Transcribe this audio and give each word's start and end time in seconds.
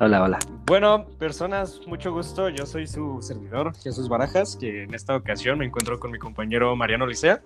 Hola, 0.00 0.24
hola. 0.24 0.38
Bueno, 0.66 1.06
personas, 1.18 1.80
mucho 1.86 2.12
gusto. 2.12 2.48
Yo 2.48 2.66
soy 2.66 2.88
su 2.88 3.22
servidor, 3.22 3.72
Jesús 3.76 4.08
Barajas, 4.08 4.56
que 4.56 4.82
en 4.82 4.92
esta 4.92 5.14
ocasión 5.14 5.58
me 5.58 5.66
encuentro 5.66 6.00
con 6.00 6.10
mi 6.10 6.18
compañero 6.18 6.74
Mariano 6.74 7.06
Licea. 7.06 7.42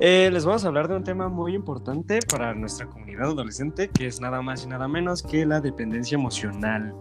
Eh, 0.00 0.28
les 0.32 0.44
vamos 0.44 0.64
a 0.64 0.68
hablar 0.68 0.88
de 0.88 0.96
un 0.96 1.04
tema 1.04 1.28
muy 1.28 1.54
importante 1.54 2.18
para 2.28 2.52
nuestra 2.52 2.86
comunidad 2.86 3.30
adolescente, 3.30 3.88
que 3.88 4.08
es 4.08 4.20
nada 4.20 4.42
más 4.42 4.64
y 4.64 4.66
nada 4.66 4.88
menos 4.88 5.22
que 5.22 5.46
la 5.46 5.60
dependencia 5.60 6.16
emocional. 6.16 6.94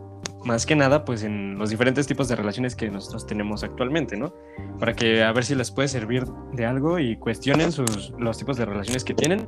Más 0.46 0.68
que 0.68 0.76
nada, 0.76 1.06
pues 1.06 1.24
en 1.24 1.58
los 1.58 1.72
diferentes 1.72 2.06
tipos 2.06 2.28
de 2.28 2.36
relaciones 2.36 2.76
que 2.76 2.90
nosotros 2.92 3.26
tenemos 3.26 3.64
actualmente, 3.64 4.16
¿no? 4.16 4.32
Para 4.80 4.94
que 4.94 5.24
a 5.24 5.32
ver 5.32 5.44
si 5.44 5.56
les 5.56 5.72
puede 5.72 5.88
servir 5.88 6.26
de 6.54 6.68
algo 6.68 7.00
y 7.00 7.16
cuestionen 7.18 7.72
sus, 7.72 8.12
los 8.20 8.38
tipos 8.38 8.58
de 8.58 8.66
relaciones 8.66 9.04
que 9.04 9.16
tienen. 9.16 9.48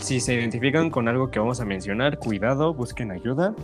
Si 0.00 0.20
se 0.20 0.34
identifican 0.34 0.90
con 0.90 1.08
algo 1.08 1.30
que 1.30 1.40
vamos 1.40 1.60
a 1.60 1.64
mencionar, 1.64 2.18
cuidado, 2.18 2.74
busquen 2.74 3.10
ayuda. 3.10 3.54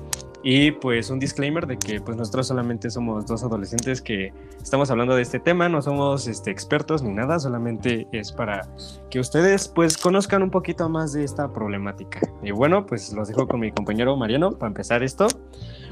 Y 0.43 0.71
pues 0.71 1.11
un 1.11 1.19
disclaimer 1.19 1.67
de 1.67 1.77
que 1.77 2.01
pues 2.01 2.17
nosotros 2.17 2.47
solamente 2.47 2.91
somos 2.91 3.27
dos 3.27 3.43
adolescentes 3.43 4.01
que 4.01 4.33
estamos 4.63 4.89
hablando 4.91 5.17
de 5.17 5.23
este 5.23 5.41
tema, 5.41 5.69
no 5.69 5.83
somos 5.83 6.29
este, 6.29 6.53
expertos 6.53 7.03
ni 7.03 7.13
nada, 7.13 7.41
solamente 7.41 8.07
es 8.13 8.31
para 8.31 8.69
que 9.11 9.19
ustedes 9.19 9.67
pues 9.67 9.99
conozcan 9.99 10.45
un 10.45 10.51
poquito 10.51 10.89
más 10.89 11.13
de 11.13 11.25
esta 11.25 11.53
problemática. 11.53 12.21
Y 12.43 12.53
bueno, 12.53 12.87
pues 12.87 13.13
los 13.13 13.29
dejo 13.29 13.49
con 13.49 13.61
mi 13.61 13.73
compañero 13.73 14.17
Mariano 14.17 14.53
para 14.53 14.69
empezar 14.69 15.03
esto. 15.03 15.27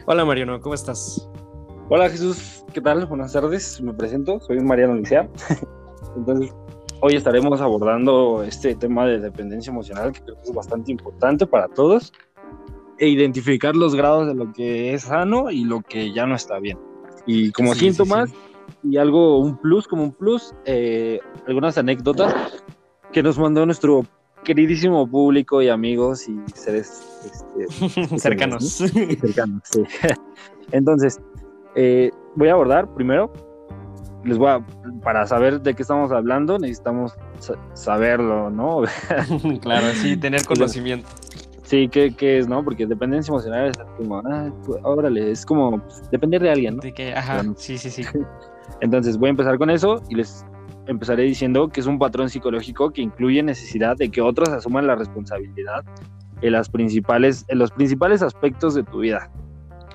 Hola 0.07 0.25
Mariano, 0.25 0.61
¿cómo 0.61 0.77
estás? 0.77 1.29
Hola 1.89 2.09
Jesús, 2.09 2.65
¿qué 2.73 2.81
tal? 2.81 3.05
Buenas 3.07 3.33
tardes, 3.33 3.81
me 3.81 3.95
presento, 3.95 4.39
soy 4.41 4.61
Mariano 4.61 4.95
Licea. 4.95 5.29
Entonces, 6.17 6.55
hoy 7.01 7.17
estaremos 7.17 7.61
abordando 7.61 8.45
este 8.45 8.77
tema 8.77 9.07
de 9.07 9.19
dependencia 9.19 9.73
emocional 9.73 10.13
que 10.13 10.21
creo 10.21 10.37
que 10.37 10.43
es 10.43 10.55
bastante 10.55 10.93
importante 10.93 11.47
para 11.49 11.67
todos 11.67 12.13
e 12.99 13.09
identificar 13.09 13.75
los 13.77 13.95
grados 13.95 14.27
de 14.27 14.35
lo 14.35 14.53
que 14.53 14.95
es 14.95 15.03
sano 15.03 15.51
y 15.51 15.65
lo 15.65 15.83
que 15.83 16.13
ya 16.13 16.27
no 16.27 16.35
está 16.35 16.59
bien. 16.59 16.79
Y 17.27 17.51
como 17.53 17.75
Sí, 17.75 17.81
síntomas 17.81 18.31
sí, 18.31 18.37
y 18.85 18.97
algo, 18.99 19.39
un 19.41 19.57
plus, 19.59 19.87
como 19.89 20.03
un 20.05 20.13
plus, 20.13 20.55
eh, 20.65 21.21
algunas 21.47 21.77
anécdotas 21.79 22.35
que 23.13 23.23
nos 23.23 23.39
mandó 23.39 23.65
nuestro 23.67 24.05
queridísimo 24.45 25.09
público 25.11 25.61
y 25.61 25.69
amigos 25.69 26.29
y 26.29 26.37
seres 26.55 27.03
este, 27.25 28.19
Cercanos. 28.19 28.75
cercanos. 29.21 29.63
sí. 29.65 29.83
Entonces, 30.73 31.21
eh, 31.75 32.11
voy 32.35 32.49
a 32.49 32.53
abordar 32.53 32.93
primero. 32.95 33.33
Les 34.25 34.39
voy 34.39 34.49
a, 34.49 34.67
para 35.05 35.25
saber 35.27 35.61
de 35.61 35.75
qué 35.75 35.83
estamos 35.83 36.11
hablando, 36.11 36.59
necesitamos 36.59 37.13
sa- 37.39 37.55
saberlo, 37.75 38.51
¿no? 38.51 38.83
claro, 39.61 39.87
sí, 39.95 40.17
tener 40.17 40.45
conocimiento. 40.45 41.09
Sí, 41.67 41.89
¿qué, 41.89 42.15
qué 42.15 42.39
es, 42.39 42.49
no? 42.49 42.63
Porque 42.65 42.87
dependencia 42.87 43.33
emocional 43.33 43.71
es 43.71 43.79
como, 43.97 44.19
ah, 44.19 44.53
pues, 44.65 44.79
órale, 44.85 45.33
es 45.33 45.45
como 45.45 45.83
depender 46.13 46.41
de 46.41 46.51
alguien, 46.51 46.77
¿no? 46.77 46.81
De 46.81 46.95
que, 46.95 47.13
ajá, 47.13 47.39
Bueno. 47.39 47.55
sí, 47.57 47.77
sí, 47.77 47.91
sí. 47.91 48.03
Entonces 48.81 49.19
voy 49.19 49.29
a 49.29 49.31
empezar 49.31 49.59
con 49.59 49.69
eso 49.71 50.01
y 50.09 50.15
les 50.15 50.45
empezaré 50.87 51.25
diciendo 51.25 51.69
que 51.69 51.81
es 51.81 51.87
un 51.87 51.99
patrón 51.99 52.31
psicológico 52.31 52.91
que 52.91 53.03
incluye 53.03 53.43
necesidad 53.43 53.97
de 53.97 54.11
que 54.11 54.21
otros 54.21 54.49
asuman 54.51 54.87
la 54.87 54.95
responsabilidad 54.95 55.85
en, 56.41 56.53
las 56.53 56.69
principales, 56.69 57.45
en 57.49 57.59
los 57.59 57.73
principales 57.73 58.23
aspectos 58.23 58.75
de 58.77 58.85
tu 58.85 59.01
vida. 59.01 59.29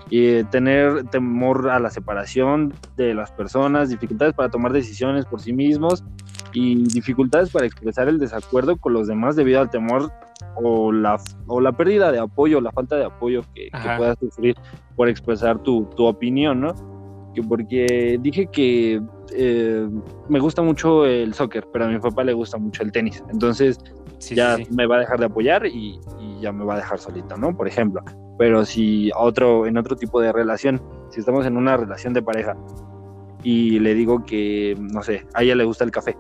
Y 0.10 0.44
tener 0.46 1.06
temor 1.06 1.70
a 1.70 1.80
la 1.80 1.90
separación 1.90 2.74
de 2.98 3.14
las 3.14 3.32
personas, 3.32 3.88
dificultades 3.90 4.34
para 4.34 4.50
tomar 4.50 4.74
decisiones 4.74 5.26
por 5.26 5.40
sí 5.40 5.54
mismos 5.54 6.04
y 6.52 6.84
dificultades 6.84 7.50
para 7.50 7.66
expresar 7.66 8.10
el 8.10 8.20
desacuerdo 8.20 8.76
con 8.76 8.92
los 8.92 9.08
demás 9.08 9.38
debido 9.38 9.62
al 9.62 9.70
temor 9.70 10.12
o 10.56 10.92
la, 10.92 11.20
o 11.48 11.62
la 11.62 11.72
pérdida 11.72 12.12
de 12.12 12.20
apoyo, 12.20 12.62
la 12.62 12.72
falta 12.72 12.96
de 12.96 13.06
apoyo 13.06 13.42
que, 13.54 13.70
que 13.70 13.98
puedas 13.98 14.18
sufrir 14.20 14.56
por 14.96 15.10
expresar 15.10 15.60
tu, 15.60 15.86
tu 15.96 16.06
opinión, 16.06 16.62
¿no? 16.62 16.74
Que 17.34 17.42
porque 17.42 18.18
dije 18.22 18.48
que 18.48 19.02
eh, 19.34 19.90
me 20.28 20.40
gusta 20.40 20.62
mucho 20.62 21.06
el 21.06 21.34
soccer, 21.34 21.66
pero 21.72 21.86
a 21.86 21.88
mi 21.88 22.00
papá 22.00 22.24
le 22.24 22.34
gusta 22.34 22.58
mucho 22.58 22.84
el 22.84 22.92
tenis. 22.92 23.24
Entonces 23.32 23.80
Sí, 24.22 24.36
ya 24.36 24.56
sí, 24.56 24.66
sí. 24.66 24.72
me 24.76 24.86
va 24.86 24.98
a 24.98 25.00
dejar 25.00 25.20
de 25.20 25.26
apoyar 25.26 25.66
y, 25.66 26.00
y 26.20 26.42
ya 26.42 26.52
me 26.52 26.64
va 26.64 26.76
a 26.76 26.78
dejar 26.78 27.00
solito, 27.00 27.36
¿no? 27.38 27.58
Por 27.58 27.68
ejemplo. 27.68 28.04
Pero 28.38 28.66
si 28.66 29.10
a 29.12 29.20
otro, 29.20 29.66
en 29.66 29.78
otro 29.78 29.96
tipo 29.96 30.22
de 30.22 30.32
relación, 30.32 30.80
si 31.10 31.20
estamos 31.20 31.46
en 31.48 31.58
una 31.58 31.76
relación 31.76 32.14
de 32.14 32.22
pareja 32.22 32.56
y 33.44 33.80
le 33.80 33.96
digo 33.96 34.24
que, 34.24 34.78
no 34.80 35.02
sé, 35.02 35.26
a 35.34 35.42
ella 35.42 35.56
le 35.56 35.64
gusta 35.64 35.84
el 35.84 35.92
café, 35.92 36.16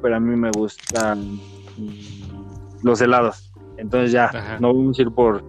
pero 0.00 0.16
a 0.16 0.20
mí 0.20 0.34
me 0.34 0.50
gustan 0.56 1.34
mm, 1.76 2.15
los 2.86 3.00
helados. 3.00 3.52
Entonces 3.76 4.12
ya, 4.12 4.26
Ajá. 4.26 4.58
no 4.60 4.68
vamos 4.72 4.98
a 4.98 5.02
ir 5.02 5.10
por, 5.10 5.44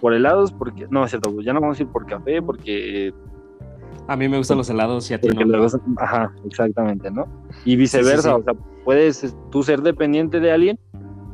por 0.00 0.12
helados, 0.12 0.52
porque, 0.52 0.86
no, 0.90 1.04
es 1.04 1.10
cierto, 1.10 1.32
pues 1.32 1.46
ya 1.46 1.52
no 1.52 1.60
vamos 1.60 1.78
a 1.78 1.82
ir 1.82 1.88
por 1.88 2.04
café, 2.06 2.42
porque 2.42 3.12
A 4.08 4.16
mí 4.16 4.28
me 4.28 4.38
gustan 4.38 4.58
los 4.58 4.68
helados 4.68 5.08
y 5.10 5.14
a 5.14 5.20
ti 5.20 5.28
no. 5.28 5.44
le 5.44 5.58
gusta- 5.60 5.78
ajá, 5.98 6.32
exactamente, 6.44 7.10
¿no? 7.12 7.26
Y 7.64 7.76
viceversa, 7.76 8.22
Sí, 8.22 8.28
sí, 8.28 8.34
sí. 8.34 8.40
o 8.40 8.42
sea, 8.44 8.54
puedes 8.84 9.36
tú 9.52 9.62
ser 9.62 9.82
dependiente 9.82 10.40
de 10.40 10.50
alguien, 10.50 10.78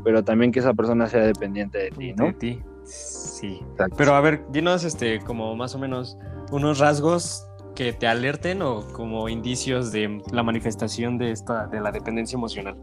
pero 0.04 0.22
también 0.22 0.52
que 0.52 0.58
esa 0.60 0.74
persona 0.74 1.06
sea 1.06 1.22
dependiente 1.22 1.78
de 1.78 1.90
ti, 1.90 2.12
De 2.12 2.14
¿no? 2.14 2.34
ti. 2.38 2.60
Sí. 2.84 3.60
Exacto. 3.72 3.94
Pero 3.96 4.14
a 4.14 4.20
ver, 4.20 4.44
dinos 4.52 4.84
este 4.84 5.20
como 5.20 5.56
más 5.56 5.74
o 5.74 5.78
menos 5.78 6.18
unos 6.52 6.78
rasgos 6.78 7.46
que 7.74 7.92
te 7.92 8.06
alerten 8.06 8.62
o 8.62 8.80
como 8.92 9.28
indicios 9.28 9.90
de 9.90 10.22
la 10.32 10.42
manifestación 10.42 11.18
de 11.18 11.30
esta 11.32 11.66
de 11.68 11.80
la 11.80 11.90
dependencia 11.92 12.36
emocional. 12.36 12.76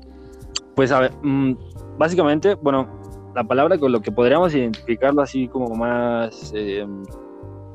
Pues 0.75 0.91
a 0.91 0.99
ver, 0.99 1.11
mm, 1.21 1.55
básicamente, 1.97 2.55
bueno, 2.55 2.87
la 3.35 3.43
palabra 3.43 3.77
con 3.77 3.91
lo 3.91 4.01
que 4.01 4.11
podríamos 4.11 4.53
identificarlo 4.53 5.21
así 5.21 5.47
como 5.47 5.75
más 5.75 6.51
eh, 6.55 6.85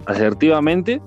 asertivamente 0.07 1.01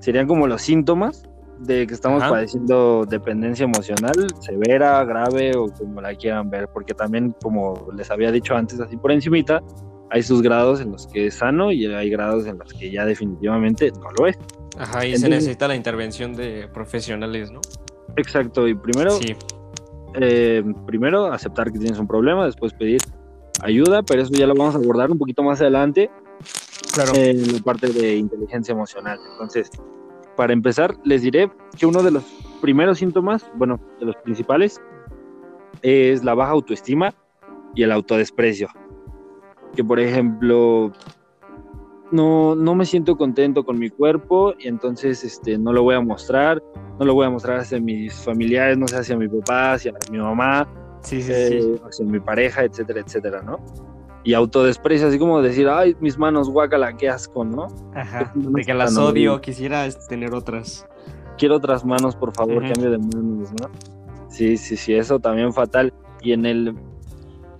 serían 0.00 0.26
como 0.26 0.46
los 0.46 0.62
síntomas 0.62 1.24
de 1.60 1.86
que 1.86 1.94
estamos 1.94 2.22
Ajá. 2.22 2.30
padeciendo 2.30 3.04
dependencia 3.04 3.64
emocional 3.64 4.14
severa, 4.40 5.04
grave 5.04 5.56
o 5.56 5.66
como 5.66 6.00
la 6.00 6.14
quieran 6.14 6.48
ver, 6.50 6.68
porque 6.68 6.94
también 6.94 7.34
como 7.42 7.88
les 7.96 8.10
había 8.10 8.30
dicho 8.30 8.54
antes 8.54 8.80
así 8.80 8.96
por 8.96 9.10
encimita, 9.10 9.60
hay 10.10 10.22
sus 10.22 10.40
grados 10.40 10.80
en 10.80 10.92
los 10.92 11.06
que 11.08 11.26
es 11.26 11.34
sano 11.34 11.72
y 11.72 11.86
hay 11.86 12.08
grados 12.10 12.46
en 12.46 12.58
los 12.58 12.72
que 12.72 12.90
ya 12.90 13.04
definitivamente 13.04 13.90
no 14.00 14.10
lo 14.18 14.26
es. 14.28 14.38
Ajá, 14.78 15.04
y 15.04 15.16
se 15.16 15.28
necesita 15.28 15.66
la 15.66 15.74
intervención 15.74 16.32
de 16.34 16.68
profesionales, 16.72 17.50
¿no? 17.50 17.60
Exacto, 18.16 18.68
y 18.68 18.74
primero 18.74 19.10
Sí. 19.10 19.34
Eh, 20.20 20.64
primero 20.86 21.26
aceptar 21.26 21.72
que 21.72 21.78
tienes 21.78 21.98
un 21.98 22.06
problema, 22.06 22.44
después 22.44 22.72
pedir 22.72 23.00
ayuda, 23.62 24.02
pero 24.02 24.22
eso 24.22 24.32
ya 24.32 24.46
lo 24.46 24.54
vamos 24.54 24.74
a 24.74 24.78
abordar 24.78 25.10
un 25.10 25.18
poquito 25.18 25.42
más 25.42 25.60
adelante 25.60 26.10
Claro. 26.94 27.12
en 27.14 27.52
la 27.52 27.58
parte 27.60 27.88
de 27.88 28.16
inteligencia 28.16 28.72
emocional. 28.72 29.18
Entonces, 29.32 29.70
para 30.36 30.52
empezar, 30.52 30.96
les 31.04 31.22
diré 31.22 31.50
que 31.76 31.86
uno 31.86 32.02
de 32.02 32.12
los 32.12 32.24
primeros 32.60 32.98
síntomas, 32.98 33.44
bueno, 33.54 33.80
de 34.00 34.06
los 34.06 34.16
principales, 34.16 34.80
es 35.82 36.24
la 36.24 36.34
baja 36.34 36.52
autoestima 36.52 37.14
y 37.74 37.82
el 37.82 37.92
autodesprecio. 37.92 38.68
Que 39.74 39.84
por 39.84 40.00
ejemplo, 40.00 40.92
no, 42.10 42.54
no 42.54 42.74
me 42.74 42.84
siento 42.84 43.16
contento 43.16 43.64
con 43.64 43.78
mi 43.78 43.90
cuerpo 43.90 44.54
y 44.58 44.68
entonces 44.68 45.24
este, 45.24 45.58
no 45.58 45.72
lo 45.72 45.82
voy 45.82 45.94
a 45.94 46.00
mostrar, 46.00 46.62
no 46.98 47.04
lo 47.04 47.14
voy 47.14 47.26
a 47.26 47.30
mostrar 47.30 47.58
hacia 47.58 47.80
mis 47.80 48.14
familiares, 48.14 48.78
no 48.78 48.88
sé, 48.88 48.96
hacia 48.96 49.16
mi 49.16 49.28
papá, 49.28 49.74
hacia 49.74 49.92
mi 50.10 50.18
mamá, 50.18 50.68
sí, 51.02 51.22
sí, 51.22 51.32
eh, 51.32 51.60
sí. 51.62 51.82
hacia 51.86 52.06
mi 52.06 52.20
pareja, 52.20 52.64
etcétera, 52.64 53.00
etcétera, 53.00 53.42
¿no? 53.42 53.58
Y 54.24 54.34
autodesprecio, 54.34 55.08
así 55.08 55.18
como 55.18 55.40
decir, 55.40 55.68
ay, 55.68 55.96
mis 56.00 56.18
manos, 56.18 56.50
guácala, 56.50 56.96
qué 56.96 57.08
asco, 57.08 57.44
¿no? 57.44 57.68
Ajá. 57.94 58.32
De 58.34 58.62
que 58.62 58.74
las 58.74 58.96
odio, 58.96 59.40
quisiera 59.40 59.86
este, 59.86 60.06
tener 60.08 60.34
otras. 60.34 60.86
Quiero 61.38 61.56
otras 61.56 61.84
manos, 61.84 62.16
por 62.16 62.34
favor, 62.34 62.62
cambio 62.62 62.90
de 62.90 62.98
manos, 62.98 63.52
¿no? 63.52 63.70
Sí, 64.28 64.56
sí, 64.56 64.76
sí, 64.76 64.92
eso 64.94 65.18
también 65.20 65.52
fatal. 65.52 65.94
Y 66.20 66.32
en 66.32 66.44
el... 66.46 66.74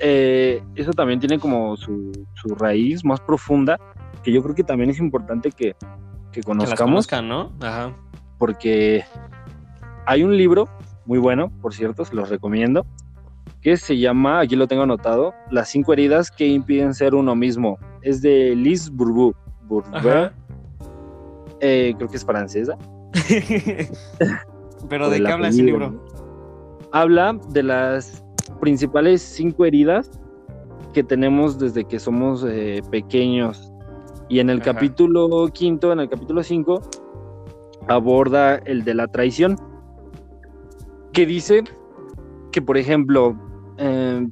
eh, 0.00 0.62
eso 0.74 0.90
también 0.92 1.20
tiene 1.20 1.38
como 1.38 1.76
su, 1.76 2.10
su 2.34 2.54
raíz 2.56 3.04
más 3.04 3.20
profunda, 3.20 3.78
que 4.22 4.32
yo 4.32 4.42
creo 4.42 4.54
que 4.54 4.64
también 4.64 4.90
es 4.90 4.98
importante 4.98 5.50
que, 5.50 5.74
que 6.32 6.40
Que 6.40 6.42
conozcamos, 6.42 6.78
conozcan, 6.78 7.28
¿no? 7.28 7.52
Ajá. 7.60 7.94
porque 8.38 9.04
hay 10.06 10.22
un 10.22 10.36
libro 10.36 10.68
muy 11.06 11.18
bueno, 11.18 11.50
por 11.62 11.74
cierto, 11.74 12.04
se 12.04 12.14
los 12.14 12.28
recomiendo, 12.28 12.86
que 13.60 13.76
se 13.76 13.98
llama, 13.98 14.40
aquí 14.40 14.56
lo 14.56 14.68
tengo 14.68 14.82
anotado, 14.82 15.34
Las 15.50 15.68
cinco 15.68 15.92
heridas 15.92 16.30
que 16.30 16.46
impiden 16.46 16.94
ser 16.94 17.14
uno 17.14 17.34
mismo. 17.34 17.78
Es 18.02 18.22
de 18.22 18.54
Liz 18.54 18.90
Bourbeau. 18.90 19.34
Eh, 21.60 21.94
creo 21.96 22.08
que 22.08 22.16
es 22.16 22.24
francesa. 22.24 22.78
Pero 24.88 25.10
¿de 25.10 25.20
qué 25.22 25.32
habla 25.32 25.48
ese 25.48 25.62
libro? 25.62 26.04
Habla 26.92 27.38
de 27.50 27.62
las 27.62 28.24
principales 28.60 29.20
cinco 29.22 29.64
heridas 29.64 30.10
que 30.94 31.02
tenemos 31.02 31.58
desde 31.58 31.84
que 31.84 31.98
somos 31.98 32.44
eh, 32.48 32.80
pequeños. 32.90 33.67
Y 34.28 34.40
en 34.40 34.50
el 34.50 34.60
Ajá. 34.60 34.72
capítulo 34.72 35.48
quinto, 35.52 35.92
en 35.92 36.00
el 36.00 36.08
capítulo 36.08 36.42
cinco, 36.42 36.82
aborda 37.88 38.56
el 38.56 38.84
de 38.84 38.94
la 38.94 39.06
traición. 39.06 39.56
Que 41.12 41.26
dice 41.26 41.64
que, 42.52 42.62
por 42.62 42.76
ejemplo, 42.76 43.36
eh, 43.78 44.26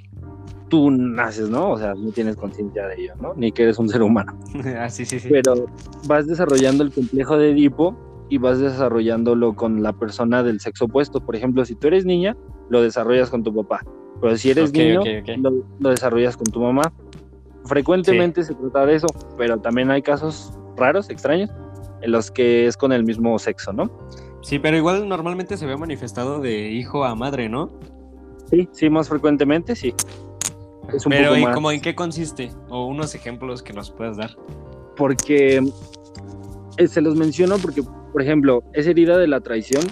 tú 0.68 0.90
naces, 0.90 1.48
¿no? 1.48 1.70
O 1.70 1.78
sea, 1.78 1.94
no 1.94 2.10
tienes 2.10 2.36
conciencia 2.36 2.86
de 2.86 2.94
ello, 3.02 3.14
¿no? 3.20 3.34
Ni 3.34 3.52
que 3.52 3.64
eres 3.64 3.78
un 3.78 3.88
ser 3.88 4.02
humano. 4.02 4.38
ah, 4.78 4.88
sí, 4.88 5.04
sí, 5.04 5.18
sí. 5.18 5.28
Pero 5.30 5.66
vas 6.06 6.26
desarrollando 6.26 6.84
el 6.84 6.92
complejo 6.92 7.38
de 7.38 7.50
Edipo 7.50 7.96
y 8.28 8.38
vas 8.38 8.58
desarrollándolo 8.58 9.54
con 9.54 9.82
la 9.82 9.92
persona 9.92 10.42
del 10.42 10.60
sexo 10.60 10.86
opuesto. 10.86 11.20
Por 11.20 11.36
ejemplo, 11.36 11.64
si 11.64 11.74
tú 11.74 11.86
eres 11.88 12.04
niña, 12.04 12.36
lo 12.68 12.82
desarrollas 12.82 13.30
con 13.30 13.42
tu 13.42 13.54
papá. 13.54 13.82
Pero 14.20 14.36
si 14.36 14.50
eres 14.50 14.70
Ok, 14.70 14.76
niño, 14.76 15.00
ok, 15.00 15.06
ok. 15.22 15.28
Lo, 15.38 15.52
lo 15.78 15.90
desarrollas 15.90 16.36
con 16.36 16.46
tu 16.46 16.60
mamá. 16.60 16.92
Frecuentemente 17.66 18.42
se 18.42 18.54
trata 18.54 18.86
de 18.86 18.96
eso, 18.96 19.06
pero 19.36 19.58
también 19.58 19.90
hay 19.90 20.02
casos 20.02 20.52
raros, 20.76 21.10
extraños, 21.10 21.50
en 22.02 22.12
los 22.12 22.30
que 22.30 22.66
es 22.66 22.76
con 22.76 22.92
el 22.92 23.04
mismo 23.04 23.38
sexo, 23.38 23.72
¿no? 23.72 23.90
Sí, 24.42 24.58
pero 24.58 24.76
igual 24.76 25.08
normalmente 25.08 25.56
se 25.56 25.66
ve 25.66 25.76
manifestado 25.76 26.40
de 26.40 26.70
hijo 26.70 27.04
a 27.04 27.14
madre, 27.14 27.48
¿no? 27.48 27.70
Sí, 28.50 28.68
sí, 28.72 28.88
más 28.90 29.08
frecuentemente, 29.08 29.74
sí. 29.74 29.92
Es 30.94 31.04
un 31.04 31.10
pero 31.10 31.30
poco 31.30 31.36
¿y 31.38 31.44
más. 31.44 31.54
cómo 31.54 31.72
en 31.72 31.80
qué 31.80 31.94
consiste? 31.94 32.52
O 32.68 32.86
unos 32.86 33.14
ejemplos 33.14 33.62
que 33.62 33.72
nos 33.72 33.90
puedas 33.90 34.16
dar. 34.16 34.30
Porque 34.96 35.60
eh, 36.76 36.88
se 36.88 37.00
los 37.00 37.16
menciono 37.16 37.56
porque, 37.58 37.82
por 38.12 38.22
ejemplo, 38.22 38.62
esa 38.72 38.90
herida 38.90 39.18
de 39.18 39.26
la 39.26 39.40
traición 39.40 39.82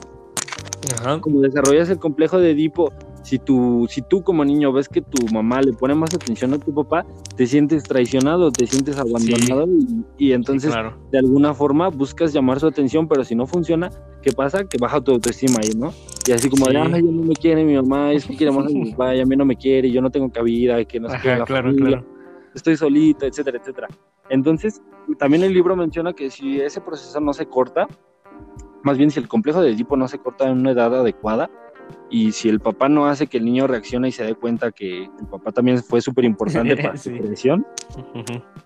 Ajá. 1.00 1.21
como 1.21 1.41
desarrollas 1.41 1.91
el 1.91 1.99
complejo 1.99 2.38
de 2.38 2.53
Edipo, 2.53 2.93
si 3.25 3.38
tú, 3.38 3.87
si 3.88 4.03
tú 4.03 4.23
como 4.23 4.44
niño 4.44 4.71
ves 4.71 4.88
que 4.88 5.00
tu 5.00 5.26
mamá 5.32 5.62
le 5.62 5.73
pone 5.73 5.94
más 5.94 6.15
atención 6.15 6.53
a 6.53 6.59
tu 6.59 6.75
papá, 6.75 7.06
te 7.37 7.47
sientes 7.47 7.82
traicionado, 7.82 8.53
te 8.53 8.67
sientes 8.67 8.99
abandonado 8.99 9.67
y, 9.67 10.05
y 10.29 10.32
entonces 10.32 10.71
claro. 10.71 10.94
de 11.11 11.19
alguna 11.19 11.55
forma 11.55 11.88
buscas 11.88 12.35
llamar 12.35 12.61
su 12.61 12.67
atención, 12.67 13.09
pero 13.09 13.25
si 13.25 13.35
no 13.35 13.47
funciona, 13.47 13.91
¿qué 14.21 14.31
pasa? 14.31 14.65
Que 14.65 14.76
baja 14.79 15.00
tu 15.00 15.12
autoestima 15.12 15.59
ahí, 15.62 15.71
¿no? 15.75 15.93
Y 16.26 16.32
así 16.32 16.50
como 16.50 16.67
de, 16.67 16.73
Sí. 16.73 16.79
ay, 16.79 17.03
ya 17.03 17.11
no 17.11 17.23
me 17.23 17.35
quiere 17.35 17.65
mi 17.65 17.75
mamá, 17.75 18.12
es 18.12 18.26
que 18.26 18.37
quiere 18.37 18.53
más 18.53 18.67
a 18.67 18.69
mi 18.69 18.91
papá, 18.93 19.15
y 19.17 19.21
a 19.21 19.26
mí 19.26 19.37
no 19.37 19.47
me 19.47 19.56
quiere, 19.56 19.91
yo 19.91 20.03
no 20.03 20.11
tengo 20.11 20.31
cabida, 20.31 20.85
que 20.85 21.00
no 21.00 21.09
sé 21.09 21.19
claro, 21.19 21.47
familia, 21.47 21.87
claro. 21.87 22.06
estoy 22.55 22.76
solito, 22.76 23.25
etcétera, 23.25 23.59
etcétera. 23.59 23.88
Entonces, 24.29 24.82
también 25.19 25.44
el 25.44 25.55
libro 25.55 25.75
menciona 25.76 26.12
que 26.12 26.31
si 26.31 26.61
ese 26.61 26.81
proceso 26.82 27.21
no 27.21 27.32
se 27.32 27.47
corta, 27.47 27.87
más 28.82 28.99
bien 28.99 29.11
si 29.11 29.19
el 29.19 29.29
complejo 29.29 29.62
de 29.62 29.71
Edipo 29.73 29.97
no 29.97 30.09
se 30.09 30.19
corta 30.19 30.49
en 30.49 30.59
una 30.59 30.73
edad 30.73 30.94
adecuada, 30.94 31.50
y 32.11 32.33
si 32.33 32.49
el 32.49 32.61
papá 32.61 32.89
no 32.89 33.07
hace 33.07 33.27
que 33.27 33.39
el 33.39 33.45
niño 33.45 33.67
reaccione 33.67 34.09
y 34.09 34.13
se 34.13 34.25
dé 34.25 34.35
cuenta 34.35 34.71
que 34.73 35.05
el 35.05 35.27
papá 35.31 35.53
también 35.53 35.83
fue 35.83 36.01
súper 36.01 36.25
importante 36.25 36.77
para 36.83 36.97
Sí. 36.97 37.11
su 37.11 37.17
creación, 37.23 37.67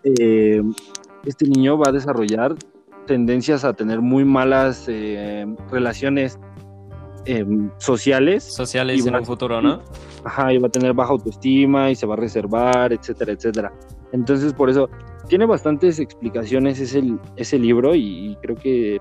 eh, 0.05 0.63
este 1.25 1.47
niño 1.49 1.79
va 1.79 1.89
a 1.89 1.93
desarrollar 1.93 2.55
tendencias 3.07 3.65
a 3.65 3.73
tener 3.73 4.01
muy 4.01 4.25
malas 4.25 4.85
eh, 4.89 5.47
relaciones 5.71 6.39
eh, 7.25 7.45
sociales, 7.79 8.45
Sociales 8.45 9.05
Y 9.05 9.09
en 9.09 9.15
un 9.17 9.25
futuro, 9.25 9.61
¿no? 9.61 9.83
ajá, 10.25 10.53
y 10.53 10.59
va 10.59 10.69
a 10.69 10.71
tener 10.71 10.93
baja 10.95 11.13
autoestima 11.13 11.91
y 11.91 11.95
se 11.95 12.07
va 12.07 12.15
a 12.15 12.17
reservar, 12.17 12.93
etcétera, 12.93 13.33
etcétera. 13.33 13.73
Entonces, 14.13 14.53
por 14.55 14.71
eso, 14.71 14.89
tiene 15.29 15.45
bastantes 15.45 15.99
explicaciones 15.99 16.81
ese, 16.81 17.03
ese 17.37 17.59
libro 17.59 17.95
y, 17.95 18.31
y 18.31 18.37
creo 18.37 18.57
que 18.57 19.01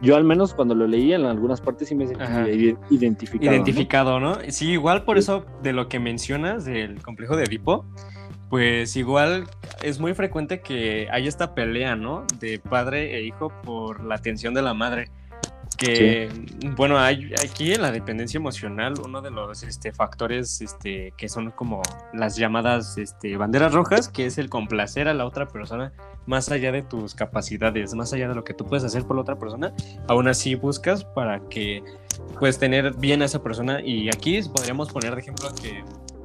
yo 0.00 0.16
al 0.16 0.24
menos 0.24 0.54
cuando 0.54 0.74
lo 0.74 0.86
leí 0.86 1.12
en 1.12 1.24
algunas 1.24 1.60
partes 1.60 1.88
sí 1.88 1.94
me 1.94 2.06
sentí 2.06 2.22
Ajá. 2.22 2.48
identificado. 2.48 3.50
¿no? 3.50 3.52
Identificado, 3.56 4.20
¿no? 4.20 4.38
Sí, 4.48 4.70
igual 4.72 5.04
por 5.04 5.16
Sí. 5.16 5.20
eso 5.20 5.44
de 5.62 5.72
lo 5.72 5.88
que 5.88 5.98
mencionas 5.98 6.64
del 6.64 7.02
complejo 7.02 7.36
de 7.36 7.44
Edipo, 7.44 7.84
pues 8.48 8.96
igual 8.96 9.44
es 9.82 10.00
muy 10.00 10.14
frecuente 10.14 10.60
que 10.60 11.08
hay 11.10 11.26
esta 11.26 11.54
pelea, 11.54 11.96
¿no? 11.96 12.24
De 12.40 12.58
padre 12.58 13.16
e 13.16 13.22
hijo 13.24 13.52
por 13.62 14.02
la 14.04 14.14
atención 14.14 14.54
de 14.54 14.62
la 14.62 14.72
madre. 14.74 15.10
Que, 15.78 16.28
bueno, 16.76 16.98
hay 16.98 17.32
aquí 17.40 17.72
en 17.72 17.82
la 17.82 17.92
dependencia 17.92 18.36
emocional, 18.36 18.94
uno 19.04 19.22
de 19.22 19.30
los 19.30 19.62
este, 19.62 19.92
factores 19.92 20.60
este, 20.60 21.14
que 21.16 21.28
son 21.28 21.52
como 21.52 21.82
las 22.12 22.36
llamadas 22.36 22.98
este, 22.98 23.36
banderas 23.36 23.72
rojas, 23.72 24.08
que 24.08 24.26
es 24.26 24.38
el 24.38 24.50
complacer 24.50 25.06
a 25.06 25.14
la 25.14 25.24
otra 25.24 25.46
persona 25.46 25.92
más 26.26 26.50
allá 26.50 26.72
de 26.72 26.82
tus 26.82 27.14
capacidades, 27.14 27.94
más 27.94 28.12
allá 28.12 28.28
de 28.28 28.34
lo 28.34 28.44
que 28.44 28.54
tú 28.54 28.66
puedes 28.66 28.84
hacer 28.84 29.04
por 29.04 29.16
la 29.16 29.22
otra 29.22 29.36
persona, 29.36 29.72
aún 30.08 30.28
así 30.28 30.56
buscas 30.56 31.04
para 31.04 31.40
que 31.48 31.82
pues 32.38 32.58
tener 32.58 32.94
bien 32.96 33.22
a 33.22 33.24
esa 33.24 33.42
persona. 33.42 33.80
Y 33.80 34.08
aquí 34.08 34.40
podríamos 34.42 34.92
poner 34.92 35.14
de 35.14 35.20
ejemplo 35.20 35.48
que 35.62 35.84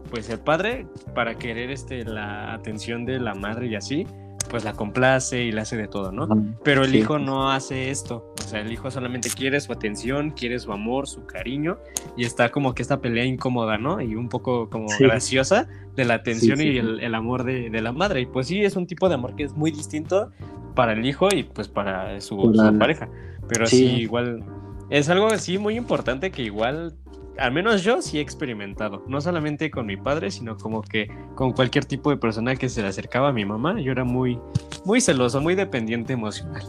pues 0.10 0.30
el 0.30 0.40
padre 0.40 0.88
para 1.16 1.36
querer 1.36 1.72
este 1.72 2.04
la 2.06 2.54
atención 2.54 3.06
de 3.06 3.20
la 3.20 3.34
madre 3.34 3.68
y 3.68 3.76
así 3.76 4.06
pues 4.50 4.64
la 4.64 4.74
complace 4.74 5.44
y 5.44 5.52
le 5.52 5.62
hace 5.62 5.76
de 5.78 5.88
todo, 5.88 6.12
¿no? 6.12 6.28
Pero 6.64 6.84
el 6.84 6.92
Sí. 6.92 6.98
hijo 7.00 7.20
no 7.20 7.52
hace 7.52 7.90
esto, 7.90 8.34
o 8.38 8.42
sea, 8.48 8.62
el 8.62 8.72
hijo 8.72 8.92
solamente 8.92 9.30
quiere 9.30 9.60
su 9.60 9.72
atención, 9.72 10.32
quiere 10.32 10.60
su 10.60 10.72
amor, 10.72 11.08
su 11.08 11.26
cariño 11.26 11.78
y 12.18 12.26
está 12.26 12.50
como 12.50 12.74
que 12.76 12.82
esta 12.82 13.02
pelea 13.02 13.26
incómoda, 13.26 13.78
¿no? 13.78 14.02
Y 14.02 14.16
un 14.16 14.30
poco 14.30 14.70
como 14.70 14.88
Sí. 14.90 15.04
graciosa 15.06 15.68
de 15.96 16.06
la 16.06 16.16
atención 16.16 16.58
Sí, 16.58 16.64
sí, 16.64 16.70
y 16.70 16.72
sí. 16.74 16.78
el, 16.80 17.00
el 17.00 17.16
amor 17.16 17.44
de, 17.44 17.70
de 17.70 17.82
la 17.82 17.92
madre. 17.92 18.22
Y 18.22 18.26
pues 18.26 18.48
sí, 18.48 18.64
es 18.64 18.76
un 18.76 18.86
tipo 18.88 19.10
de 19.10 19.16
amor 19.16 19.36
que 19.36 19.44
es 19.44 19.54
muy 19.56 19.72
distinto 19.72 20.32
para 20.76 20.94
el 20.94 21.06
hijo 21.06 21.28
y 21.34 21.44
pues 21.44 21.68
para 21.68 22.20
su, 22.22 22.36
su 22.54 22.78
pareja. 22.80 23.10
Pero 23.48 23.66
Sí. 23.68 23.78
sí, 23.78 23.86
igual 24.02 24.44
es 24.90 25.10
algo 25.10 25.28
así 25.28 25.58
muy 25.58 25.76
importante 25.76 26.32
que 26.32 26.42
igual, 26.44 26.96
al 27.38 27.52
menos 27.52 27.84
yo 27.84 28.02
sí 28.02 28.18
he 28.18 28.22
experimentado, 28.22 29.04
no 29.08 29.20
solamente 29.22 29.70
con 29.72 29.86
mi 29.88 29.98
padre, 29.98 30.30
sino 30.32 30.56
como 30.58 30.82
que 30.82 31.08
con 31.36 31.52
cualquier 31.52 31.86
tipo 31.86 32.10
de 32.10 32.18
persona 32.18 32.56
que 32.56 32.70
se 32.70 32.82
le 32.82 32.88
acercaba 32.88 33.30
a 33.30 33.34
mi 33.34 33.46
mamá, 33.46 33.80
yo 33.82 33.92
era 33.92 34.04
muy, 34.04 34.40
muy 34.86 35.02
celoso, 35.02 35.42
muy 35.42 35.56
dependiente 35.56 36.14
emocional. 36.14 36.62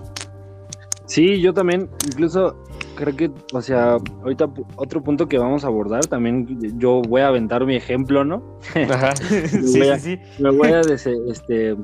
Sí, 1.07 1.39
yo 1.41 1.53
también, 1.53 1.91
incluso 2.07 2.65
creo 2.95 3.15
que, 3.15 3.31
o 3.53 3.61
sea, 3.61 3.99
ahorita 4.23 4.49
otro 4.77 5.03
punto 5.03 5.29
que 5.29 5.37
vamos 5.39 5.63
a 5.65 5.67
abordar, 5.67 6.07
también 6.07 6.47
yo 6.79 7.03
voy 7.07 7.21
a 7.21 7.29
aventar 7.29 7.67
mi 7.67 7.77
ejemplo, 7.77 8.25
¿no? 8.25 8.59
Ajá. 8.91 9.15
sí, 9.67 9.83
a- 9.83 9.99
sí, 9.99 10.19
Me 10.39 10.51
voy 10.51 10.69
a, 10.71 10.81
des- 10.81 11.07
este, 11.07 11.77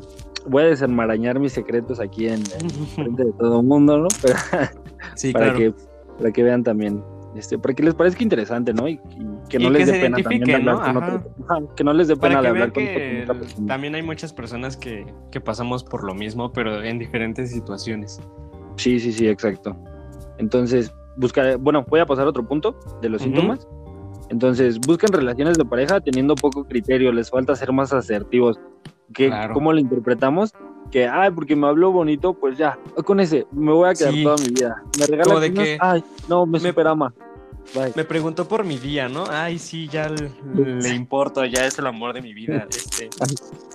voy 0.47 0.63
a 0.63 0.67
desenmarañar 0.67 1.39
mis 1.39 1.53
secretos 1.53 2.01
aquí 2.01 2.29
en, 2.29 2.41
en 2.61 2.71
frente 2.71 3.25
de 3.27 3.33
todo 3.33 3.61
el 3.61 3.67
mundo, 3.67 3.99
¿no? 3.99 4.09
Pero, 4.23 4.35
Sí, 5.17 5.33
para, 5.33 5.53
claro. 5.53 5.59
que, 5.59 5.75
para 6.19 6.33
que 6.33 6.43
vean 6.43 6.63
también, 6.65 7.03
este, 7.35 7.59
para 7.59 7.75
que 7.75 7.83
les 7.83 7.95
parezca 7.95 8.23
interesante, 8.23 8.73
¿no? 8.73 8.89
Y, 8.89 8.93
y 9.11 9.49
que 9.49 9.59
no 9.59 9.69
Y 9.69 9.71
les 9.73 9.87
dé 9.87 9.93
pena 10.01 10.19
también 10.19 10.55
hablar 10.55 10.95
¿no? 10.95 11.01
con 11.01 11.05
ajá, 11.49 11.75
que 11.77 11.85
no 11.85 11.93
les 11.93 12.09
dé 12.09 12.17
pena 12.17 12.29
Para 12.35 12.43
que 12.43 12.49
hablar 12.49 12.73
con, 12.73 12.85
que 12.85 13.21
otra 13.23 13.35
persona. 13.39 13.67
también 13.67 13.95
hay 13.95 14.03
muchas 14.03 14.33
personas 14.33 14.77
que, 14.77 15.07
que 15.31 15.41
pasamos 15.41 15.85
por 15.85 16.05
lo 16.05 16.15
mismo, 16.15 16.53
pero 16.53 16.83
en 16.83 16.99
diferentes 16.99 17.51
situaciones. 17.51 18.21
Sí, 18.77 18.99
sí, 18.99 19.13
sí, 19.13 19.29
exacto. 19.29 19.77
Entonces, 20.39 20.93
buscar, 21.17 21.59
bueno, 21.59 21.85
voy 21.89 22.01
a 22.01 22.07
pasar 22.07 22.27
a 22.27 22.31
otro 22.31 22.47
punto 22.47 22.79
de 23.03 23.09
los 23.09 23.21
Ujú. 23.21 23.29
síntomas. 23.31 23.69
Entonces, 24.31 24.79
buscan 24.81 25.13
relaciones 25.13 25.59
de 25.59 25.65
pareja 25.65 26.01
teniendo 26.01 26.35
poco 26.37 26.65
criterio, 26.65 27.13
les 27.13 27.31
falta 27.31 27.55
ser 27.57 27.73
más 27.73 27.93
asertivos. 27.93 28.59
¿Qué, 29.13 29.27
Claro. 29.27 29.55
¿Cómo 29.55 29.73
lo 29.73 29.81
interpretamos? 29.81 30.53
Que, 30.91 31.07
ay, 31.07 31.31
porque 31.31 31.55
me 31.55 31.67
habló 31.69 31.93
bonito, 31.93 32.35
pues 32.35 32.59
ya, 32.59 32.77
con 33.05 33.21
ese, 33.21 33.47
me 33.53 33.73
voy 33.73 33.89
a 33.89 33.95
quedar 33.95 34.13
Sí. 34.13 34.23
toda 34.25 34.37
mi 34.37 34.49
vida. 34.49 34.83
Me 34.99 35.07
regala 35.07 35.39
de 35.41 35.55
que- 35.55 35.79
ay, 35.81 36.05
no, 36.29 36.47
me, 36.47 36.59
me- 36.59 36.69
superama. 36.69 37.15
Bye. 37.75 37.93
Me 37.95 38.05
preguntó 38.05 38.49
por 38.49 38.65
mi 38.65 38.79
día, 38.79 39.09
¿no? 39.09 39.25
Ay, 39.31 39.59
sí, 39.61 39.87
ya 39.87 40.09
le, 40.09 40.33
le 40.57 40.89
importo, 40.89 41.45
ya 41.45 41.67
es 41.67 41.79
el 41.79 41.87
amor 41.87 42.15
de 42.15 42.23
mi 42.23 42.35
vida. 42.35 42.67
Este, 42.69 43.09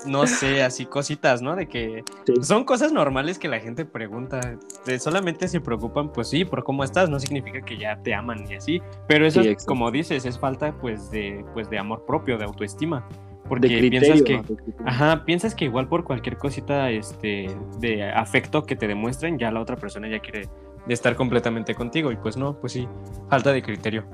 no 0.06 0.28
sé, 0.28 0.64
así 0.64 0.86
cositas, 0.86 1.42
¿no? 1.42 1.56
De 1.56 1.68
que 1.68 2.04
Sí. 2.26 2.34
son 2.44 2.66
cosas 2.66 2.92
normales 2.92 3.40
que 3.40 3.48
la 3.48 3.60
gente 3.62 3.86
pregunta. 3.86 4.42
De 4.86 5.00
solamente 5.00 5.48
se 5.48 5.62
preocupan, 5.62 6.12
pues 6.12 6.28
sí, 6.30 6.44
por 6.44 6.66
cómo 6.66 6.84
estás, 6.84 7.10
no 7.10 7.20
significa 7.22 7.62
que 7.62 7.78
ya 7.78 7.96
te 8.04 8.14
aman 8.14 8.44
y 8.50 8.56
así. 8.56 8.82
Pero 9.08 9.26
eso, 9.26 9.42
Sí, 9.44 9.56
como 9.66 9.90
dices, 9.92 10.26
es 10.26 10.38
falta 10.38 10.74
pues 10.74 11.10
de, 11.12 11.46
pues 11.54 11.70
de 11.70 11.78
amor 11.80 12.04
propio, 12.06 12.38
de 12.38 12.44
autoestima. 12.44 13.08
Porque 13.48 13.68
de 13.68 13.78
criterio. 13.80 14.02
piensas 14.02 14.24
que. 14.24 14.42
Ajá, 14.86 15.24
piensas 15.26 15.54
que 15.56 15.66
igual 15.66 15.88
por 15.88 16.04
cualquier 16.04 16.38
cosita 16.38 16.90
este, 16.90 17.56
de 17.80 18.04
afecto 18.12 18.64
que 18.66 18.76
te 18.76 18.88
demuestren, 18.88 19.38
ya 19.38 19.52
la 19.52 19.62
otra 19.62 19.76
persona 19.76 20.08
ya 20.08 20.20
quiere 20.20 20.50
estar 20.88 21.16
completamente 21.16 21.76
contigo. 21.76 22.12
Y 22.12 22.16
pues 22.18 22.38
no, 22.38 22.60
pues 22.60 22.74
sí, 22.74 22.88
falta 23.30 23.52
de 23.54 23.62
criterio. 23.62 24.06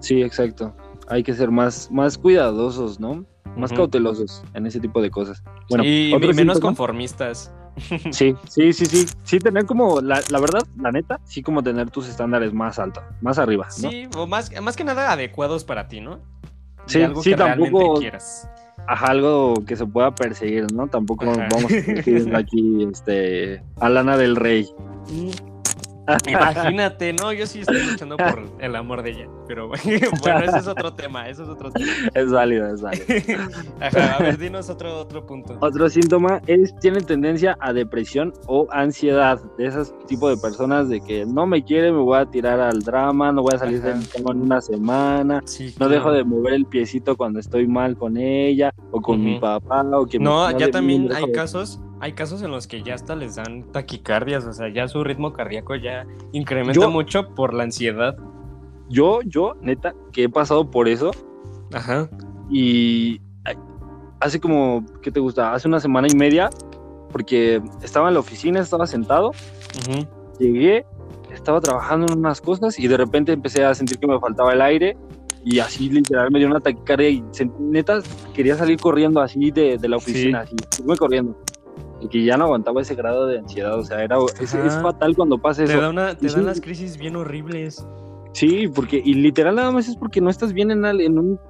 Sí, 0.00 0.22
exacto. 0.22 0.74
Hay 1.08 1.22
que 1.22 1.34
ser 1.34 1.50
más, 1.50 1.90
más 1.90 2.18
cuidadosos, 2.18 3.00
¿no? 3.00 3.24
Más 3.56 3.70
Ujú. 3.72 3.78
cautelosos 3.82 4.44
en 4.54 4.66
ese 4.66 4.78
tipo 4.78 5.02
de 5.02 5.10
cosas. 5.10 5.42
Bueno, 5.68 5.82
y 5.84 6.12
otro 6.14 6.32
menos 6.34 6.60
conformistas. 6.60 7.52
Sí, 8.10 8.34
sí, 8.48 8.72
sí, 8.72 8.86
sí. 8.86 9.06
Sí, 9.22 9.38
tener 9.38 9.64
como, 9.64 10.00
la, 10.00 10.20
la 10.30 10.40
verdad, 10.40 10.62
la 10.80 10.90
neta, 10.90 11.20
sí 11.22 11.42
como 11.42 11.62
tener 11.62 11.88
tus 11.90 12.08
estándares 12.08 12.52
más 12.52 12.80
altos, 12.80 13.04
más 13.20 13.38
arriba, 13.38 13.68
¿no? 13.80 13.90
Sí, 13.90 14.08
o 14.16 14.26
más, 14.26 14.50
más 14.60 14.76
que 14.76 14.82
nada 14.82 15.12
adecuados 15.12 15.62
para 15.62 15.86
ti, 15.86 16.00
¿no? 16.00 16.16
De 16.16 16.22
Sí, 16.86 17.02
algo 17.02 17.22
sí, 17.22 17.30
que 17.30 17.36
tampoco- 17.36 18.00
quieras. 18.00 18.50
Ajá, 18.88 19.08
algo 19.08 19.54
que 19.66 19.76
se 19.76 19.84
pueda 19.84 20.14
perseguir, 20.14 20.72
¿no? 20.72 20.88
Tampoco 20.88 21.30
Ajá. 21.30 21.46
vamos 21.50 21.70
a 21.70 21.76
aquí, 22.38 22.88
este, 22.90 23.62
a 23.80 23.90
Lana 23.90 24.16
del 24.16 24.34
Rey. 24.34 24.66
Imagínate, 26.28 27.12
no, 27.12 27.32
yo 27.32 27.46
sí 27.46 27.60
estoy 27.60 27.82
luchando 27.84 28.16
por 28.16 28.44
el 28.60 28.76
amor 28.76 29.02
de 29.02 29.10
ella, 29.10 29.28
pero 29.46 29.68
bueno, 30.22 30.40
ese 30.40 30.58
es 30.58 30.66
otro 30.66 30.92
tema, 30.94 31.28
eso 31.28 31.42
es 31.42 31.48
otro 31.48 31.70
tema. 31.70 31.86
Es 32.14 32.30
válido, 32.30 32.66
es 32.72 32.80
válido. 32.80 33.04
Ajá, 33.80 34.14
a 34.16 34.18
ver, 34.22 34.38
dinos 34.38 34.68
otro, 34.70 34.98
otro 35.00 35.24
punto. 35.26 35.56
Otro 35.60 35.88
síntoma 35.88 36.40
es, 36.46 36.74
tiene 36.80 37.00
tendencia 37.00 37.56
a 37.60 37.72
depresión 37.72 38.32
o 38.46 38.66
ansiedad, 38.70 39.38
de 39.56 39.66
esos 39.66 39.94
tipo 40.06 40.28
de 40.28 40.36
personas 40.36 40.88
de 40.88 41.00
que 41.00 41.26
no 41.26 41.46
me 41.46 41.62
quiere, 41.64 41.92
me 41.92 41.98
voy 41.98 42.18
a 42.18 42.26
tirar 42.26 42.60
al 42.60 42.80
drama, 42.80 43.32
no 43.32 43.42
voy 43.42 43.54
a 43.54 43.58
salir 43.58 43.82
de 43.82 43.90
Ajá. 43.90 43.98
mi 44.00 44.04
cama 44.06 44.30
en 44.32 44.42
una 44.42 44.60
semana, 44.60 45.42
Sí, 45.44 45.66
no 45.78 45.86
claro. 45.86 45.92
dejo 45.92 46.12
de 46.12 46.24
mover 46.24 46.54
el 46.54 46.66
piecito 46.66 47.16
cuando 47.16 47.38
estoy 47.40 47.66
mal 47.66 47.96
con 47.96 48.16
ella 48.16 48.74
o 48.90 49.00
con 49.00 49.22
mi 49.22 49.38
papá 49.38 49.82
o 49.92 50.06
que 50.06 50.18
No, 50.18 50.46
me- 50.48 50.52
ya 50.58 50.66
de- 50.66 50.72
también 50.72 51.12
hay 51.12 51.26
de- 51.26 51.32
casos, 51.32 51.80
hay 52.00 52.12
casos 52.12 52.42
en 52.42 52.50
los 52.50 52.66
que 52.66 52.82
ya 52.82 52.94
hasta 52.94 53.16
les 53.16 53.36
dan 53.36 53.64
taquicardias, 53.72 54.44
o 54.44 54.52
sea, 54.52 54.68
ya 54.72 54.86
su 54.88 55.02
ritmo 55.04 55.32
cardíaco 55.32 55.74
ya 55.74 56.06
incrementa 56.32 56.80
Yo- 56.80 56.90
mucho 56.90 57.34
por 57.34 57.54
la 57.54 57.64
ansiedad. 57.64 58.16
Yo, 58.88 59.20
yo, 59.22 59.54
neta, 59.60 59.94
que 60.12 60.24
he 60.24 60.28
pasado 60.28 60.70
por 60.70 60.88
eso 60.88 61.10
Ajá. 61.74 62.08
y 62.50 63.20
hace 64.20 64.40
como, 64.40 64.84
¿qué 65.02 65.10
te 65.10 65.20
gusta? 65.20 65.52
Hace 65.52 65.68
una 65.68 65.78
semana 65.80 66.08
y 66.10 66.14
media, 66.16 66.48
porque 67.12 67.60
estaba 67.82 68.08
en 68.08 68.14
la 68.14 68.20
oficina, 68.20 68.60
estaba 68.60 68.86
sentado, 68.86 69.28
ujú. 69.30 70.06
llegué, 70.38 70.86
estaba 71.32 71.60
trabajando 71.60 72.12
en 72.12 72.18
unas 72.18 72.40
cosas 72.40 72.78
y 72.78 72.88
de 72.88 72.96
repente 72.96 73.32
empecé 73.32 73.64
a 73.64 73.74
sentir 73.74 73.98
que 73.98 74.06
me 74.06 74.18
faltaba 74.18 74.52
el 74.54 74.62
aire 74.62 74.96
y 75.44 75.58
así 75.60 75.88
literal 75.90 76.30
me 76.30 76.38
dio 76.38 76.48
una 76.48 76.60
taquicardia 76.60 77.08
y 77.10 77.22
neta 77.60 78.00
quería 78.34 78.56
salir 78.56 78.78
corriendo 78.80 79.20
así 79.20 79.50
de, 79.50 79.76
de 79.78 79.88
la 79.88 79.96
oficina, 79.98 80.40
así, 80.40 80.56
irme 80.80 80.96
corriendo. 80.96 81.36
Porque 82.00 82.24
ya 82.24 82.36
no 82.36 82.44
aguantaba 82.44 82.80
ese 82.82 82.94
grado 82.94 83.26
de 83.26 83.38
ansiedad, 83.38 83.78
o 83.78 83.84
sea, 83.84 84.02
era, 84.02 84.16
es, 84.40 84.52
fatal 84.80 85.16
cuando 85.16 85.38
pasa 85.38 85.64
Te, 85.64 85.72
eso. 85.72 85.80
da 85.80 85.90
una, 85.90 86.16
te 86.16 86.26
Y 86.26 86.28
dan 86.30 86.40
sí. 86.40 86.46
las 86.46 86.60
crisis 86.60 86.96
bien 86.96 87.16
horribles. 87.16 87.84
Sí, 88.32 88.68
porque, 88.68 89.02
y 89.04 89.14
literal 89.14 89.56
nada 89.56 89.70
más 89.72 89.88
es 89.88 89.96
porque 89.96 90.20
no 90.20 90.30
estás 90.30 90.52
bien 90.52 90.70
en, 90.70 90.84
al- 90.84 91.00
en 91.00 91.18
un 91.18 91.40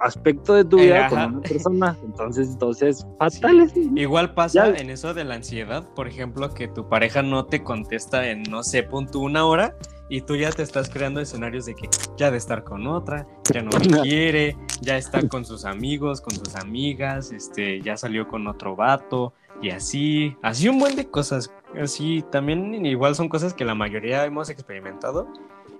aspecto 0.00 0.54
de 0.54 0.64
tu 0.64 0.78
Eh, 0.78 0.86
vida 0.86 1.06
ajá. 1.06 1.08
con 1.10 1.34
una 1.36 1.40
persona. 1.42 1.96
Entonces, 2.04 2.48
entonces, 2.48 3.06
fatal 3.18 3.60
es. 3.60 3.72
Igual 3.94 4.34
pasa 4.34 4.72
Ya. 4.72 4.80
en 4.80 4.90
eso 4.90 5.14
de 5.14 5.22
la 5.24 5.34
ansiedad, 5.36 5.88
por 5.94 6.08
ejemplo, 6.08 6.52
que 6.52 6.66
tu 6.66 6.88
pareja 6.88 7.22
no 7.22 7.44
te 7.46 7.62
contesta 7.62 8.28
en, 8.28 8.42
no 8.44 8.64
sé, 8.64 8.82
punto 8.82 9.20
una 9.20 9.44
hora 9.46 9.76
y 10.08 10.22
tú 10.22 10.34
ya 10.36 10.50
te 10.50 10.62
estás 10.62 10.90
creando 10.90 11.20
escenarios 11.20 11.64
de 11.66 11.74
que 11.74 11.88
ya 12.18 12.30
de 12.30 12.36
estar 12.36 12.64
con 12.64 12.86
otra, 12.86 13.26
ya 13.52 13.62
no 13.62 13.70
me 13.78 13.78
quiere, 14.02 14.56
ya 14.80 14.96
está 14.96 15.26
con 15.28 15.44
sus 15.44 15.64
amigos, 15.64 16.20
con 16.20 16.34
sus 16.34 16.56
amigas, 16.56 17.30
este, 17.32 17.80
ya 17.80 17.96
salió 17.96 18.26
con 18.28 18.46
otro 18.48 18.74
vato 18.74 19.32
y 19.62 19.70
así, 19.70 20.36
así 20.42 20.68
un 20.68 20.78
buen 20.78 20.96
de 20.96 21.08
cosas. 21.08 21.50
Así 21.80 22.22
también 22.30 22.84
igual 22.84 23.14
son 23.14 23.28
cosas 23.30 23.54
que 23.54 23.64
la 23.64 23.74
mayoría 23.74 24.26
hemos 24.26 24.50
experimentado 24.50 25.26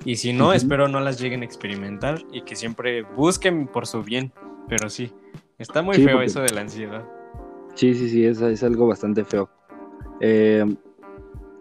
y 0.04 0.16
si 0.16 0.32
no, 0.32 0.52
espero 0.54 0.88
no 0.88 1.00
las 1.00 1.20
lleguen 1.20 1.42
a 1.42 1.44
experimentar 1.44 2.22
y 2.32 2.42
que 2.42 2.56
siempre 2.56 3.02
busquen 3.02 3.66
por 3.66 3.86
su 3.86 4.02
bien, 4.02 4.32
pero 4.68 4.88
sí, 4.88 5.12
está 5.58 5.82
muy 5.82 5.96
Sí, 5.96 6.04
feo 6.04 6.14
porque- 6.14 6.26
eso 6.26 6.40
de 6.40 6.50
la 6.50 6.62
ansiedad. 6.62 7.04
Sí, 7.74 7.94
sí, 7.94 8.08
sí, 8.08 8.24
es, 8.24 8.40
es 8.40 8.62
algo 8.62 8.86
bastante 8.86 9.24
feo. 9.24 9.50
Eh, 10.20 10.64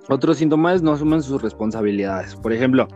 otro 0.09 0.33
síntoma 0.33 0.73
es 0.73 0.81
no 0.81 0.91
asumen 0.93 1.21
sus 1.23 1.41
responsabilidades. 1.41 2.35
Por 2.35 2.51
ejemplo, 2.53 2.87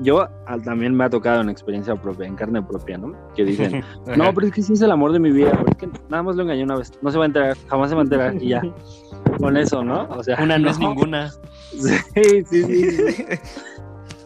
yo 0.00 0.28
también 0.64 0.94
me 0.94 1.04
ha 1.04 1.10
tocado 1.10 1.40
en 1.40 1.48
experiencia 1.50 1.94
propia, 1.96 2.26
en 2.26 2.36
carne 2.36 2.62
propia, 2.62 2.98
¿no? 2.98 3.12
Que 3.34 3.44
dicen, 3.44 3.82
no, 4.16 4.32
pero 4.34 4.46
es 4.46 4.52
que 4.52 4.62
sí 4.62 4.72
es 4.74 4.82
el 4.82 4.90
amor 4.90 5.12
de 5.12 5.18
mi 5.20 5.30
vida, 5.30 5.50
pero 5.52 5.66
es 5.70 5.76
que 5.76 5.88
nada 6.08 6.22
más 6.22 6.36
lo 6.36 6.42
engañé 6.42 6.62
una 6.64 6.76
vez, 6.76 6.92
no 7.02 7.10
se 7.10 7.18
va 7.18 7.24
a 7.24 7.26
enterar, 7.26 7.56
jamás 7.68 7.90
se 7.90 7.94
va 7.96 8.02
a 8.02 8.04
enterar 8.04 8.34
y 8.42 8.48
ya. 8.48 8.62
Con 9.38 9.56
eso, 9.56 9.84
¿no? 9.84 10.04
O 10.10 10.22
sea, 10.22 10.36
Una 10.42 10.58
no 10.58 10.70
es 10.70 10.78
ninguna. 10.80 11.30
Sí, 11.30 12.42
sí, 12.50 12.62
sí. 12.64 12.90
sí. 12.90 13.24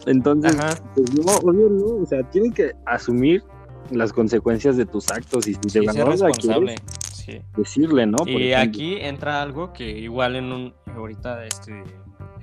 Entonces, 0.05 0.55
pues 0.95 1.13
no, 1.13 1.31
obvio 1.49 1.69
no, 1.69 2.03
o 2.03 2.05
sea, 2.05 2.23
tienes 2.29 2.53
que 2.53 2.71
asumir 2.85 3.43
las 3.91 4.11
consecuencias 4.11 4.75
de 4.77 4.85
tus 4.85 5.09
actos 5.11 5.47
y 5.47 5.53
si 5.53 5.59
Sí, 5.69 5.79
de 5.85 5.91
ser 5.93 6.05
responsable. 6.07 6.75
quieres, 6.75 6.83
Sí. 7.13 7.39
decirle, 7.55 8.05
¿no? 8.05 8.17
Por 8.17 8.29
Y 8.29 8.51
ejemplo. 8.51 8.69
aquí 8.69 8.97
entra 8.99 9.41
algo 9.41 9.71
que 9.71 9.89
igual 9.99 10.35
en 10.35 10.51
un 10.51 10.73
ahorita 10.95 11.45
este 11.45 11.83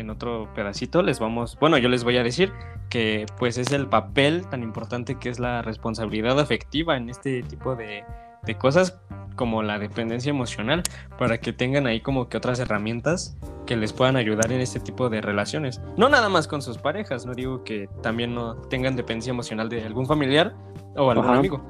en 0.00 0.11
otro 0.11 0.49
pedacito 0.54 1.02
les 1.02 1.19
vamos, 1.21 1.57
bueno, 1.61 1.78
yo 1.78 1.88
les 1.88 2.04
voy 2.04 2.16
a 2.16 2.23
decir 2.23 2.52
que 2.88 3.26
pues 3.38 3.57
es 3.59 3.71
el 3.73 3.87
papel 3.87 4.47
tan 4.49 4.62
importante 4.62 5.16
que 5.19 5.28
es 5.28 5.38
la 5.38 5.62
responsabilidad 5.62 6.38
afectiva 6.40 6.97
en 6.97 7.09
este 7.11 7.42
tipo 7.45 7.76
de, 7.76 8.02
de 8.45 8.54
cosas 8.59 8.99
como 9.37 9.62
la 9.62 9.78
dependencia 9.78 10.30
emocional 10.30 10.83
para 11.19 11.38
que 11.38 11.52
tengan 11.52 11.87
ahí 11.87 12.00
como 12.00 12.28
que 12.28 12.37
otras 12.37 12.59
herramientas 12.59 13.37
que 13.66 13.76
les 13.76 13.92
puedan 13.92 14.16
ayudar 14.16 14.50
en 14.52 14.61
este 14.61 14.80
tipo 14.80 15.09
de 15.09 15.21
relaciones. 15.21 15.80
No 15.97 16.09
nada 16.09 16.28
más 16.28 16.49
con 16.49 16.61
sus 16.61 16.76
parejas, 16.78 17.25
no 17.25 17.35
digo 17.35 17.62
que 17.64 17.88
también 18.02 18.35
no 18.35 18.57
tengan 18.57 18.97
dependencia 18.97 19.30
emocional 19.30 19.69
de 19.69 19.85
algún 19.85 20.07
familiar 20.07 20.54
o 20.97 21.11
algún 21.11 21.26
Ajá. 21.26 21.38
amigo, 21.38 21.62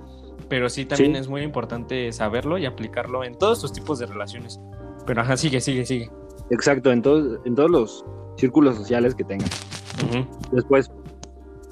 pero 0.49 0.68
sí 0.70 0.87
también 0.87 1.12
Sí. 1.12 1.18
es 1.20 1.28
muy 1.28 1.42
importante 1.42 2.10
saberlo 2.12 2.56
y 2.58 2.66
aplicarlo 2.66 3.22
en 3.25 3.37
todos 3.38 3.60
sus 3.60 3.72
tipos 3.72 3.99
de 3.99 4.06
relaciones. 4.06 4.58
Pero 5.06 5.20
ajá, 5.22 5.37
sigue, 5.37 5.60
sigue, 5.60 5.84
sigue. 5.84 6.10
Exacto, 6.50 6.90
en, 6.92 7.02
todos 7.02 7.40
en 7.45 7.54
todos 7.54 7.71
los 7.71 8.04
círculos 8.37 8.76
sociales 8.76 9.14
que 9.14 9.25
tengan. 9.25 9.49
Después, 10.52 10.90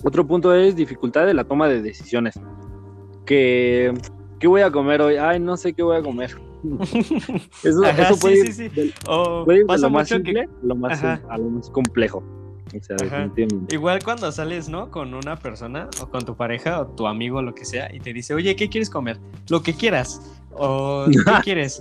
otro 0.05 0.27
punto 0.27 0.55
es 0.55 0.77
dificultad 0.77 1.27
de 1.27 1.35
la 1.35 1.45
toma 1.45 1.69
de 1.69 1.83
decisiones. 1.83 2.39
Que, 3.27 3.93
¿qué 4.39 4.47
voy 4.47 4.63
a 4.63 4.71
comer 4.71 5.01
hoy? 5.03 5.17
Ay, 5.17 5.41
no 5.41 5.57
sé 5.57 5.73
qué 5.73 5.83
voy 5.83 5.97
a 5.97 6.03
comer. 6.03 6.37
Eso, 7.63 7.85
Ajá, 7.85 8.03
eso 8.03 8.15
sí, 8.15 8.21
puede, 8.21 8.47
sí, 8.47 8.53
sí. 8.53 8.65
ir 8.65 8.73
del- 8.73 8.95
O 9.09 9.45
puede 9.45 9.59
ir 9.59 9.65
de 9.65 9.69
pasa 9.69 9.87
lo 9.87 9.91
más 9.91 10.09
que 10.09 10.15
simple 10.17 10.49
lo 10.63 10.75
más, 10.75 11.05
a 11.05 11.39
lo 11.39 11.45
más 11.51 11.71
complejo. 11.71 12.23
O 12.77 12.83
sea. 12.83 12.97
Igual 13.71 14.03
cuando 14.05 14.31
sales, 14.33 14.69
¿no? 14.69 14.91
Con 14.91 15.15
una 15.15 15.37
persona 15.37 15.89
o 16.03 16.09
con 16.11 16.25
tu 16.25 16.37
pareja 16.37 16.81
o 16.81 16.87
tu 16.89 17.07
amigo, 17.07 17.41
lo 17.43 17.55
que 17.55 17.65
sea, 17.65 17.95
y 17.95 18.01
te 18.01 18.13
dice, 18.13 18.35
oye, 18.35 18.57
¿qué 18.57 18.69
quieres 18.69 18.91
comer? 18.91 19.19
Lo 19.49 19.63
que 19.63 19.73
quieras. 19.75 20.38
O 20.59 21.07
¿qué 21.11 21.33
quieres? 21.45 21.81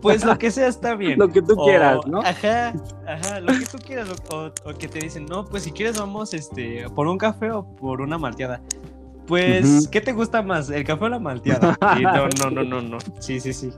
Pues 0.00 0.24
lo 0.24 0.38
que 0.38 0.50
sea 0.50 0.68
está 0.68 0.94
bien. 0.94 1.18
Lo 1.18 1.28
que 1.28 1.42
tú 1.42 1.54
O- 1.56 1.64
quieras, 1.64 1.98
¿no? 2.06 2.20
Ajá, 2.20 2.72
ajá, 3.06 3.40
lo 3.40 3.52
que 3.58 3.66
tú 3.66 3.78
quieras. 3.78 4.08
O, 4.30 4.50
que 4.78 4.88
te 4.88 4.98
dicen, 5.00 5.26
no, 5.26 5.44
pues 5.44 5.62
si 5.64 5.72
quieres 5.72 5.98
vamos 5.98 6.34
este, 6.34 6.86
por 6.94 7.06
un 7.06 7.18
café 7.18 7.50
o 7.50 7.64
por 7.76 8.00
una 8.00 8.18
malteada. 8.18 8.60
Pues. 9.26 9.86
¿qué 9.88 10.00
te 10.00 10.12
gusta 10.12 10.42
más? 10.42 10.70
¿El 10.70 10.84
café 10.84 11.04
o 11.04 11.08
la 11.10 11.18
malteada? 11.18 11.76
Y 11.98 12.02
no, 12.02 12.28
no, 12.40 12.50
no, 12.50 12.64
no, 12.64 12.80
no. 12.80 12.98
Sí, 13.18 13.40
sí, 13.40 13.52
sí. 13.52 13.70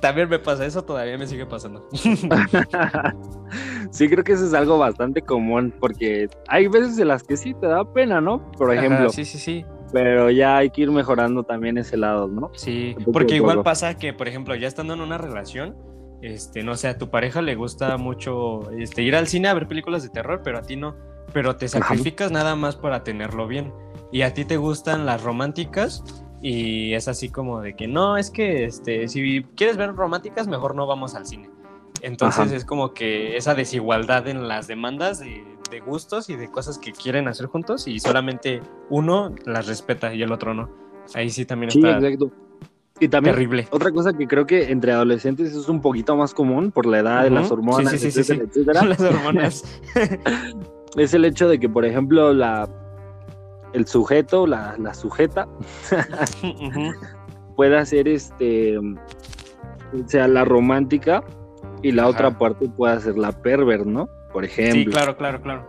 También 0.00 0.28
me 0.28 0.38
pasa 0.38 0.66
eso, 0.66 0.82
todavía 0.82 1.16
me 1.16 1.26
sigue 1.26 1.46
pasando. 1.46 1.88
sí, 3.90 4.08
creo 4.08 4.24
que 4.24 4.32
eso 4.32 4.44
es 4.46 4.52
algo 4.52 4.78
bastante 4.78 5.22
común 5.22 5.72
porque 5.78 6.28
hay 6.48 6.66
veces 6.66 6.98
en 6.98 7.08
las 7.08 7.22
que 7.22 7.36
sí 7.36 7.54
te 7.54 7.66
da 7.68 7.84
pena, 7.84 8.20
¿no? 8.20 8.50
Por 8.52 8.74
ejemplo, 8.74 9.06
Ajá, 9.06 9.08
sí, 9.10 9.24
sí, 9.24 9.38
sí. 9.38 9.64
Pero 9.92 10.30
ya 10.30 10.58
hay 10.58 10.70
que 10.70 10.82
ir 10.82 10.90
mejorando 10.90 11.44
también 11.44 11.78
ese 11.78 11.96
lado, 11.96 12.28
¿no? 12.28 12.50
Sí, 12.54 12.96
porque 13.12 13.36
igual 13.36 13.62
pasa 13.62 13.96
que, 13.96 14.12
por 14.12 14.28
ejemplo, 14.28 14.54
ya 14.54 14.68
estando 14.68 14.94
en 14.94 15.00
una 15.00 15.18
relación, 15.18 15.76
este, 16.22 16.62
no 16.62 16.76
sé, 16.76 16.88
a 16.88 16.98
tu 16.98 17.10
pareja 17.10 17.42
le 17.42 17.54
gusta 17.54 17.96
mucho 17.96 18.70
este, 18.72 19.02
ir 19.02 19.16
al 19.16 19.26
cine 19.26 19.48
a 19.48 19.54
ver 19.54 19.68
películas 19.68 20.02
de 20.02 20.08
terror, 20.08 20.40
pero 20.42 20.58
a 20.58 20.62
ti 20.62 20.76
no. 20.76 20.96
Pero 21.32 21.56
te 21.56 21.68
sacrificas 21.68 22.30
nada 22.30 22.56
más 22.56 22.76
para 22.76 23.04
tenerlo 23.04 23.46
bien. 23.46 23.72
Y 24.12 24.22
a 24.22 24.32
ti 24.32 24.44
te 24.44 24.56
gustan 24.56 25.04
las 25.06 25.22
románticas 25.22 26.02
y 26.40 26.94
es 26.94 27.08
así 27.08 27.28
como 27.28 27.60
de 27.60 27.74
que 27.74 27.88
no, 27.88 28.16
es 28.16 28.30
que 28.30 28.64
este, 28.64 29.08
si 29.08 29.42
quieres 29.56 29.76
ver 29.76 29.94
románticas, 29.94 30.46
mejor 30.46 30.74
no 30.74 30.86
vamos 30.86 31.14
al 31.14 31.26
cine. 31.26 31.50
Entonces 32.02 32.46
Ajá. 32.46 32.54
es 32.54 32.64
como 32.64 32.94
que 32.94 33.36
esa 33.36 33.54
desigualdad 33.54 34.28
en 34.28 34.46
las 34.46 34.66
demandas 34.66 35.18
de, 35.18 35.44
de 35.70 35.80
gustos 35.80 36.30
y 36.30 36.36
de 36.36 36.50
cosas 36.50 36.78
que 36.78 36.92
quieren 36.92 37.28
hacer 37.28 37.46
juntos 37.46 37.86
y 37.88 38.00
solamente 38.00 38.60
uno 38.90 39.34
las 39.44 39.66
respeta 39.66 40.14
y 40.14 40.22
el 40.22 40.32
otro 40.32 40.54
no. 40.54 40.68
Ahí 41.14 41.30
sí 41.30 41.44
también 41.44 41.70
Sí, 41.70 41.78
está 41.78 41.98
exacto. 41.98 42.30
Y 42.98 43.08
también 43.08 43.34
terrible. 43.34 43.68
otra 43.70 43.90
cosa 43.92 44.14
que 44.14 44.26
creo 44.26 44.46
que 44.46 44.70
entre 44.70 44.92
adolescentes 44.92 45.54
es 45.54 45.68
un 45.68 45.82
poquito 45.82 46.16
más 46.16 46.32
común 46.32 46.70
por 46.72 46.86
la 46.86 47.00
edad 47.00 47.24
de 47.24 47.30
las 47.30 47.50
hormonas, 47.50 47.90
Sí, 47.92 47.98
sí, 47.98 48.10
sí, 48.10 48.24
sí, 48.24 48.32
etcétera, 48.32 48.80
etcétera, 48.80 48.84
Las 48.88 49.00
hormonas. 49.00 49.80
es 50.96 51.12
el 51.14 51.24
hecho 51.26 51.46
de 51.48 51.58
que, 51.60 51.68
por 51.68 51.84
ejemplo, 51.84 52.32
la 52.32 52.68
el 53.74 53.86
sujeto, 53.86 54.46
la, 54.46 54.74
la 54.78 54.94
sujeta, 54.94 55.46
pueda 57.56 57.84
ser 57.84 58.08
este, 58.08 58.78
o 58.78 58.82
sea, 60.06 60.28
la 60.28 60.44
romántica 60.46 61.22
y 61.82 61.92
la 61.92 62.02
Ajá. 62.02 62.10
otra 62.10 62.38
parte 62.38 62.68
pueda 62.68 62.98
ser 63.00 63.18
la 63.18 63.32
perver, 63.32 63.86
¿no? 63.86 64.08
Por 64.36 64.44
ejemplo. 64.44 64.74
Sí, 64.74 64.84
claro, 64.84 65.16
claro, 65.16 65.40
claro. 65.40 65.66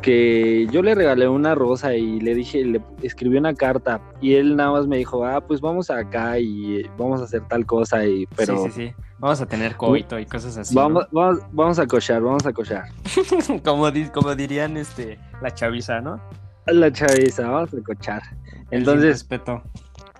que 0.00 0.68
yo 0.70 0.80
le 0.80 0.94
regalé 0.94 1.26
una 1.26 1.56
rosa 1.56 1.96
y 1.96 2.20
le 2.20 2.36
dije, 2.36 2.64
le 2.64 2.80
escribí 3.02 3.36
una 3.36 3.52
carta 3.52 4.00
y 4.20 4.34
él 4.34 4.54
nada 4.54 4.70
más 4.70 4.86
me 4.86 4.98
dijo, 4.98 5.24
ah, 5.24 5.40
pues 5.40 5.60
vamos 5.60 5.90
acá 5.90 6.38
y 6.38 6.84
vamos 6.96 7.20
a 7.20 7.24
hacer 7.24 7.42
tal 7.48 7.66
cosa 7.66 8.06
y 8.06 8.24
pero 8.36 8.58
Sí, 8.58 8.70
sí, 8.70 8.86
sí. 8.90 8.94
Vamos 9.18 9.40
a 9.40 9.46
tener 9.46 9.76
coito 9.76 10.20
y 10.20 10.26
cosas 10.26 10.56
así. 10.56 10.72
vamos, 10.72 11.08
vamos, 11.10 11.40
vamos 11.50 11.80
a 11.80 11.86
cochar, 11.88 12.22
vamos 12.22 12.46
a 12.46 12.52
cochar. 12.52 12.84
como, 13.64 13.90
di- 13.90 14.08
como 14.10 14.36
dirían 14.36 14.76
este, 14.76 15.18
la 15.42 15.50
chaviza, 15.50 16.00
¿no? 16.00 16.20
La 16.66 16.92
chaviza, 16.92 17.50
vamos 17.50 17.74
a 17.74 17.82
cochar. 17.82 18.22
El 18.70 18.82
Entonces, 18.82 19.04
respeto. 19.08 19.64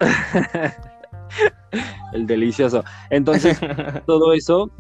el 2.13 2.27
delicioso. 2.27 2.85
Entonces, 3.11 3.59
todo 4.07 4.33
eso 4.33 4.71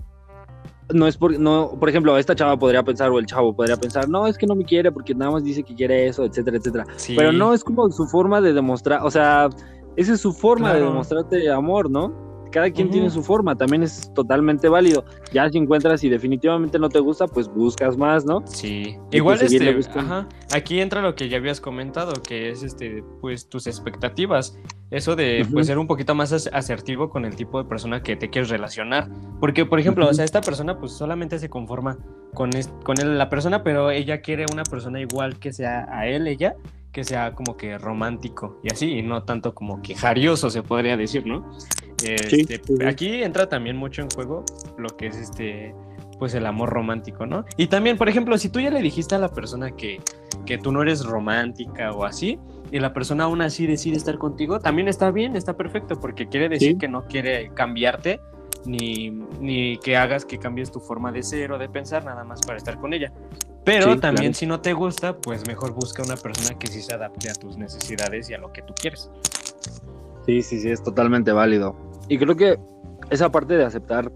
no 0.93 1.07
es 1.07 1.17
por, 1.17 1.39
no, 1.39 1.77
por 1.79 1.89
ejemplo, 1.89 2.17
esta 2.17 2.35
chava 2.35 2.57
podría 2.57 2.83
pensar 2.83 3.11
o 3.11 3.19
el 3.19 3.27
chavo 3.27 3.55
podría 3.55 3.77
pensar, 3.77 4.09
no, 4.09 4.27
es 4.27 4.39
que 4.39 4.47
no 4.47 4.55
me 4.55 4.65
quiere 4.65 4.93
porque 4.93 5.15
nada 5.15 5.33
más 5.33 5.45
dice 5.45 5.63
que 5.63 5.75
quiere 5.75 6.07
eso, 6.07 6.25
etcétera, 6.25 6.57
etcétera. 6.57 6.85
Pero 7.17 7.33
no 7.33 7.53
es 7.53 7.65
como 7.65 7.91
su 7.91 8.07
forma 8.07 8.41
de 8.41 8.53
demostrar, 8.53 9.03
o 9.03 9.11
sea, 9.11 9.49
esa 9.97 10.13
es 10.13 10.21
su 10.21 10.33
forma 10.33 10.75
de 10.75 10.81
demostrarte 10.81 11.51
amor, 11.51 11.91
¿no? 11.91 12.26
Cada 12.57 12.71
quien 12.71 12.89
tiene 12.89 13.11
su 13.11 13.23
forma, 13.23 13.55
también 13.55 13.83
es 13.83 14.11
totalmente 14.15 14.71
válido. 14.71 15.05
Ya 15.31 15.47
si 15.51 15.59
encuentras 15.59 16.03
y 16.05 16.09
definitivamente 16.09 16.79
no 16.79 16.89
te 16.89 17.01
gusta, 17.01 17.27
pues 17.27 17.49
buscas 17.49 17.99
más, 17.99 18.25
¿no? 18.25 18.43
Sí. 18.47 18.97
Igual 19.11 19.43
este, 19.43 19.79
ajá, 19.95 20.27
aquí 20.55 20.81
entra 20.81 21.03
lo 21.03 21.15
que 21.15 21.29
ya 21.29 21.37
habías 21.37 21.61
comentado, 21.61 22.15
que 22.27 22.49
es 22.49 22.63
este, 22.63 23.05
pues 23.21 23.51
tus 23.51 23.67
expectativas. 23.67 24.59
Eso 24.91 25.17
de 25.17 25.47
pues, 25.53 25.67
ser 25.67 25.77
un 25.77 25.87
poquito 25.87 26.15
más 26.15 26.33
asertivo 26.33 27.11
con 27.11 27.27
el 27.27 27.37
tipo 27.37 27.63
de 27.63 27.69
persona 27.69 28.03
que 28.03 28.17
te 28.17 28.31
quieres 28.31 28.49
relacionar. 28.49 29.11
Porque, 29.39 29.67
por 29.67 29.79
ejemplo, 29.79 30.09
o 30.09 30.15
sea, 30.15 30.25
esta 30.25 30.41
persona 30.41 30.79
pues 30.79 30.93
solamente 30.93 31.39
se 31.39 31.51
conforma 31.51 31.99
con, 32.33 32.49
con 32.85 33.19
la 33.19 33.29
persona, 33.29 33.63
pero 33.63 33.91
ella 33.91 34.23
quiere 34.23 34.47
una 34.51 34.63
persona 34.63 34.99
igual 34.99 35.39
que 35.39 35.53
sea 35.53 35.87
a 35.91 36.07
él, 36.07 36.27
ella, 36.27 36.57
que 36.91 37.05
sea 37.05 37.35
como 37.35 37.59
que 37.59 37.77
romántico 37.77 38.59
y 38.63 38.73
así, 38.73 38.93
y 38.93 39.03
no 39.03 39.25
tanto 39.25 39.55
como 39.55 39.83
que 39.83 39.95
jarioso, 39.95 40.49
se 40.49 40.63
podría 40.63 40.97
decir, 40.97 41.27
¿no? 41.27 41.47
Este, 42.03 42.61
aquí 42.87 43.23
entra 43.23 43.49
también 43.49 43.77
mucho 43.77 44.03
en 44.03 44.11
juego 44.11 44.45
lo 44.77 44.89
que 44.97 45.07
es 45.07 45.17
este, 45.17 45.75
pues 46.19 46.35
el 46.35 46.47
amor 46.47 46.71
romántico, 46.71 47.27
¿no? 47.27 47.45
Y 47.57 47.69
también, 47.69 47.97
por 47.97 48.09
ejemplo, 48.09 48.37
si 48.39 48.49
tú 48.49 48.61
ya 48.61 48.71
le 48.71 48.83
dijiste 48.83 49.15
a 49.15 49.19
la 49.19 49.31
persona 49.31 49.71
que, 49.71 50.01
que 50.45 50.59
tú 50.59 50.73
no 50.73 50.83
eres 50.83 51.05
romántica 51.05 51.93
o 51.93 52.05
así, 52.05 52.39
y 52.71 52.79
la 52.81 52.93
persona 52.93 53.25
aún 53.25 53.43
así 53.43 53.67
decide 53.67 53.97
estar 53.97 54.19
contigo, 54.19 54.61
también 54.61 54.89
está 54.89 55.11
bien, 55.11 55.37
está 55.37 55.57
perfecto, 55.57 56.01
porque 56.01 56.29
quiere 56.29 56.49
decir 56.49 56.79
que 56.79 56.89
no 56.89 57.07
quiere 57.07 57.51
cambiarte, 57.55 58.21
ni, 58.65 59.11
ni, 59.41 59.79
que 59.79 59.97
hagas 59.97 60.25
que 60.25 60.39
cambies 60.39 60.73
tu 60.73 60.81
forma 60.81 61.13
de 61.13 61.23
ser 61.23 61.53
o 61.53 61.59
de 61.59 61.69
pensar 61.69 62.05
nada 62.05 62.25
más 62.25 62.41
para 62.41 62.59
estar 62.59 62.79
con 62.81 62.93
ella. 62.93 63.13
Pero 63.65 63.99
también 63.99 64.35
si 64.35 64.47
no 64.47 64.61
te 64.61 64.73
gusta, 64.73 65.17
pues 65.17 65.47
mejor 65.47 65.73
busca 65.73 66.03
una 66.03 66.17
persona 66.17 66.59
que 66.59 66.67
sí 66.67 66.83
se 66.83 66.95
adapte 66.95 67.31
a 67.31 67.35
tus 67.35 67.57
necesidades 67.57 68.31
y 68.31 68.35
a 68.35 68.39
lo 68.39 68.53
que 68.53 68.63
tú 68.63 68.75
quieres. 68.75 69.11
Sí, 70.25 70.43
sí, 70.43 70.61
sí, 70.61 70.71
es 70.71 70.83
totalmente 70.83 71.33
válido. 71.33 71.77
Y 72.09 72.19
creo 72.19 72.37
que 72.37 72.59
esa 73.11 73.31
parte 73.31 73.57
de 73.57 73.65
aceptar 73.65 74.11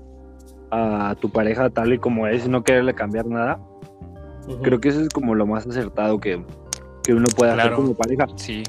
a 0.70 1.16
tu 1.20 1.30
pareja 1.30 1.70
tal 1.70 1.92
y 1.92 1.98
como 1.98 2.26
es 2.26 2.46
y 2.46 2.48
no 2.48 2.62
quererle 2.62 2.94
cambiar 2.94 3.26
nada, 3.26 3.60
creo 4.62 4.80
que 4.80 4.88
eso 4.88 5.00
es 5.00 5.08
como 5.08 5.34
lo 5.34 5.46
más 5.46 5.66
acertado 5.66 6.18
que, 6.20 6.44
uno 7.08 7.26
puede 7.36 7.52
hacer 7.52 7.72
como 7.72 7.94
pareja. 7.94 8.26
Sí. 8.36 8.62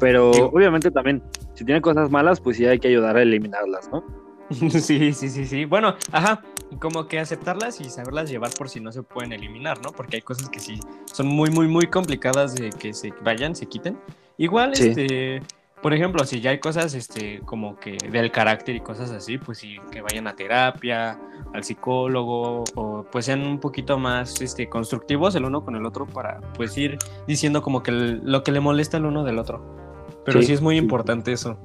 Pero 0.00 0.30
obviamente 0.30 0.90
también, 0.90 1.22
si 1.54 1.64
tiene 1.64 1.80
cosas 1.80 2.10
malas, 2.10 2.40
pues 2.40 2.56
sí 2.56 2.66
hay 2.66 2.78
que 2.78 2.88
ayudar 2.88 3.16
a 3.16 3.22
eliminarlas, 3.22 3.90
¿no? 3.90 4.04
Sí, 4.70 5.12
sí, 5.12 5.28
sí, 5.28 5.44
sí. 5.44 5.64
Bueno, 5.64 5.94
ajá, 6.12 6.42
como 6.78 7.08
que 7.08 7.18
aceptarlas 7.18 7.80
y 7.80 7.84
saberlas 7.84 8.30
llevar 8.30 8.50
por 8.56 8.68
si 8.68 8.80
no 8.80 8.92
se 8.92 9.02
pueden 9.02 9.32
eliminar, 9.32 9.78
¿no? 9.82 9.90
Porque 9.90 10.16
hay 10.16 10.22
cosas 10.22 10.48
que 10.48 10.60
sí 10.60 10.78
son 11.12 11.26
muy, 11.26 11.50
muy, 11.50 11.68
muy 11.68 11.86
complicadas 11.88 12.54
de 12.54 12.70
que 12.70 12.92
se 12.94 13.12
vayan, 13.22 13.54
se 13.54 13.66
quiten. 13.66 13.98
Igual, 14.38 14.72
este, 14.72 15.42
por 15.82 15.92
ejemplo, 15.92 16.24
si 16.24 16.40
ya 16.40 16.50
hay 16.50 16.58
cosas 16.58 16.94
este, 16.94 17.40
como 17.44 17.78
que 17.78 17.98
del 18.10 18.30
carácter 18.30 18.74
y 18.76 18.80
cosas 18.80 19.10
así, 19.10 19.38
pues 19.38 19.58
sí, 19.58 19.76
que 19.90 20.00
vayan 20.00 20.26
a 20.26 20.34
terapia, 20.34 21.18
al 21.52 21.64
psicólogo, 21.64 22.64
o 22.74 23.04
pues 23.10 23.26
sean 23.26 23.42
un 23.42 23.60
poquito 23.60 23.98
más 23.98 24.40
este, 24.40 24.68
constructivos 24.68 25.34
el 25.34 25.44
uno 25.44 25.64
con 25.64 25.76
el 25.76 25.84
otro 25.84 26.06
para 26.06 26.40
pues 26.56 26.76
ir 26.78 26.98
diciendo 27.26 27.62
como 27.62 27.82
que 27.82 27.92
lo 27.92 28.42
que 28.42 28.52
le 28.52 28.60
molesta 28.60 28.96
el 28.96 29.06
uno 29.06 29.22
del 29.22 29.38
otro. 29.38 29.76
Pero 30.24 30.42
sí, 30.42 30.52
es 30.52 30.60
muy 30.60 30.76
importante 30.76 31.32
eso. 31.32 31.56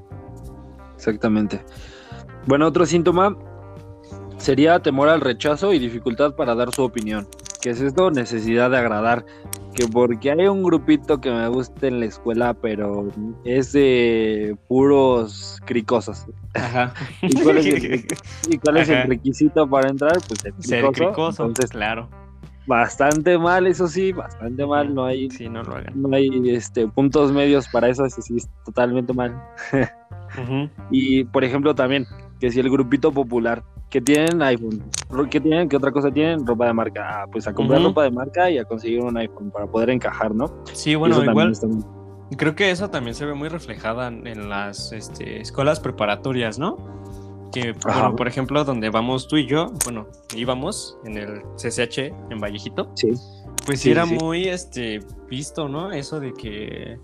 Exactamente. 0.96 1.64
Bueno, 2.46 2.68
otro 2.68 2.86
síntoma 2.86 3.36
sería 4.38 4.80
temor 4.80 5.10
al 5.10 5.22
rechazo 5.22 5.74
y 5.74 5.80
dificultad 5.80 6.36
para 6.36 6.54
dar 6.54 6.74
su 6.74 6.84
opinión. 6.84 7.28
¿Qué 7.62 7.70
es 7.70 7.82
esto? 7.82 8.10
Necesidad 8.10 8.72
de 8.72 8.78
agradar 8.78 9.24
que 9.76 9.88
porque 9.88 10.32
hay 10.32 10.48
un 10.48 10.64
grupito 10.64 11.22
que 11.22 11.30
me 11.30 11.48
gusta 11.48 11.88
en 11.88 12.00
la 12.00 12.08
escuela, 12.08 12.54
pero 12.56 13.08
es 13.46 13.72
de 13.72 14.58
puros 14.68 15.62
cricosos. 15.66 16.26
Ajá. 16.56 16.94
¿Y 17.22 17.36
cuál 17.42 17.60
es 18.78 18.90
el, 18.90 19.04
requisito 19.08 19.70
para 19.70 19.90
entrar? 19.90 20.18
Pues 20.28 20.44
el 20.46 20.54
cricoso. 20.54 20.70
Ser 20.70 20.92
cricoso, 20.92 21.46
Entonces, 21.46 21.72
claro. 21.72 22.10
Bastante 22.68 23.38
mal, 23.38 23.68
eso 23.68 23.88
sí, 23.88 24.12
bastante 24.12 24.66
mal. 24.66 24.94
No 24.94 25.06
hay, 25.06 25.30
sí, 25.30 25.48
no, 25.48 25.64
lo 25.64 25.76
hagan. 25.76 25.94
no 25.96 26.16
hay 26.16 26.30
este, 26.50 26.88
puntos 26.88 27.32
medios 27.32 27.68
para 27.68 27.90
eso, 27.90 28.06
eso 28.06 28.22
sí 28.22 28.38
es 28.38 28.50
totalmente 28.66 29.14
mal. 29.14 29.40
Y 30.92 31.26
por 31.26 31.44
ejemplo, 31.44 31.76
también, 31.76 32.08
que 32.42 32.52
si 32.52 32.60
el 32.60 32.72
grupito 32.72 33.12
popular 33.12 33.64
que 33.92 34.02
tienen 34.02 34.42
iPhone, 34.42 34.84
¿qué 35.30 35.40
tienen? 35.40 35.70
¿Qué 35.70 35.78
otra 35.78 35.92
cosa 35.92 36.10
tienen? 36.10 36.46
Ropa 36.46 36.66
de 36.66 36.74
marca. 36.74 37.22
Ah, 37.22 37.28
pues 37.32 37.48
a 37.48 37.54
comprar 37.54 37.84
ropa 37.84 38.04
de 38.04 38.10
marca 38.10 38.50
y 38.50 38.58
a 38.58 38.66
conseguir 38.66 39.00
un 39.02 39.16
iPhone 39.16 39.52
para 39.52 39.68
poder 39.68 39.92
encajar, 39.92 40.34
¿no? 40.34 40.64
Sí, 40.74 40.96
bueno, 40.96 41.24
igual. 41.24 41.54
Creo 42.36 42.56
que 42.56 42.72
eso 42.72 42.90
también 42.90 43.14
se 43.14 43.26
ve 43.26 43.36
muy 43.36 43.48
reflejada 43.48 44.08
en 44.08 44.50
las 44.50 44.92
este, 44.92 45.40
escuelas 45.40 45.80
preparatorias, 45.80 46.58
¿no? 46.58 46.78
Que, 47.54 47.76
bueno, 47.84 48.16
por 48.16 48.28
ejemplo, 48.28 48.64
donde 48.64 48.90
vamos 48.90 49.28
tú 49.28 49.38
y 49.38 49.46
yo, 49.46 49.72
bueno, 49.84 50.08
íbamos 50.36 50.98
en 51.06 51.18
el 51.18 51.44
CCH 51.58 52.12
en 52.32 52.40
Vallejito. 52.40 52.92
Sí. 52.96 53.12
Pues 53.68 53.82
sí, 53.82 53.92
era 53.92 54.08
muy 54.08 54.48
este, 54.48 55.02
visto, 55.30 55.70
¿no? 55.70 55.92
Eso 55.92 56.20
de 56.20 56.34
que 56.34 56.98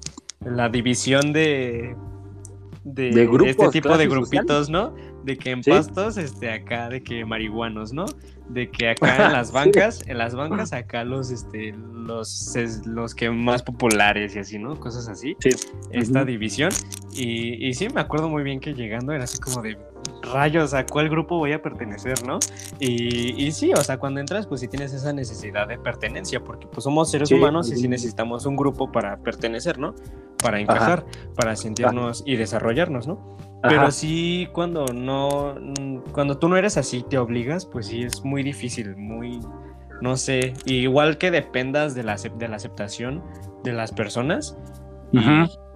la 0.44 0.70
división 0.70 1.32
de 1.32 1.96
de, 2.94 3.50
este 3.50 3.70
tipo 3.70 3.98
de 3.98 4.08
grupitos, 4.08 4.70
¿no? 4.70 4.96
De 5.24 5.38
que 5.38 5.52
en 5.52 5.62
pastos, 5.62 6.18
este, 6.18 6.50
acá 6.50 6.88
de 6.90 7.04
que 7.04 7.26
marihuanos, 7.26 7.92
¿no? 7.92 8.06
De 8.50 8.70
que 8.70 8.90
acá 8.90 9.28
en 9.28 9.34
las 9.34 9.52
bancas, 9.54 10.08
en 10.08 10.18
las 10.18 10.34
bancas 10.36 10.72
acá 10.72 11.04
los, 11.04 11.30
este, 11.32 11.74
los, 11.74 12.56
los 12.86 13.14
que 13.14 13.30
más 13.30 13.62
populares 13.62 14.36
y 14.36 14.40
así, 14.40 14.58
¿no? 14.58 14.80
Cosas 14.80 15.10
así. 15.10 15.36
Sí. 15.40 15.50
Esta 15.92 16.24
división. 16.24 16.72
Y, 17.14 17.68
y 17.68 17.74
sí, 17.74 17.88
me 17.90 18.02
acuerdo 18.02 18.30
muy 18.30 18.44
bien 18.44 18.60
que 18.60 18.74
llegando 18.74 19.12
era 19.12 19.26
así 19.26 19.38
como 19.38 19.62
de 19.62 19.78
rayos, 20.22 20.74
¿a 20.74 20.86
cuál 20.86 21.10
grupo 21.10 21.38
voy 21.38 21.54
a 21.54 21.62
pertenecer, 21.62 22.26
no? 22.26 22.40
Y, 22.80 23.44
y 23.44 23.52
sí, 23.52 23.72
o 23.74 23.84
sea, 23.84 23.98
cuando 23.98 24.20
entras, 24.20 24.48
pues 24.48 24.62
sí 24.62 24.68
tienes 24.68 24.94
esa 24.94 25.14
necesidad 25.14 25.68
de 25.68 25.78
pertenencia, 25.78 26.40
porque 26.40 26.68
pues 26.68 26.84
somos 26.84 27.12
seres 27.12 27.32
humanos 27.32 27.72
y 27.72 27.78
sí 27.78 27.88
necesitamos 27.88 28.46
un 28.46 28.56
grupo 28.56 28.92
para 28.92 29.18
pertenecer, 29.18 29.80
¿no? 29.80 29.96
Para 30.42 30.60
encajar, 30.60 31.06
para 31.36 31.56
sentirnos 31.56 32.24
y 32.26 32.36
desarrollarnos, 32.36 33.08
¿no? 33.08 33.38
Pero 33.64 33.92
sí, 33.92 34.48
cuando 34.54 34.86
no, 34.94 35.56
cuando 36.12 36.38
tú 36.38 36.48
no 36.48 36.58
eres 36.58 36.78
así, 36.78 37.04
te 37.04 37.18
obligas, 37.18 37.66
pues 37.66 37.88
sí 37.88 38.04
es 38.04 38.24
muy 38.24 38.44
difícil, 38.44 38.96
muy, 38.96 39.40
no 40.02 40.16
sé, 40.16 40.54
igual 40.66 41.18
que 41.18 41.32
dependas 41.32 41.96
de 41.96 42.04
la, 42.04 42.16
de 42.16 42.48
la 42.48 42.56
aceptación 42.56 43.24
de 43.64 43.74
las 43.74 43.92
personas. 43.92 44.58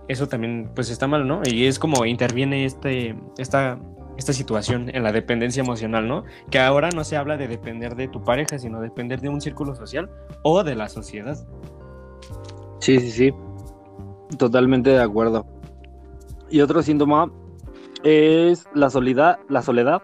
eso 0.07 0.27
también, 0.27 0.69
pues 0.75 0.89
está 0.89 1.07
mal, 1.07 1.27
¿no? 1.27 1.41
Y 1.45 1.65
es 1.65 1.79
como 1.79 2.05
interviene 2.05 2.65
este, 2.65 3.15
esta, 3.37 3.79
esta 4.17 4.33
situación 4.33 4.89
en 4.93 5.03
la 5.03 5.11
dependencia 5.11 5.61
emocional, 5.61 6.07
¿no? 6.07 6.23
Que 6.49 6.59
ahora 6.59 6.89
no 6.89 7.03
se 7.03 7.17
habla 7.17 7.37
de 7.37 7.47
depender 7.47 7.95
de 7.95 8.07
tu 8.07 8.23
pareja, 8.23 8.59
sino 8.59 8.81
depender 8.81 9.21
de 9.21 9.29
un 9.29 9.41
círculo 9.41 9.75
social 9.75 10.09
o 10.43 10.63
de 10.63 10.75
la 10.75 10.89
sociedad. 10.89 11.37
Sí, 12.79 12.99
sí, 12.99 13.11
sí. 13.11 13.33
Totalmente 14.37 14.89
de 14.91 15.01
acuerdo. 15.01 15.45
Y 16.49 16.61
otro 16.61 16.81
síntoma 16.81 17.31
es 18.03 18.65
la 18.73 18.89
soledad, 18.89 19.39
la 19.49 19.61
soledad 19.61 20.01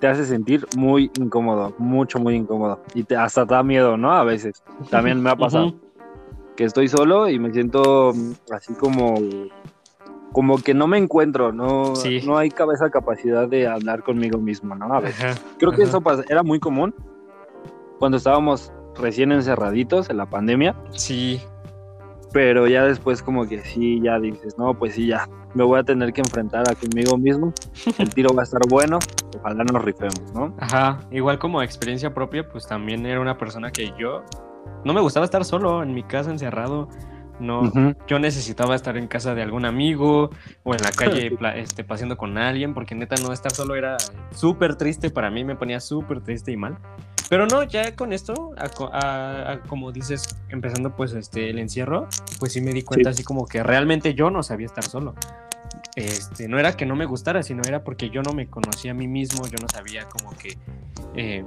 te 0.00 0.06
hace 0.06 0.24
sentir 0.24 0.66
muy 0.76 1.10
incómodo, 1.18 1.74
mucho, 1.78 2.18
muy 2.18 2.34
incómodo. 2.34 2.82
Y 2.94 3.04
te, 3.04 3.16
hasta 3.16 3.44
da 3.44 3.62
miedo, 3.62 3.96
¿no? 3.96 4.12
A 4.12 4.24
veces. 4.24 4.62
También 4.90 5.22
me 5.22 5.30
ha 5.30 5.36
pasado. 5.36 5.74
Que 6.56 6.64
estoy 6.64 6.88
solo 6.88 7.28
y 7.28 7.38
me 7.38 7.52
siento 7.52 8.14
así 8.50 8.72
como 8.74 9.16
como 10.36 10.58
que 10.58 10.74
no 10.74 10.86
me 10.86 10.98
encuentro, 10.98 11.50
no, 11.50 11.94
no 12.26 12.36
hay 12.36 12.50
cabeza 12.50 12.90
capacidad 12.90 13.48
de 13.48 13.66
hablar 13.66 14.02
conmigo 14.02 14.38
mismo, 14.38 14.74
¿no? 14.74 14.92
A 14.92 15.00
veces. 15.00 15.42
Creo 15.58 15.72
que 15.72 15.84
eso 15.84 16.02
era 16.28 16.42
muy 16.42 16.60
común 16.60 16.94
cuando 17.98 18.18
estábamos 18.18 18.70
recién 19.00 19.32
encerraditos 19.32 20.10
en 20.10 20.18
la 20.18 20.26
pandemia. 20.26 20.76
Sí. 20.90 21.40
Pero 22.34 22.66
ya 22.66 22.84
después 22.84 23.22
como 23.22 23.48
que 23.48 23.64
sí, 23.64 23.98
ya 24.02 24.20
dices, 24.20 24.58
no, 24.58 24.78
pues 24.78 24.96
sí, 24.96 25.06
ya, 25.06 25.26
me 25.54 25.64
voy 25.64 25.78
a 25.78 25.84
tener 25.84 26.12
que 26.12 26.20
enfrentar 26.20 26.70
a 26.70 26.74
conmigo 26.74 27.16
mismo. 27.16 27.54
El 27.96 28.12
tiro 28.12 28.34
va 28.34 28.42
a 28.42 28.44
estar 28.44 28.60
bueno, 28.68 28.98
ojalá 29.38 29.64
nos 29.64 29.82
rifemos, 29.82 30.34
¿no? 30.34 30.54
Ajá, 30.60 31.00
igual 31.12 31.38
como 31.38 31.62
experiencia 31.62 32.12
propia, 32.12 32.46
pues 32.46 32.66
también 32.66 33.06
era 33.06 33.22
una 33.22 33.38
persona 33.38 33.70
que 33.72 33.90
yo 33.98 34.22
no 34.84 34.92
me 34.92 35.00
gustaba 35.00 35.24
estar 35.24 35.46
solo 35.46 35.82
en 35.82 35.94
mi 35.94 36.02
casa 36.02 36.30
encerrado. 36.30 36.90
No, 37.38 37.94
yo 38.06 38.18
necesitaba 38.18 38.74
estar 38.74 38.96
en 38.96 39.08
casa 39.08 39.34
de 39.34 39.42
algún 39.42 39.64
amigo 39.64 40.30
o 40.62 40.74
en 40.74 40.82
la 40.82 40.90
calle 40.90 41.36
este, 41.56 41.84
paseando 41.84 42.16
con 42.16 42.38
alguien, 42.38 42.74
porque 42.74 42.94
neta 42.94 43.16
no 43.22 43.32
estar 43.32 43.52
solo 43.52 43.74
era 43.74 43.96
súper 44.34 44.76
triste 44.76 45.10
para 45.10 45.30
mí, 45.30 45.44
me 45.44 45.56
ponía 45.56 45.80
súper 45.80 46.20
triste 46.20 46.52
y 46.52 46.56
mal. 46.56 46.78
Pero 47.28 47.46
no, 47.46 47.64
ya 47.64 47.96
con 47.96 48.12
esto, 48.12 48.54
como 49.68 49.90
dices, 49.90 50.38
empezando 50.48 50.94
pues 50.94 51.12
este 51.12 51.50
el 51.50 51.58
encierro, 51.58 52.08
pues 52.38 52.52
sí 52.52 52.60
me 52.60 52.72
di 52.72 52.82
cuenta 52.82 53.10
así 53.10 53.24
como 53.24 53.46
que 53.46 53.62
realmente 53.62 54.14
yo 54.14 54.30
no 54.30 54.42
sabía 54.42 54.66
estar 54.66 54.84
solo. 54.84 55.14
Este, 55.96 56.46
no 56.46 56.58
era 56.58 56.76
que 56.76 56.86
no 56.86 56.94
me 56.94 57.04
gustara, 57.06 57.42
sino 57.42 57.62
era 57.66 57.82
porque 57.82 58.10
yo 58.10 58.22
no 58.22 58.32
me 58.32 58.46
conocía 58.48 58.92
a 58.92 58.94
mí 58.94 59.08
mismo, 59.08 59.46
yo 59.46 59.56
no 59.60 59.68
sabía 59.68 60.04
como 60.08 60.30
que 60.36 60.56
eh, 61.14 61.44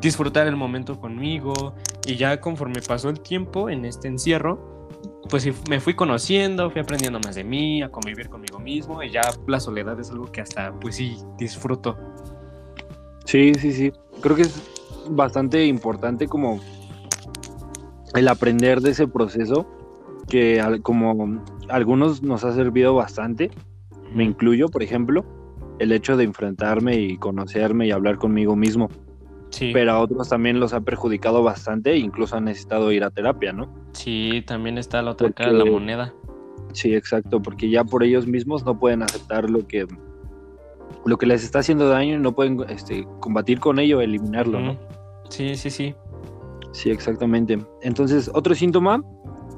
disfrutar 0.00 0.46
el 0.46 0.56
momento 0.56 1.00
conmigo 1.00 1.74
y 2.06 2.16
ya 2.16 2.40
conforme 2.40 2.80
pasó 2.86 3.08
el 3.08 3.20
tiempo 3.20 3.70
en 3.70 3.84
este 3.84 4.08
encierro, 4.08 4.77
pues 5.28 5.48
me 5.68 5.80
fui 5.80 5.94
conociendo, 5.94 6.70
fui 6.70 6.80
aprendiendo 6.80 7.20
más 7.20 7.34
de 7.34 7.44
mí, 7.44 7.82
a 7.82 7.90
convivir 7.90 8.28
conmigo 8.28 8.58
mismo 8.58 9.02
y 9.02 9.10
ya 9.10 9.22
la 9.46 9.60
soledad 9.60 9.98
es 10.00 10.10
algo 10.10 10.26
que 10.26 10.40
hasta 10.40 10.72
pues 10.72 10.96
sí 10.96 11.16
disfruto. 11.38 11.96
Sí, 13.24 13.52
sí, 13.54 13.72
sí. 13.72 13.92
Creo 14.22 14.36
que 14.36 14.42
es 14.42 14.62
bastante 15.10 15.66
importante 15.66 16.26
como 16.26 16.60
el 18.14 18.28
aprender 18.28 18.80
de 18.80 18.90
ese 18.90 19.06
proceso 19.06 19.66
que 20.28 20.62
como 20.82 21.42
algunos 21.68 22.22
nos 22.22 22.44
ha 22.44 22.52
servido 22.52 22.94
bastante, 22.94 23.50
me 24.14 24.24
incluyo, 24.24 24.68
por 24.68 24.82
ejemplo, 24.82 25.24
el 25.78 25.92
hecho 25.92 26.16
de 26.16 26.24
enfrentarme 26.24 26.96
y 26.96 27.16
conocerme 27.18 27.86
y 27.86 27.90
hablar 27.90 28.18
conmigo 28.18 28.56
mismo. 28.56 28.88
Sí. 29.50 29.70
Pero 29.72 29.92
a 29.92 30.00
otros 30.00 30.28
también 30.28 30.60
los 30.60 30.72
ha 30.72 30.80
perjudicado 30.80 31.42
bastante 31.42 31.92
e 31.92 31.98
incluso 31.98 32.36
han 32.36 32.44
necesitado 32.44 32.92
ir 32.92 33.04
a 33.04 33.10
terapia, 33.10 33.52
¿no? 33.52 33.72
Sí, 33.92 34.42
también 34.46 34.78
está 34.78 35.02
la 35.02 35.12
otra 35.12 35.30
cara 35.32 35.52
de 35.52 35.58
la 35.58 35.64
moneda. 35.64 36.14
Sí, 36.72 36.94
exacto, 36.94 37.40
porque 37.40 37.70
ya 37.70 37.84
por 37.84 38.02
ellos 38.02 38.26
mismos 38.26 38.64
no 38.64 38.78
pueden 38.78 39.02
aceptar 39.02 39.48
lo 39.48 39.66
que 39.66 39.86
lo 41.04 41.16
que 41.16 41.26
les 41.26 41.44
está 41.44 41.60
haciendo 41.60 41.88
daño 41.88 42.16
y 42.16 42.18
no 42.18 42.34
pueden 42.34 42.64
este, 42.68 43.06
combatir 43.20 43.60
con 43.60 43.78
ello, 43.78 44.00
eliminarlo, 44.00 44.60
¿no? 44.60 44.76
Sí, 45.30 45.54
sí, 45.56 45.70
sí. 45.70 45.94
Sí, 46.72 46.90
exactamente. 46.90 47.58
Entonces, 47.82 48.30
otro 48.34 48.54
síntoma, 48.54 49.02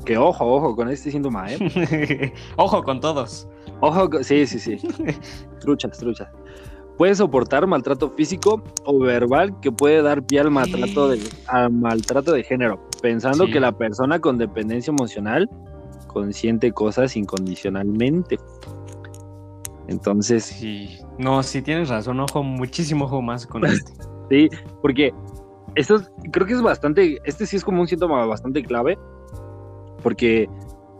que 0.04 0.16
ojo, 0.16 0.46
ojo 0.46 0.76
con 0.76 0.88
este 0.88 1.10
síntoma, 1.10 1.52
¿eh? 1.52 2.32
ojo 2.56 2.82
con 2.82 3.00
todos. 3.00 3.48
Ojo, 3.80 4.22
sí, 4.22 4.46
sí, 4.46 4.58
sí. 4.58 4.78
truchas, 5.60 5.98
truchas. 5.98 6.28
Puede 7.00 7.14
soportar 7.14 7.66
maltrato 7.66 8.10
físico 8.10 8.62
o 8.84 8.98
verbal 8.98 9.58
que 9.60 9.72
puede 9.72 10.02
dar 10.02 10.22
pie 10.22 10.40
al 10.40 10.50
maltrato 10.50 11.08
de, 11.08 11.18
al 11.46 11.72
maltrato 11.72 12.30
de 12.30 12.42
género, 12.42 12.78
pensando 13.00 13.46
que 13.46 13.58
la 13.58 13.72
persona 13.72 14.18
con 14.18 14.36
dependencia 14.36 14.90
emocional 14.90 15.48
consiente 16.08 16.70
cosas 16.72 17.16
incondicionalmente. 17.16 18.38
Entonces. 19.88 20.44
Sí, 20.44 20.98
no, 21.16 21.42
sí 21.42 21.62
tienes 21.62 21.88
razón, 21.88 22.20
ojo, 22.20 22.42
muchísimo 22.42 23.06
ojo 23.06 23.22
más 23.22 23.46
con 23.46 23.64
este. 23.64 23.94
sí, 24.28 24.50
porque 24.82 25.14
esto 25.76 26.02
creo 26.30 26.46
que 26.46 26.52
es 26.52 26.60
bastante, 26.60 27.18
este 27.24 27.46
sí 27.46 27.56
es 27.56 27.64
como 27.64 27.80
un 27.80 27.88
síntoma 27.88 28.26
bastante 28.26 28.62
clave, 28.62 28.98
porque 30.02 30.50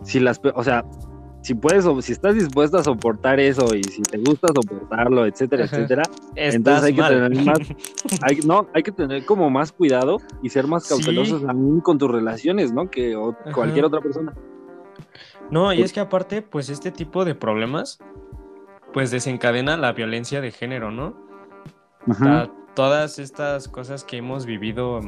si 0.02 0.18
las, 0.18 0.40
o 0.54 0.64
sea, 0.64 0.82
si 1.42 1.54
puedes, 1.54 1.86
si 2.04 2.12
estás 2.12 2.34
dispuesto 2.34 2.78
a 2.78 2.84
soportar 2.84 3.40
eso 3.40 3.74
y 3.74 3.82
si 3.82 4.02
te 4.02 4.18
gusta 4.18 4.48
soportarlo, 4.48 5.26
etcétera, 5.26 5.64
etcétera, 5.64 6.02
entonces 6.34 6.84
hay 6.84 6.94
que 6.94 7.02
tener 7.02 7.44
más, 7.44 7.58
no, 8.46 8.68
hay 8.74 8.82
que 8.82 8.92
tener 8.92 9.24
como 9.24 9.48
más 9.48 9.72
cuidado 9.72 10.18
y 10.42 10.50
ser 10.50 10.66
más 10.66 10.88
cautelosos 10.88 11.44
también 11.44 11.80
con 11.80 11.98
tus 11.98 12.10
relaciones, 12.10 12.72
¿no? 12.72 12.90
Que 12.90 13.16
cualquier 13.54 13.86
otra 13.86 14.00
persona. 14.00 14.34
No, 15.50 15.72
y 15.72 15.82
es 15.82 15.92
que 15.92 16.00
aparte, 16.00 16.42
pues 16.42 16.68
este 16.68 16.92
tipo 16.92 17.24
de 17.24 17.34
problemas, 17.34 17.98
pues 18.92 19.10
desencadena 19.10 19.76
la 19.76 19.92
violencia 19.92 20.40
de 20.40 20.52
género, 20.52 20.90
¿no? 20.90 21.30
todas 22.74 23.18
estas 23.18 23.68
cosas 23.68 24.04
que 24.04 24.16
hemos 24.16 24.46
vivido 24.46 25.00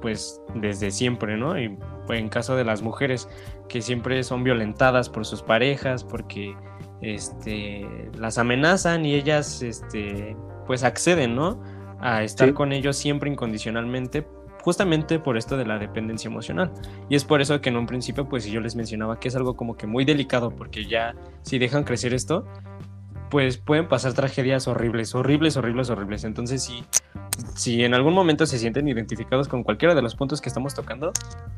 pues 0.00 0.40
desde 0.54 0.90
siempre, 0.90 1.36
¿no? 1.36 1.58
Y 1.58 1.76
en 2.08 2.28
caso 2.28 2.56
de 2.56 2.64
las 2.64 2.82
mujeres 2.82 3.28
que 3.68 3.82
siempre 3.82 4.22
son 4.24 4.44
violentadas 4.44 5.08
por 5.08 5.26
sus 5.26 5.42
parejas 5.42 6.04
porque 6.04 6.54
este 7.00 7.86
las 8.16 8.38
amenazan 8.38 9.04
y 9.04 9.14
ellas 9.14 9.62
este 9.62 10.36
pues 10.66 10.84
acceden, 10.84 11.34
¿no? 11.34 11.62
A 12.00 12.22
estar 12.22 12.54
con 12.54 12.72
ellos 12.72 12.96
siempre 12.96 13.30
incondicionalmente 13.30 14.26
justamente 14.62 15.18
por 15.18 15.36
esto 15.38 15.56
de 15.56 15.64
la 15.64 15.78
dependencia 15.78 16.28
emocional. 16.28 16.70
Y 17.08 17.16
es 17.16 17.24
por 17.24 17.40
eso 17.40 17.60
que 17.60 17.70
en 17.70 17.76
un 17.76 17.86
principio, 17.86 18.28
pues 18.28 18.44
yo 18.44 18.60
les 18.60 18.76
mencionaba 18.76 19.18
que 19.18 19.28
es 19.28 19.36
algo 19.36 19.56
como 19.56 19.76
que 19.76 19.86
muy 19.86 20.04
delicado, 20.04 20.50
porque 20.50 20.84
ya 20.84 21.14
si 21.42 21.58
dejan 21.58 21.84
crecer 21.84 22.12
esto, 22.12 22.44
pues 23.30 23.58
pueden 23.58 23.88
pasar 23.88 24.12
tragedias 24.12 24.68
horribles, 24.68 25.14
horribles, 25.14 25.56
horribles, 25.56 25.90
horribles. 25.90 26.24
Entonces, 26.24 26.70
si, 27.54 27.84
en 27.84 27.94
algún 27.94 28.14
momento 28.14 28.46
se 28.46 28.58
sienten 28.58 28.88
identificados 28.88 29.48
con 29.48 29.62
cualquiera 29.62 29.94
de 29.94 30.02
los 30.02 30.14
puntos 30.14 30.40
que 30.40 30.48
estamos 30.48 30.74
tocando, 30.74 31.12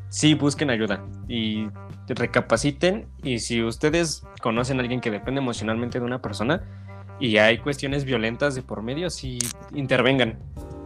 sí 0.09 0.33
busquen 0.33 0.69
ayuda 0.69 1.03
y 1.27 1.67
recapaciten. 2.07 3.07
Y 3.23 3.39
si 3.39 3.63
ustedes 3.63 4.23
conocen 4.41 4.77
a 4.77 4.81
alguien 4.81 5.01
que 5.01 5.11
depende 5.11 5.41
emocionalmente 5.41 5.99
de 5.99 6.05
una 6.05 6.21
persona 6.21 6.63
y 7.19 7.37
hay 7.37 7.59
cuestiones 7.59 8.05
violentas 8.05 8.55
de 8.55 8.61
por 8.61 8.81
medio, 8.81 9.09
sí 9.09 9.39
intervengan 9.73 10.39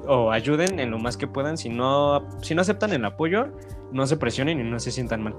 o 0.08 0.32
ayuden 0.32 0.80
en 0.80 0.92
lo 0.92 1.00
más 1.00 1.18
que 1.18 1.28
puedan. 1.28 1.58
Si 1.58 1.70
no, 1.70 2.28
si 2.42 2.54
no 2.56 2.62
aceptan 2.62 2.94
el 2.94 3.06
apoyo, 3.06 3.48
no 3.92 4.06
se 4.06 4.18
presionen 4.18 4.60
y 4.60 4.64
no 4.64 4.80
se 4.80 4.92
sientan 4.92 5.24
mal 5.24 5.36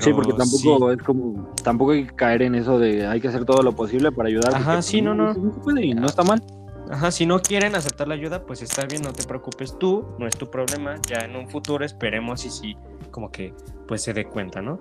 sí, 0.00 0.12
porque 0.12 0.32
tampoco 0.32 0.90
es 0.90 1.02
como, 1.02 1.54
tampoco 1.62 1.92
hay 1.92 2.06
que 2.06 2.14
caer 2.14 2.42
en 2.42 2.54
eso 2.54 2.78
de 2.78 3.06
hay 3.06 3.20
que 3.20 3.28
hacer 3.28 3.44
todo 3.44 3.62
lo 3.62 3.72
posible 3.72 4.12
para 4.12 4.28
ayudar. 4.28 4.54
Ajá, 4.54 4.82
sí, 4.82 5.02
no, 5.02 5.14
no. 5.14 5.34
no 5.34 6.06
está 6.06 6.22
mal. 6.22 6.42
Ajá, 6.90 7.10
si 7.10 7.24
no 7.24 7.40
quieren 7.40 7.74
aceptar 7.74 8.08
la 8.08 8.14
ayuda, 8.14 8.44
pues 8.44 8.60
está 8.60 8.84
bien, 8.84 9.02
no 9.02 9.12
te 9.12 9.24
preocupes 9.24 9.78
tú, 9.78 10.04
no 10.18 10.26
es 10.26 10.36
tu 10.36 10.50
problema. 10.50 10.96
Ya 11.08 11.20
en 11.20 11.36
un 11.36 11.48
futuro 11.48 11.84
esperemos 11.84 12.44
y 12.44 12.50
sí, 12.50 12.76
como 13.10 13.30
que 13.30 13.54
pues 13.88 14.02
se 14.02 14.12
dé 14.12 14.26
cuenta, 14.26 14.60
¿no? 14.60 14.80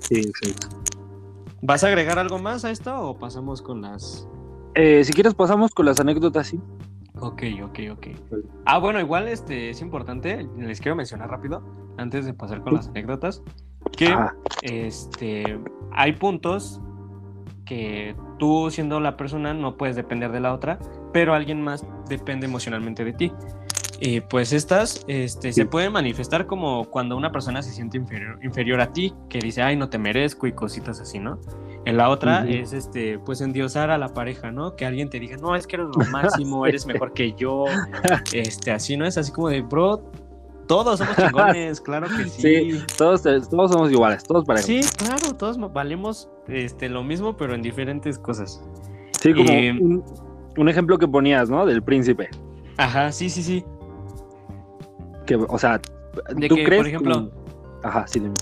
Sí, 0.00 0.20
exacto. 0.20 0.68
¿Vas 1.62 1.84
a 1.84 1.88
agregar 1.88 2.18
algo 2.18 2.38
más 2.38 2.64
a 2.64 2.70
esto 2.70 2.94
o 2.96 3.18
pasamos 3.18 3.62
con 3.62 3.82
las... 3.82 4.28
Eh, 4.74 5.02
si 5.04 5.12
quieres 5.12 5.34
pasamos 5.34 5.72
con 5.72 5.86
las 5.86 6.00
anécdotas, 6.00 6.46
sí. 6.48 6.60
Ok, 7.20 7.42
ok, 7.64 7.78
ok. 7.92 8.06
Ah, 8.64 8.78
bueno, 8.78 9.00
igual 9.00 9.28
este 9.28 9.70
es 9.70 9.80
importante, 9.80 10.48
les 10.56 10.80
quiero 10.80 10.94
mencionar 10.94 11.30
rápido, 11.30 11.62
antes 11.96 12.26
de 12.26 12.32
pasar 12.32 12.62
con 12.62 12.74
las 12.74 12.88
anécdotas, 12.88 13.42
que 13.98 14.16
este, 14.62 15.58
hay 15.90 16.12
puntos 16.12 16.80
que 17.66 18.14
tú 18.38 18.70
siendo 18.70 19.00
la 19.00 19.16
persona 19.16 19.52
no 19.52 19.76
puedes 19.76 19.96
depender 19.96 20.30
de 20.30 20.40
la 20.40 20.54
otra, 20.54 20.78
pero 21.12 21.34
alguien 21.34 21.60
más 21.60 21.84
depende 22.08 22.46
emocionalmente 22.46 23.04
de 23.04 23.12
ti. 23.12 23.32
Y 24.00 24.20
pues 24.20 24.52
estas 24.52 25.04
este, 25.08 25.52
se 25.52 25.66
pueden 25.66 25.92
manifestar 25.92 26.46
como 26.46 26.84
cuando 26.84 27.16
una 27.16 27.32
persona 27.32 27.60
se 27.62 27.72
siente 27.72 27.96
inferior, 27.96 28.38
inferior, 28.44 28.80
a 28.80 28.92
ti, 28.92 29.12
que 29.28 29.40
dice, 29.40 29.62
ay, 29.62 29.74
no 29.74 29.88
te 29.88 29.98
merezco 29.98 30.46
y 30.46 30.52
cositas 30.52 31.00
así, 31.00 31.18
¿no? 31.18 31.40
En 31.84 31.96
la 31.96 32.08
otra 32.08 32.48
es, 32.48 32.72
este, 32.72 33.18
pues, 33.18 33.40
endiosar 33.40 33.90
a 33.90 33.98
la 33.98 34.14
pareja, 34.14 34.52
¿no? 34.52 34.76
Que 34.76 34.86
alguien 34.86 35.10
te 35.10 35.18
diga, 35.18 35.36
no, 35.38 35.56
es 35.56 35.66
que 35.66 35.76
eres 35.76 35.88
lo 35.88 36.04
máximo, 36.12 36.64
eres 36.64 36.86
mejor 36.86 37.12
que 37.12 37.32
yo, 37.32 37.64
este, 38.32 38.70
así, 38.70 38.96
¿no? 38.96 39.04
Es 39.04 39.18
así 39.18 39.32
como 39.32 39.48
de, 39.48 39.62
bro, 39.62 40.12
todos 40.68 40.98
somos 40.98 41.16
chingones, 41.16 41.80
claro 41.80 42.06
que 42.06 42.24
sí. 42.28 42.42
Sí, 42.42 42.84
todos, 42.96 43.22
todos 43.22 43.72
somos 43.72 43.90
iguales, 43.90 44.22
todos 44.22 44.44
parejos. 44.44 44.66
Sí, 44.66 44.80
claro, 44.96 45.34
todos 45.34 45.58
valemos 45.72 46.28
este, 46.46 46.88
lo 46.88 47.02
mismo, 47.02 47.36
pero 47.36 47.54
en 47.54 47.62
diferentes 47.62 48.18
cosas. 48.18 48.62
Sí, 49.20 49.34
como 49.34 49.50
un, 50.56 50.68
ejemplo 50.68 50.98
que 50.98 51.08
ponías, 51.08 51.50
¿no? 51.50 51.66
Del 51.66 51.82
príncipe. 51.82 52.28
Ajá, 52.76 53.10
sí, 53.10 53.28
sí, 53.28 53.42
sí. 53.42 53.64
Que, 55.26 55.34
o 55.34 55.58
sea, 55.58 55.80
¿tú 55.80 56.54
crees? 56.54 56.76
Por 56.76 56.86
ejemplo. 56.86 57.30
Ajá, 57.82 58.06
sí, 58.06 58.20
dime. 58.20 58.34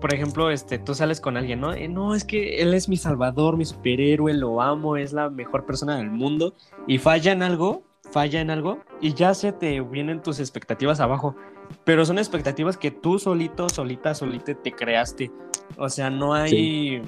Por 0.00 0.14
ejemplo, 0.14 0.50
este, 0.50 0.78
tú 0.78 0.94
sales 0.94 1.20
con 1.20 1.36
alguien, 1.36 1.60
¿no? 1.60 1.74
Eh, 1.74 1.88
no, 1.88 2.14
es 2.14 2.24
que 2.24 2.62
él 2.62 2.72
es 2.72 2.88
mi 2.88 2.96
salvador, 2.96 3.56
mi 3.56 3.64
superhéroe, 3.64 4.32
lo 4.32 4.62
amo, 4.62 4.96
es 4.96 5.12
la 5.12 5.28
mejor 5.28 5.66
persona 5.66 5.96
del 5.96 6.10
mundo. 6.10 6.54
Y 6.86 6.98
falla 6.98 7.32
en 7.32 7.42
algo, 7.42 7.82
falla 8.10 8.40
en 8.40 8.50
algo 8.50 8.80
y 9.00 9.14
ya 9.14 9.34
se 9.34 9.52
te 9.52 9.80
vienen 9.80 10.22
tus 10.22 10.40
expectativas 10.40 11.00
abajo. 11.00 11.36
Pero 11.84 12.04
son 12.04 12.18
expectativas 12.18 12.76
que 12.76 12.90
tú 12.90 13.18
solito, 13.18 13.68
solita, 13.68 14.14
solita 14.14 14.54
te 14.54 14.72
creaste. 14.72 15.30
O 15.76 15.88
sea, 15.88 16.10
no 16.10 16.34
hay, 16.34 17.02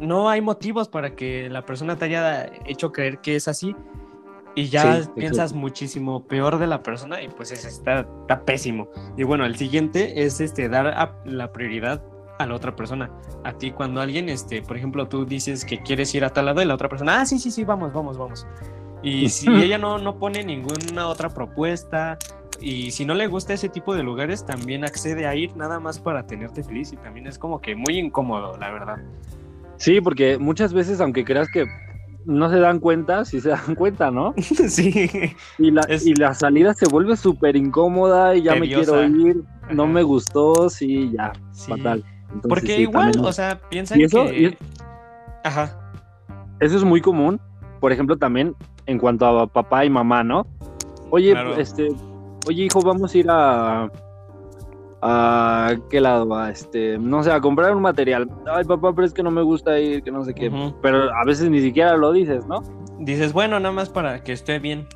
no 0.00 0.30
hay 0.30 0.40
motivos 0.40 0.88
para 0.88 1.14
que 1.14 1.48
la 1.50 1.64
persona 1.64 1.96
te 1.96 2.06
haya 2.06 2.50
hecho 2.66 2.92
creer 2.92 3.18
que 3.18 3.36
es 3.36 3.48
así. 3.48 3.76
Y 4.54 4.66
ya 4.66 5.00
piensas 5.14 5.54
muchísimo 5.54 6.26
peor 6.26 6.58
de 6.58 6.66
la 6.66 6.82
persona 6.82 7.22
y 7.22 7.28
pues 7.28 7.52
está, 7.52 8.00
está 8.00 8.44
pésimo. 8.44 8.88
Y 9.16 9.22
bueno, 9.22 9.46
el 9.46 9.56
siguiente 9.56 10.24
es 10.24 10.40
este, 10.40 10.68
dar 10.68 11.14
la 11.24 11.52
prioridad 11.52 12.02
a 12.38 12.46
la 12.46 12.54
otra 12.54 12.76
persona. 12.76 13.10
A 13.44 13.52
ti 13.54 13.70
cuando 13.70 14.00
alguien, 14.00 14.28
este, 14.28 14.62
por 14.62 14.76
ejemplo, 14.76 15.08
tú 15.08 15.24
dices 15.24 15.64
que 15.64 15.82
quieres 15.82 16.14
ir 16.14 16.24
a 16.24 16.30
tal 16.30 16.46
lado 16.46 16.60
y 16.60 16.66
la 16.66 16.74
otra 16.74 16.88
persona, 16.88 17.20
ah, 17.20 17.26
sí, 17.26 17.38
sí, 17.38 17.50
sí, 17.50 17.64
vamos, 17.64 17.92
vamos, 17.92 18.18
vamos. 18.18 18.46
Y 19.02 19.28
si 19.30 19.50
ella 19.50 19.78
no, 19.78 19.98
no 19.98 20.18
pone 20.18 20.44
ninguna 20.44 21.08
otra 21.08 21.28
propuesta, 21.28 22.18
y 22.62 22.92
si 22.92 23.04
no 23.04 23.14
le 23.14 23.26
gusta 23.26 23.52
ese 23.52 23.68
tipo 23.68 23.94
de 23.94 24.04
lugares, 24.04 24.46
también 24.46 24.84
accede 24.84 25.26
a 25.26 25.34
ir 25.34 25.56
nada 25.56 25.80
más 25.80 25.98
para 25.98 26.26
tenerte 26.26 26.62
feliz 26.62 26.92
y 26.92 26.96
también 26.96 27.26
es 27.26 27.36
como 27.36 27.60
que 27.60 27.74
muy 27.74 27.98
incómodo, 27.98 28.56
la 28.56 28.70
verdad. 28.70 28.98
Sí, 29.76 30.00
porque 30.00 30.38
muchas 30.38 30.72
veces, 30.72 31.00
aunque 31.00 31.24
creas 31.24 31.48
que 31.52 31.66
no 32.24 32.48
se 32.48 32.60
dan 32.60 32.78
cuenta, 32.78 33.24
sí 33.24 33.40
se 33.40 33.48
dan 33.48 33.74
cuenta, 33.74 34.12
¿no? 34.12 34.32
sí. 34.68 35.10
Y 35.58 35.70
la, 35.72 35.86
y 35.88 36.14
la 36.14 36.34
salida 36.34 36.72
se 36.74 36.86
vuelve 36.86 37.16
súper 37.16 37.56
incómoda 37.56 38.36
y 38.36 38.42
ya 38.42 38.54
me 38.54 38.68
quiero 38.68 39.02
ir, 39.04 39.42
no 39.72 39.88
me 39.88 40.04
gustó, 40.04 40.70
sí, 40.70 41.10
ya, 41.12 41.32
fatal. 41.66 42.04
porque 42.48 42.78
igual, 42.78 43.12
o 43.24 43.32
sea, 43.32 43.60
piensan 43.70 43.98
que... 43.98 44.56
Ajá. 45.42 45.78
Eso 46.60 46.76
es 46.76 46.84
muy 46.84 47.00
común, 47.00 47.40
por 47.80 47.90
ejemplo, 47.90 48.16
también 48.16 48.54
en 48.86 48.98
cuanto 48.98 49.26
a 49.26 49.46
papá 49.46 49.84
y 49.84 49.90
mamá, 49.90 50.22
¿no? 50.24 50.46
Oye, 51.10 51.34
este, 51.58 51.88
oye 52.46 52.64
hijo, 52.64 52.80
vamos 52.82 53.14
a 53.14 53.18
ir 53.18 53.26
a 53.28 53.90
a 55.04 55.74
qué 55.90 56.00
lado 56.00 56.28
va, 56.28 56.48
este, 56.50 56.96
no 56.96 57.24
sé, 57.24 57.32
a 57.32 57.40
comprar 57.40 57.74
un 57.74 57.82
material. 57.82 58.30
Ay, 58.46 58.64
papá, 58.64 58.94
pero 58.94 59.04
es 59.04 59.12
que 59.12 59.22
no 59.22 59.32
me 59.32 59.42
gusta 59.42 59.78
ir, 59.80 60.02
que 60.02 60.12
no 60.12 60.24
sé 60.24 60.32
qué. 60.32 60.50
Pero 60.80 61.12
a 61.12 61.24
veces 61.24 61.50
ni 61.50 61.60
siquiera 61.60 61.96
lo 61.96 62.12
dices, 62.12 62.46
¿no? 62.46 62.62
Dices, 63.00 63.32
bueno, 63.32 63.58
nada 63.58 63.74
más 63.74 63.88
para 63.88 64.22
que 64.22 64.32
esté 64.32 64.60
bien. 64.60 64.86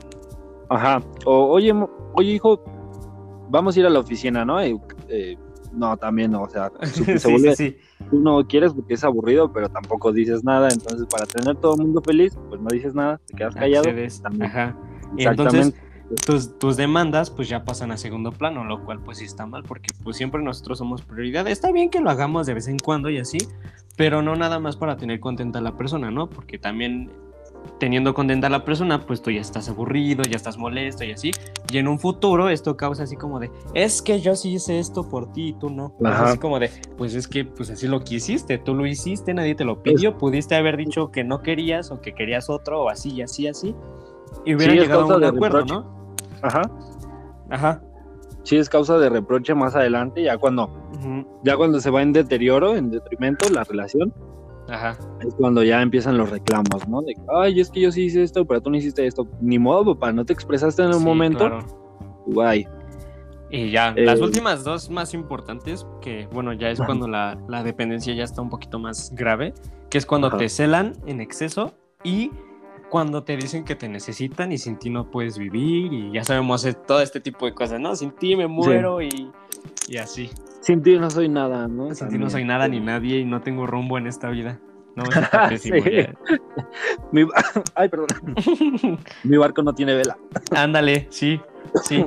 Ajá. 0.69 1.03
O, 1.25 1.49
oye, 1.49 1.75
oye, 2.15 2.31
hijo, 2.31 2.63
vamos 3.51 3.77
a 3.77 3.81
ir 3.81 3.87
a 3.87 3.91
la 3.91 3.99
oficina, 3.99 4.45
¿no? 4.45 4.65
Y, 4.65 4.81
eh, 5.09 5.37
no, 5.77 5.97
también 5.97 6.33
no, 6.33 6.43
o 6.43 6.49
sea, 6.49 6.71
se 6.83 7.19
sí, 7.19 7.31
vuelve, 7.31 7.55
sí, 7.57 7.71
sí. 7.71 8.07
tú 8.11 8.21
no 8.21 8.47
quieres 8.47 8.73
porque 8.73 8.95
es 8.95 9.05
aburrido, 9.05 9.53
pero 9.53 9.69
tampoco 9.69 10.13
dices 10.13 10.45
nada. 10.45 10.69
Entonces, 10.73 11.07
para 11.11 11.27
tener 11.27 11.57
todo 11.57 11.75
el 11.75 11.83
mundo 11.83 12.03
feliz, 12.03 12.37
pues 12.49 12.61
no 12.61 12.69
dices 12.69 12.95
nada, 12.95 13.21
te 13.27 13.35
quedas 13.35 13.55
callado. 13.55 13.89
Ajá. 14.41 14.77
Y 15.17 15.25
entonces 15.25 15.75
tus, 16.25 16.59
tus 16.59 16.77
demandas 16.77 17.31
pues 17.31 17.49
ya 17.49 17.65
pasan 17.65 17.91
a 17.91 17.97
segundo 17.97 18.33
plano, 18.33 18.65
lo 18.65 18.85
cual 18.85 19.01
pues 19.01 19.19
sí 19.19 19.25
está 19.25 19.47
mal 19.47 19.63
porque 19.65 19.91
pues 20.05 20.17
siempre 20.17 20.43
nosotros 20.43 20.79
somos 20.79 21.03
prioridad. 21.03 21.47
Está 21.49 21.73
bien 21.73 21.91
que 21.91 22.01
lo 22.01 22.11
hagamos 22.11 22.47
de 22.47 22.55
vez 22.55 22.69
en 22.69 22.79
cuando 22.79 23.11
y 23.11 23.19
así, 23.19 23.39
pero 23.97 24.23
no 24.23 24.37
nada 24.37 24.59
más 24.59 24.77
para 24.77 24.97
tener 24.97 25.21
contenta 25.21 25.59
a 25.59 25.63
la 25.63 25.77
persona, 25.77 26.11
¿no? 26.11 26.29
Porque 26.29 26.59
también 26.59 27.11
teniendo 27.79 28.15
contenta 28.15 28.47
a 28.47 28.51
la 28.51 28.65
persona, 28.65 29.05
pues 29.07 29.23
tú 29.23 29.31
ya 29.31 29.41
estás 29.41 29.69
aburrido, 29.69 30.23
ya 30.23 30.37
estás 30.37 30.57
molesto 30.59 31.05
y 31.05 31.13
así. 31.13 31.31
Y 31.71 31.79
en 31.79 31.89
un 31.89 31.99
futuro 31.99 32.49
esto 32.49 32.77
causa 32.77 33.03
así 33.05 33.17
como 33.17 33.39
de, 33.41 33.51
es 33.75 34.03
que 34.03 34.21
yo 34.21 34.35
sí 34.37 34.55
hice 34.55 34.79
esto 34.79 35.09
por 35.09 35.33
ti 35.33 35.49
y 35.49 35.53
tú 35.55 35.71
no. 35.71 35.95
Es 36.01 36.07
Ajá. 36.07 36.25
así 36.31 36.39
como 36.39 36.59
de, 36.59 36.71
pues 36.97 37.15
es 37.15 37.29
que 37.29 37.45
pues 37.45 37.71
así 37.71 37.87
lo 37.89 38.01
quisiste, 38.01 38.59
tú 38.59 38.75
lo 38.75 38.87
hiciste, 38.87 39.35
nadie 39.35 39.55
te 39.55 39.65
lo 39.65 39.83
pidió, 39.83 40.17
pudiste 40.19 40.55
haber 40.55 40.77
dicho 40.77 41.11
que 41.11 41.25
no 41.25 41.43
querías 41.43 41.91
o 41.91 42.01
que 42.01 42.15
querías 42.15 42.49
otro 42.51 42.83
o 42.85 42.89
así 42.89 43.11
y 43.13 43.23
así, 43.23 43.47
así. 43.49 43.75
Y 44.45 44.55
hubieran 44.55 44.77
Sí, 44.77 44.83
llegado 44.83 45.03
a 45.03 45.17
un 45.17 45.25
acuerdo, 45.25 45.59
reproche. 45.59 45.75
¿no? 45.75 46.17
Ajá. 46.43 46.63
Ajá. 47.51 47.83
Sí, 48.43 48.57
es 48.57 48.69
causa 48.69 48.97
de 48.99 49.09
reproche 49.09 49.55
más 49.55 49.75
adelante, 49.75 50.23
ya 50.23 50.39
cuando, 50.39 50.67
Ujú. 50.95 51.27
ya 51.43 51.57
cuando 51.57 51.81
se 51.81 51.91
va 51.91 52.03
en 52.03 52.13
deterioro, 52.13 52.77
en 52.77 52.91
detrimento 52.91 53.49
la 53.51 53.65
relación, 53.65 54.13
Ajá. 54.69 54.99
es 55.27 55.35
cuando 55.37 55.63
ya 55.63 55.81
empiezan 55.81 56.19
los 56.19 56.29
reclamos, 56.31 56.87
¿no? 56.89 57.01
De, 57.03 57.15
ay, 57.37 57.61
es 57.61 57.71
que 57.71 57.81
yo 57.81 57.93
sí 57.93 58.05
hice 58.07 58.23
esto, 58.23 58.45
pero 58.45 58.61
tú 58.61 58.71
no 58.71 58.77
hiciste 58.77 59.07
esto. 59.07 59.27
Ni 59.41 59.59
modo, 59.59 59.95
papá, 59.95 60.13
no 60.13 60.25
te 60.25 60.33
expresaste 60.33 60.83
en 60.83 60.89
un 60.89 60.99
Sí, 61.01 61.05
momento. 61.05 61.39
claro. 61.39 61.59
Guay. 62.27 62.67
Y 63.51 63.71
ya, 63.71 63.91
Eh, 63.97 64.05
las 64.05 64.21
últimas 64.21 64.65
dos 64.65 64.91
más 64.91 65.15
importantes, 65.15 65.87
que 66.01 66.27
bueno, 66.33 66.53
ya 66.53 66.69
es 66.71 66.81
cuando 66.81 67.07
la, 67.07 67.39
la 67.49 67.63
dependencia 67.63 68.13
ya 68.15 68.25
está 68.25 68.43
un 68.43 68.51
poquito 68.51 68.81
más 68.81 69.13
grave, 69.15 69.55
que 69.89 69.99
es 69.99 70.05
cuando 70.07 70.27
Ajá. 70.29 70.39
te 70.39 70.49
celan 70.49 70.95
en 71.07 71.21
exceso 71.21 71.75
y 72.03 72.33
cuando 72.91 73.23
te 73.23 73.37
dicen 73.37 73.65
que 73.65 73.77
te 73.77 73.89
necesitan 73.89 74.51
y 74.51 74.59
sin 74.59 74.79
ti 74.79 74.91
no 74.91 75.11
puedes 75.13 75.39
vivir 75.39 75.93
y 75.93 76.13
ya 76.13 76.25
sabemos 76.25 76.67
todo 76.89 77.01
este 77.03 77.21
tipo 77.21 77.47
de 77.47 77.55
cosas, 77.55 77.79
¿no? 77.81 77.95
Sin 77.95 78.11
ti 78.11 78.35
me 78.35 78.49
muero 78.49 79.01
y, 79.01 79.31
y 79.89 79.97
así. 79.97 80.31
Sin 80.61 80.83
ti 80.83 80.99
no 80.99 81.11
soy 81.11 81.29
nada, 81.29 81.69
¿no? 81.69 81.95
Sin 81.95 82.09
ti 82.09 82.19
no 82.19 82.29
soy 82.31 82.45
nada 82.45 82.67
ni 82.69 82.81
nadie 82.81 83.19
y 83.21 83.25
no 83.25 83.41
tengo 83.41 83.67
rumbo 83.67 83.99
en 83.99 84.07
esta 84.07 84.31
vida. 84.31 84.59
No, 84.97 85.05
eso 85.05 85.21
está 85.21 85.49
pésimo, 85.49 85.83
Sí. 85.83 85.91
Mi... 87.13 87.27
Ay, 87.75 87.89
perdón. 87.89 88.09
Mi 89.25 89.37
barco 89.37 89.63
no 89.63 89.75
tiene 89.75 89.95
vela. 89.95 90.17
Ándale, 90.57 91.07
sí, 91.11 91.41
sí. 91.85 92.05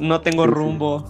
No 0.00 0.20
tengo 0.20 0.44
Sí, 0.44 0.50
rumbo. 0.50 1.04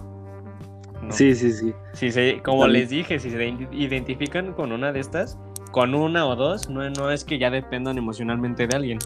No. 1.01 1.11
Sí, 1.11 1.35
sí, 1.35 1.51
sí. 1.51 1.73
Si 1.93 2.11
se, 2.11 2.41
como 2.43 2.61
También. 2.63 2.81
les 2.83 2.89
dije, 2.89 3.19
si 3.19 3.29
se 3.29 3.37
ident- 3.37 3.67
identifican 3.71 4.53
con 4.53 4.71
una 4.71 4.91
de 4.91 4.99
estas, 4.99 5.37
con 5.71 5.93
una 5.95 6.25
o 6.25 6.35
dos, 6.35 6.69
no, 6.69 6.87
no 6.89 7.11
es 7.11 7.23
que 7.25 7.37
ya 7.37 7.49
dependan 7.49 7.97
emocionalmente 7.97 8.65
de 8.67 8.75
alguien, 8.75 8.99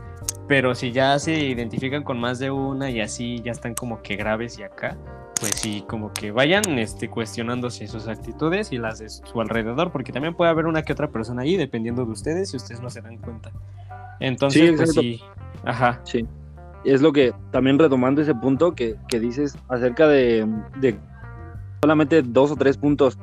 pero 0.47 0.75
si 0.75 0.91
ya 0.91 1.17
se 1.19 1.33
identifican 1.39 2.03
con 2.03 2.19
más 2.19 2.39
de 2.39 2.51
una 2.51 2.89
y 2.89 3.01
así 3.01 3.41
ya 3.41 3.51
están 3.51 3.73
como 3.73 4.01
que 4.01 4.15
graves 4.15 4.59
y 4.59 4.63
acá, 4.63 4.97
pues 5.39 5.53
sí, 5.55 5.83
como 5.87 6.11
que 6.11 6.31
vayan 6.31 6.77
este, 6.77 7.09
cuestionándose 7.09 7.87
sus 7.87 8.07
actitudes 8.07 8.71
y 8.71 8.77
las 8.77 8.99
de 8.99 9.09
su 9.09 9.39
alrededor, 9.39 9.91
porque 9.91 10.11
también 10.11 10.33
puede 10.35 10.51
haber 10.51 10.65
una 10.65 10.83
que 10.83 10.93
otra 10.93 11.09
persona 11.09 11.43
ahí 11.43 11.55
dependiendo 11.55 12.05
de 12.05 12.11
ustedes 12.11 12.49
si 12.49 12.57
ustedes 12.57 12.81
no 12.81 12.89
se 12.89 13.01
dan 13.01 13.17
cuenta. 13.17 13.51
Entonces, 14.19 14.69
Sí, 14.69 14.75
pues 14.75 14.93
sí, 14.93 15.21
ajá, 15.63 16.01
Sí. 16.03 16.27
Es 16.85 17.01
lo 17.01 17.11
que, 17.11 17.33
también 17.51 17.77
retomando 17.77 18.21
ese 18.21 18.33
punto 18.33 18.73
que, 18.73 18.95
que 19.09 19.19
dices 19.19 19.57
acerca 19.67 20.07
de, 20.07 20.47
de 20.79 20.97
solamente 21.81 22.21
dos 22.21 22.51
o 22.51 22.55
tres 22.55 22.77
puntos. 22.77 23.17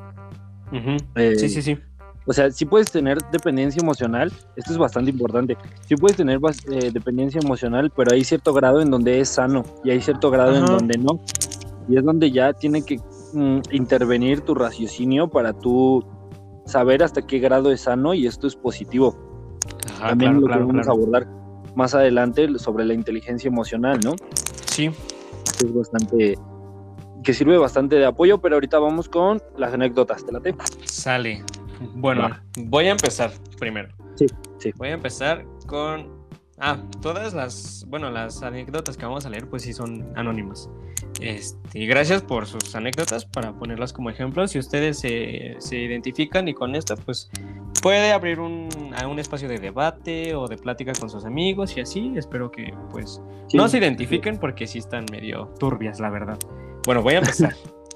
eh, 1.14 1.37
sí, 1.38 1.48
sí, 1.48 1.62
sí, 1.62 1.79
O 2.26 2.33
sea, 2.35 2.50
sí 2.50 2.66
puedes 2.66 2.90
tener 2.90 3.18
dependencia 3.31 3.81
emocional, 3.81 4.31
esto 4.57 4.72
es 4.72 4.79
bastante 4.79 5.11
importante. 5.11 5.57
Sí 5.88 5.96
puedes 5.96 6.18
tener 6.18 6.38
eh, 6.70 6.90
dependencia 6.92 7.40
emocional, 7.42 7.90
pero 7.96 8.12
hay 8.12 8.24
cierto 8.24 8.52
grado 8.52 8.83
en 8.83 8.90
donde 8.90 9.20
es 9.20 9.31
sano 9.31 9.64
y 9.85 9.90
hay 9.90 10.02
cierto 10.02 10.31
grado 10.31 10.55
en 10.55 10.66
donde 10.66 10.98
no. 10.98 11.20
Y 11.88 11.96
es 11.96 12.05
donde 12.05 12.31
ya 12.31 12.53
tiene 12.53 12.83
que 12.85 12.99
mm, 13.33 13.61
intervenir 13.70 14.40
tu 14.40 14.55
raciocinio 14.55 15.29
para 15.29 15.53
tú 15.53 16.05
saber 16.64 17.03
hasta 17.03 17.27
qué 17.27 17.38
grado 17.38 17.70
es 17.70 17.83
sano 17.83 18.14
y 18.14 18.27
esto 18.27 18.46
es 18.46 18.57
positivo. 18.57 19.16
Ajá, 19.94 20.09
También 20.09 20.33
claro, 20.33 20.40
lo 20.40 20.46
claro, 20.46 20.61
que 20.61 20.66
vamos 20.66 20.87
claro. 20.87 20.90
a 20.90 21.03
abordar 21.03 21.27
más 21.77 21.94
adelante 21.94 22.59
sobre 22.59 22.85
la 22.85 22.94
inteligencia 22.94 23.49
emocional, 23.49 24.01
¿no? 24.03 24.14
Sí, 24.66 24.90
Que 25.59 25.66
es 25.66 25.75
bastante 25.75 26.38
que 27.22 27.35
sirve 27.35 27.59
bastante 27.59 27.96
de 27.96 28.07
apoyo, 28.07 28.38
pero 28.38 28.55
ahorita 28.55 28.79
vamos 28.79 29.09
con 29.09 29.42
las 29.57 29.75
anécdotas, 29.75 30.25
¿te 30.25 30.31
late? 30.33 30.55
Sale. 30.85 31.44
Bueno, 31.96 32.22
Va. 32.22 32.42
voy 32.57 32.87
a 32.87 32.92
empezar 32.92 33.33
primero. 33.59 33.88
Sí, 34.14 34.27
sí. 34.59 34.72
Voy 34.77 34.88
a 34.88 34.92
empezar 34.92 35.44
con. 35.66 36.15
Ah, 36.59 36.79
todas 37.03 37.35
las. 37.35 37.85
Bueno, 37.88 38.11
las 38.11 38.42
anécdotas 38.42 38.97
que 38.97 39.05
vamos 39.05 39.27
a 39.27 39.31
leer, 39.31 39.47
pues 39.49 39.62
sí 39.62 39.73
son 39.73 40.07
anónimas. 40.16 40.71
Este, 41.21 41.79
y 41.79 41.87
gracias 41.87 42.23
por 42.23 42.47
sus 42.47 42.75
anécdotas 42.75 43.25
para 43.27 43.53
ponerlas 43.53 43.92
como 43.92 44.09
ejemplo. 44.11 44.47
Si 44.49 44.59
ustedes 44.59 44.99
se, 44.99 45.57
se 45.59 45.77
identifican 45.79 46.49
y 46.49 46.55
con 46.55 46.75
estas, 46.75 47.01
pues 47.01 47.31
puede 47.83 48.12
abrir 48.12 48.40
un, 48.40 48.69
a 48.97 49.07
un 49.07 49.19
espacio 49.19 49.49
de 49.49 49.59
debate 49.59 50.35
o 50.35 50.49
de 50.49 50.57
plática 50.57 50.92
con 50.99 51.11
sus 51.11 51.25
amigos 51.27 51.77
y 51.77 51.81
así. 51.81 52.12
Espero 52.16 52.51
que, 52.51 52.73
pues, 52.90 53.21
Sí. 53.49 53.57
no 53.59 53.69
se 53.69 53.79
identifiquen 53.79 54.38
porque 54.38 54.66
sí 54.66 54.79
están 54.79 55.05
medio 55.12 55.47
turbias, 55.59 56.01
la 56.01 56.11
verdad. 56.11 56.38
Bueno, 56.87 57.03
voy 57.03 57.14
a 57.14 57.19
empezar. 57.19 57.55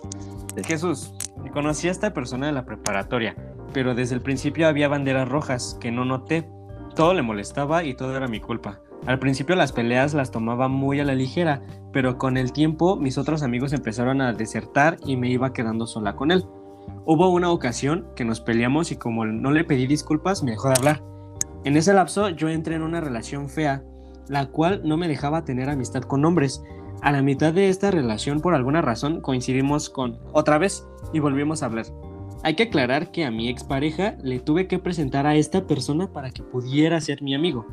Jesús, 0.66 1.12
conocí 1.52 1.88
a 1.88 1.90
esta 1.92 2.12
persona 2.12 2.46
de 2.46 2.52
la 2.52 2.64
preparatoria, 2.64 3.34
pero 3.72 3.94
desde 3.94 4.14
el 4.16 4.20
principio 4.20 4.68
había 4.68 4.88
banderas 4.88 5.28
rojas 5.28 5.76
que 5.80 5.90
no 5.90 6.04
noté. 6.04 6.46
Todo 6.94 7.14
le 7.14 7.22
molestaba 7.22 7.84
y 7.84 7.94
todo 7.94 8.16
era 8.16 8.28
mi 8.28 8.40
culpa. 8.40 8.80
Al 9.06 9.18
principio 9.18 9.56
las 9.56 9.72
peleas 9.72 10.12
las 10.12 10.30
tomaba 10.30 10.68
muy 10.68 11.00
a 11.00 11.04
la 11.04 11.14
ligera, 11.14 11.62
pero 11.92 12.18
con 12.18 12.36
el 12.36 12.52
tiempo 12.52 12.96
mis 12.96 13.16
otros 13.16 13.42
amigos 13.42 13.72
empezaron 13.72 14.20
a 14.20 14.32
desertar 14.32 14.98
y 15.04 15.16
me 15.16 15.30
iba 15.30 15.52
quedando 15.52 15.86
sola 15.86 16.16
con 16.16 16.30
él. 16.30 16.44
Hubo 17.06 17.30
una 17.30 17.50
ocasión 17.50 18.06
que 18.14 18.24
nos 18.24 18.40
peleamos 18.40 18.92
y 18.92 18.96
como 18.96 19.24
no 19.24 19.52
le 19.52 19.64
pedí 19.64 19.86
disculpas 19.86 20.42
me 20.42 20.50
dejó 20.52 20.68
de 20.68 20.74
hablar. 20.78 21.02
En 21.64 21.76
ese 21.76 21.94
lapso 21.94 22.28
yo 22.28 22.48
entré 22.48 22.74
en 22.74 22.82
una 22.82 23.00
relación 23.00 23.48
fea, 23.48 23.82
la 24.28 24.46
cual 24.46 24.82
no 24.84 24.96
me 24.96 25.08
dejaba 25.08 25.44
tener 25.44 25.70
amistad 25.70 26.02
con 26.02 26.24
hombres. 26.24 26.62
A 27.02 27.12
la 27.12 27.22
mitad 27.22 27.54
de 27.54 27.68
esta 27.68 27.90
relación 27.90 28.40
por 28.40 28.54
alguna 28.54 28.82
razón 28.82 29.20
coincidimos 29.20 29.88
con 29.88 30.18
otra 30.32 30.58
vez 30.58 30.86
y 31.12 31.20
volvimos 31.20 31.62
a 31.62 31.66
hablar. 31.66 31.86
Hay 32.42 32.54
que 32.54 32.64
aclarar 32.64 33.12
que 33.12 33.24
a 33.24 33.30
mi 33.30 33.48
expareja 33.48 34.16
le 34.22 34.40
tuve 34.40 34.66
que 34.66 34.78
presentar 34.78 35.26
a 35.26 35.36
esta 35.36 35.66
persona 35.66 36.12
para 36.12 36.30
que 36.30 36.42
pudiera 36.42 37.00
ser 37.00 37.22
mi 37.22 37.34
amigo. 37.34 37.66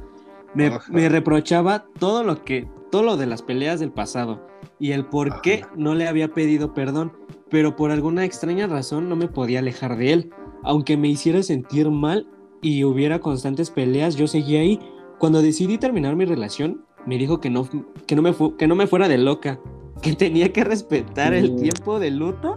Me, 0.54 0.72
me 0.90 1.10
reprochaba 1.10 1.86
todo 2.00 2.24
lo 2.24 2.44
que 2.44 2.68
todo 2.92 3.04
lo 3.04 3.18
de 3.18 3.26
las 3.26 3.42
peleas 3.42 3.80
del 3.80 3.92
pasado 3.92 4.48
y 4.80 4.92
el 4.92 5.06
por 5.06 5.42
qué 5.42 5.64
no 5.76 5.96
le 5.96 6.08
había 6.08 6.30
pedido 6.30 6.74
perdón, 6.74 7.14
pero 7.50 7.76
por 7.76 7.92
alguna 7.92 8.26
extraña 8.26 8.68
razón 8.68 9.10
no 9.10 9.16
me 9.16 9.28
podía 9.28 9.60
alejar 9.60 9.98
de 9.98 10.14
él. 10.14 10.30
Aunque 10.64 10.98
me 10.98 11.08
hiciera 11.08 11.44
sentir 11.44 11.90
mal 11.90 12.28
y 12.62 12.84
hubiera 12.84 13.20
constantes 13.20 13.72
peleas, 13.72 14.16
yo 14.16 14.28
seguía 14.28 14.62
ahí. 14.62 14.80
Cuando 15.18 15.42
decidí 15.42 15.78
terminar 15.78 16.16
mi 16.16 16.26
relación, 16.26 16.86
me 17.06 17.18
dijo 17.18 17.40
que 17.40 17.50
no, 17.50 17.68
que 18.06 18.16
no, 18.16 18.22
me, 18.22 18.34
que 18.58 18.68
no 18.68 18.76
me 18.76 18.88
fuera 18.88 19.08
de 19.08 19.18
loca, 19.18 19.60
que 20.02 20.14
tenía 20.14 20.52
que 20.52 20.64
respetar 20.64 21.34
el 21.34 21.56
tiempo 21.56 22.00
de 22.00 22.12
luto 22.12 22.56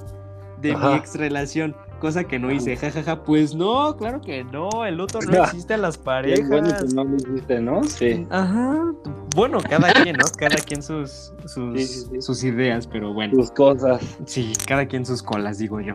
de 0.61 0.77
mi 0.77 0.95
ex 0.95 1.17
relación, 1.17 1.75
cosa 2.01 2.25
que 2.25 2.41
no 2.41 2.51
hice, 2.51 2.77
jajaja, 2.77 3.23
pues 3.23 3.55
no, 3.55 3.97
claro 3.97 4.21
que 4.21 4.43
no, 4.43 4.85
el 4.85 4.97
luto 4.97 5.21
no 5.21 5.45
existe 5.45 5.75
en 5.75 5.83
las 5.83 5.97
Qué 5.99 6.05
parejas. 6.05 6.49
bueno 6.49 6.69
que 6.77 6.95
no 6.95 7.05
lo 7.05 7.17
hiciste, 7.17 7.61
¿no? 7.61 7.85
Sí. 7.85 8.27
Ajá, 8.31 8.93
bueno, 9.37 9.59
cada 9.61 9.93
quien, 9.93 10.17
¿no? 10.17 10.25
Cada 10.37 10.57
quien 10.57 10.83
sus, 10.83 11.33
sus, 11.47 11.79
Sí, 11.79 11.87
sí, 11.87 12.07
sí. 12.11 12.21
sus 12.23 12.43
ideas, 12.43 12.89
pero 12.89 13.13
bueno, 13.15 13.35
Tus 13.37 13.53
cosas. 13.53 14.01
sí, 14.25 14.53
cada 14.67 14.87
quien 14.87 15.07
sus 15.07 15.23
colas, 15.23 15.59
digo 15.59 15.81
yo. 15.81 15.95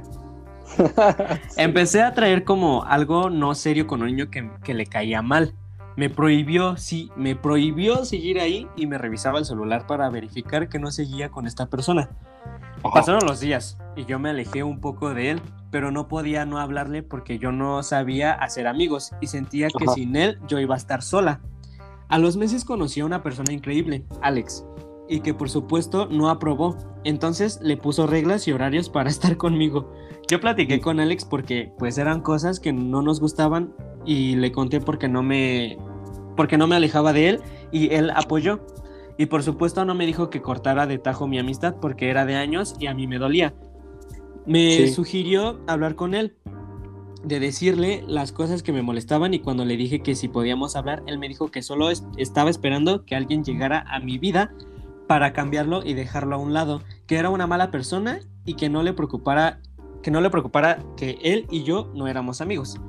Empecé 1.58 2.02
a 2.02 2.14
traer 2.14 2.44
como 2.44 2.84
algo 2.86 3.30
no 3.30 3.54
serio 3.56 3.88
con 3.88 4.02
un 4.02 4.08
niño 4.08 4.30
que, 4.30 4.50
que 4.64 4.74
le 4.74 4.86
caía 4.86 5.22
mal. 5.22 5.54
Me 5.98 6.10
prohibió, 6.10 6.76
sí, 6.76 7.10
me 7.16 7.36
prohibió 7.36 8.04
seguir 8.04 8.40
ahí 8.40 8.68
y 8.76 8.86
me 8.86 8.98
revisaba 8.98 9.40
el 9.40 9.46
celular 9.46 9.88
para 9.88 10.10
verificar 10.10 10.68
que 10.68 10.78
no 10.80 10.92
seguía 10.92 11.30
con 11.30 11.48
esta 11.48 11.68
persona. 11.68 12.10
Pasaron 12.94 13.22
los 13.26 13.40
días 13.40 13.78
y 13.96 14.06
yo 14.06 14.20
me 14.20 14.30
alejé 14.30 14.64
un 14.64 14.80
poco 14.80 15.14
de 15.14 15.32
él, 15.32 15.42
pero 15.72 15.92
no 15.92 16.08
podía 16.08 16.46
no 16.46 16.60
hablarle 16.60 17.04
porque 17.04 17.40
yo 17.40 17.52
no 17.52 17.82
sabía 17.84 18.34
hacer 18.34 18.68
amigos 18.68 19.12
y 19.22 19.28
sentía 19.28 19.68
que 19.70 19.86
Ajá. 19.86 19.94
sin 19.94 20.16
él 20.16 20.40
yo 20.48 20.60
iba 20.60 20.76
a 20.76 20.78
estar 20.78 21.02
sola. 21.02 21.42
A 22.08 22.20
los 22.20 22.38
meses 22.38 22.64
conocí 22.66 23.00
a 23.02 23.06
una 23.06 23.24
persona 23.24 23.52
increíble, 23.54 24.06
Alex. 24.22 24.66
y 25.08 25.20
que 25.22 25.34
por 25.34 25.50
supuesto 25.50 26.08
no 26.08 26.30
aprobó. 26.30 26.78
Entonces 27.04 27.60
le 27.62 27.78
puso 27.78 28.08
reglas 28.08 28.48
y 28.48 28.52
horarios 28.52 28.90
para 28.90 29.10
estar 29.10 29.38
conmigo. 29.38 29.92
Yo 30.28 30.40
platiqué 30.40 30.80
con 30.80 31.00
Alex 31.00 31.26
porque 31.26 31.72
pues 31.78 31.98
eran 31.98 32.22
cosas 32.22 32.60
que 32.60 32.74
no 32.74 33.02
nos 33.02 33.20
gustaban 33.20 33.74
y 34.06 34.36
le 34.36 34.52
conté 34.52 34.80
porque 34.82 35.08
no 35.08 35.22
me 35.24 35.78
porque 36.36 36.58
no 36.58 36.68
me 36.68 36.76
alejaba 36.76 37.14
de 37.14 37.30
él 37.30 37.42
y 37.72 37.94
él 37.94 38.12
apoyó. 38.16 38.60
Y 39.18 39.28
por 39.28 39.44
supuesto 39.44 39.86
no 39.86 39.96
me 39.96 40.06
dijo 40.06 40.30
que 40.30 40.42
cortara 40.42 40.88
de 40.88 40.98
tajo 40.98 41.28
mi 41.28 41.40
amistad 41.40 41.76
porque 41.82 42.10
era 42.10 42.26
de 42.26 42.36
años 42.36 42.76
y 42.80 42.88
a 42.88 42.94
mí 42.94 43.08
me 43.08 43.18
dolía. 43.18 43.54
Me 44.46 44.88
sugirió 44.90 45.60
hablar 45.68 45.96
con 45.96 46.14
él, 46.14 46.36
de 47.24 47.40
decirle 47.40 48.04
las 48.08 48.32
cosas 48.32 48.62
que 48.62 48.72
me 48.72 48.84
molestaban 48.84 49.34
y 49.34 49.40
cuando 49.40 49.66
le 49.66 49.78
dije 49.78 50.02
que 50.02 50.16
si 50.16 50.28
podíamos 50.28 50.76
hablar, 50.76 51.02
él 51.08 51.18
me 51.18 51.28
dijo 51.28 51.50
que 51.50 51.64
solo 51.64 51.90
estaba 52.18 52.50
esperando 52.50 53.06
que 53.06 53.16
alguien 53.16 53.44
llegara 53.44 53.86
a 53.90 54.00
mi 54.00 54.20
vida 54.20 54.54
para 55.08 55.34
cambiarlo 55.34 55.84
y 55.84 55.94
dejarlo 55.94 56.36
a 56.36 56.40
un 56.40 56.54
lado, 56.54 56.82
que 57.08 57.18
era 57.18 57.30
una 57.30 57.48
mala 57.48 57.72
persona 57.72 58.20
y 58.46 58.56
que 58.56 58.70
no 58.70 58.84
le 58.84 58.94
preocupara 58.94 59.60
que 60.06 60.12
no 60.12 60.22
le 60.22 60.30
preocupara 60.30 60.84
que 60.98 61.18
él 61.24 61.48
y 61.50 61.64
yo 61.64 61.92
no 61.96 62.08
éramos 62.08 62.40
amigos. 62.40 62.80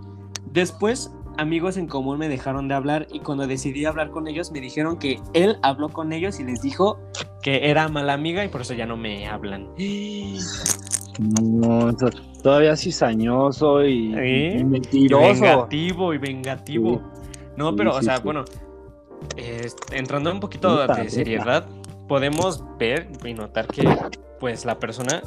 Después, 0.53 1.11
amigos 1.39 1.77
en 1.77 1.87
común 1.87 2.19
me 2.19 2.29
dejaron 2.29 2.69
de 2.69 2.75
hablar 2.75 3.07
y 3.13 3.21
cuando 3.21 3.47
decidí 3.47 3.85
hablar 3.85 4.11
con 4.11 4.29
ellos 4.29 4.51
me 4.53 4.61
dijeron 4.61 4.99
que 4.99 5.21
él 5.35 5.59
habló 5.63 5.89
con 5.89 6.13
ellos 6.13 6.41
y 6.41 6.45
les 6.45 6.63
dijo 6.63 6.99
que 7.43 7.71
era 7.71 7.89
mala 7.89 8.15
amiga 8.15 8.45
y 8.45 8.49
por 8.49 8.63
eso 8.63 8.75
ya 8.75 8.87
no 8.87 8.97
me 8.97 9.27
hablan. 9.27 9.69
No, 11.41 11.95
todavía 12.43 12.77
cizañoso 12.77 13.85
y, 13.85 14.15
y 14.15 14.65
mentiroso. 14.65 15.25
Y 15.25 15.41
vengativo 15.41 16.15
y 16.15 16.19
vengativo. 16.19 17.03
No, 17.57 17.75
pero, 17.75 17.97
o 17.97 18.03
sea, 18.03 18.19
bueno, 18.19 18.45
entrando 19.93 20.31
un 20.31 20.41
poquito 20.41 20.87
de 20.87 21.09
seriedad, 21.09 21.67
podemos 22.07 22.63
ver 22.79 23.09
y 23.25 23.33
notar 23.33 23.67
que, 23.67 23.89
pues, 24.39 24.65
la 24.65 24.79
persona 24.79 25.23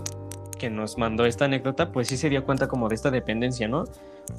que 0.60 0.70
nos 0.70 0.98
mandó 0.98 1.26
esta 1.26 1.46
anécdota, 1.46 1.92
pues 1.92 2.08
sí 2.08 2.18
se 2.18 2.30
dio 2.30 2.46
cuenta 2.46 2.68
como 2.68 2.90
de 2.90 2.96
esta 2.96 3.10
dependencia, 3.10 3.68
¿no? 3.68 3.86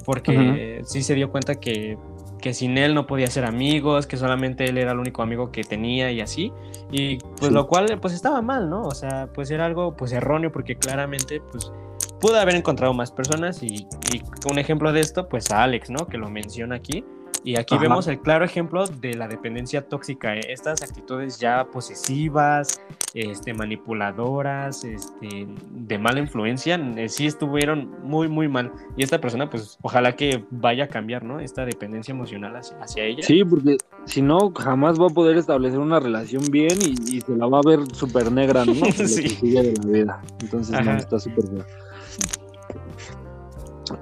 Porque 0.05 0.81
sí 0.85 1.03
se 1.03 1.15
dio 1.15 1.31
cuenta 1.31 1.55
que 1.55 1.97
que 2.41 2.53
sin 2.53 2.77
él 2.77 2.93
no 2.93 3.07
podía 3.07 3.27
ser 3.27 3.45
amigos, 3.45 4.07
que 4.07 4.17
solamente 4.17 4.65
él 4.65 4.77
era 4.77 4.91
el 4.91 4.99
único 4.99 5.21
amigo 5.21 5.51
que 5.51 5.63
tenía 5.63 6.11
y 6.11 6.19
así. 6.19 6.51
Y 6.91 7.19
pues 7.37 7.51
lo 7.51 7.67
cual 7.67 7.99
pues 8.01 8.13
estaba 8.13 8.41
mal, 8.41 8.69
¿no? 8.69 8.81
O 8.81 8.95
sea, 8.95 9.29
pues 9.33 9.49
era 9.51 9.65
algo 9.65 9.95
pues 9.95 10.11
erróneo 10.11 10.51
porque 10.51 10.75
claramente 10.75 11.39
pues 11.51 11.71
pudo 12.19 12.37
haber 12.37 12.55
encontrado 12.55 12.93
más 12.93 13.11
personas 13.11 13.63
y, 13.63 13.87
y 14.11 14.21
un 14.49 14.59
ejemplo 14.59 14.91
de 14.91 14.99
esto 14.99 15.29
pues 15.29 15.51
a 15.51 15.63
Alex, 15.63 15.89
¿no? 15.89 16.07
Que 16.07 16.17
lo 16.17 16.29
menciona 16.29 16.75
aquí. 16.75 17.05
Y 17.43 17.57
aquí 17.57 17.77
vemos 17.77 18.07
el 18.07 18.19
claro 18.19 18.45
ejemplo 18.45 18.85
de 18.85 19.15
la 19.15 19.27
dependencia 19.27 19.87
tóxica, 19.87 20.35
¿eh? 20.35 20.41
estas 20.49 20.83
actitudes 20.83 21.39
ya 21.39 21.65
posesivas, 21.65 22.81
este, 23.15 23.53
manipuladoras, 23.53 24.83
este, 24.83 25.47
de 25.71 25.97
mala 25.97 26.19
influencia, 26.19 26.75
eh, 26.97 27.09
sí 27.09 27.25
estuvieron 27.25 27.89
muy, 28.03 28.27
muy 28.27 28.47
mal. 28.47 28.71
Y 28.95 29.03
esta 29.03 29.19
persona, 29.19 29.49
pues, 29.49 29.79
ojalá 29.81 30.15
que 30.15 30.45
vaya 30.51 30.83
a 30.83 30.87
cambiar, 30.87 31.23
¿no? 31.23 31.39
Esta 31.39 31.65
dependencia 31.65 32.11
emocional 32.11 32.55
hacia, 32.55 33.03
ella. 33.03 33.23
Sí, 33.23 33.43
porque 33.43 33.77
si 34.05 34.21
no, 34.21 34.53
jamás 34.55 34.99
va 34.99 35.07
a 35.07 35.09
poder 35.09 35.37
establecer 35.37 35.79
una 35.79 35.99
relación 35.99 36.43
bien 36.51 36.77
y, 36.79 37.21
se 37.21 37.35
la 37.35 37.47
va 37.47 37.59
a 37.59 37.61
ver 37.67 37.79
súper 37.93 38.31
negra, 38.31 38.65
¿no? 38.65 38.73
sí. 38.91 39.51
de 39.51 39.73
la 39.73 39.91
vida. 39.91 40.21
Entonces, 40.41 40.85
no, 40.85 40.91
está 40.95 41.19
súper 41.19 41.49
bien. 41.49 41.65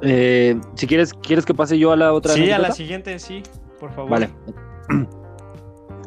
Eh, 0.02 0.60
si 0.76 0.88
quieres, 0.88 1.14
¿quieres 1.14 1.46
que 1.46 1.54
pase 1.54 1.78
yo 1.78 1.92
a 1.92 1.96
la 1.96 2.14
otra? 2.14 2.34
Sí, 2.34 2.52
a 2.52 2.60
la 2.60 2.72
siguiente, 2.72 3.18
sí, 3.20 3.44
por 3.80 3.92
favor. 3.92 4.12
Vale. 4.12 4.30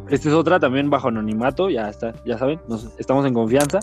Esta 0.08 0.28
es 0.28 0.34
otra 0.34 0.60
también 0.60 0.90
bajo 0.90 1.08
anonimato, 1.08 1.70
ya 1.70 1.88
está, 1.88 2.12
ya 2.26 2.36
saben, 2.36 2.60
estamos 2.98 3.24
en 3.24 3.32
confianza. 3.32 3.80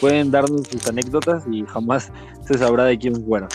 Pueden 0.00 0.30
darnos 0.30 0.66
sus 0.68 0.86
anécdotas 0.86 1.44
y 1.50 1.64
jamás 1.64 2.12
se 2.46 2.58
sabrá 2.58 2.84
de 2.84 2.98
quién 2.98 3.24
fueron. 3.24 3.48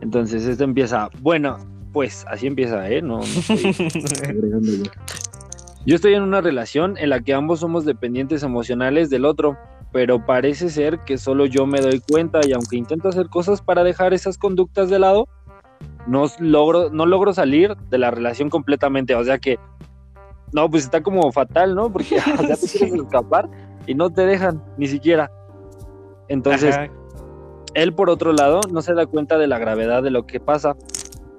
Entonces, 0.00 0.46
esto 0.46 0.64
empieza, 0.64 1.10
bueno, 1.20 1.58
pues 1.92 2.24
así 2.28 2.46
empieza, 2.46 2.88
¿eh? 2.88 3.02
No, 3.02 3.18
no 3.18 3.24
estoy 3.24 3.72
yo. 4.84 4.90
Yo 5.84 5.96
estoy 5.96 6.14
en 6.14 6.22
una 6.22 6.40
relación 6.40 6.96
en 6.96 7.10
la 7.10 7.20
que 7.20 7.34
ambos 7.34 7.60
somos 7.60 7.84
dependientes 7.84 8.42
emocionales 8.42 9.10
del 9.10 9.24
otro 9.24 9.58
pero 9.92 10.24
parece 10.24 10.70
ser 10.70 11.00
que 11.00 11.18
solo 11.18 11.46
yo 11.46 11.66
me 11.66 11.80
doy 11.80 12.00
cuenta 12.00 12.40
y 12.46 12.52
aunque 12.52 12.76
intento 12.76 13.08
hacer 13.08 13.28
cosas 13.28 13.60
para 13.60 13.84
dejar 13.84 14.14
esas 14.14 14.38
conductas 14.38 14.88
de 14.88 14.98
lado, 14.98 15.28
no 16.06 16.24
logro, 16.38 16.90
no 16.90 17.04
logro 17.06 17.34
salir 17.34 17.76
de 17.76 17.98
la 17.98 18.10
relación 18.10 18.48
completamente. 18.48 19.14
O 19.14 19.22
sea 19.22 19.38
que, 19.38 19.58
no, 20.52 20.68
pues 20.70 20.84
está 20.84 21.02
como 21.02 21.30
fatal, 21.30 21.74
¿no? 21.74 21.92
Porque 21.92 22.16
ya 22.26 22.56
te 22.56 22.66
quieres 22.66 22.94
escapar 23.02 23.48
y 23.86 23.94
no 23.94 24.10
te 24.10 24.24
dejan 24.24 24.62
ni 24.78 24.86
siquiera. 24.86 25.30
Entonces, 26.28 26.74
él 27.74 27.94
por 27.94 28.08
otro 28.08 28.32
lado 28.32 28.60
no 28.70 28.80
se 28.80 28.94
da 28.94 29.06
cuenta 29.06 29.36
de 29.36 29.46
la 29.46 29.58
gravedad 29.58 30.02
de 30.02 30.10
lo 30.10 30.26
que 30.26 30.40
pasa 30.40 30.76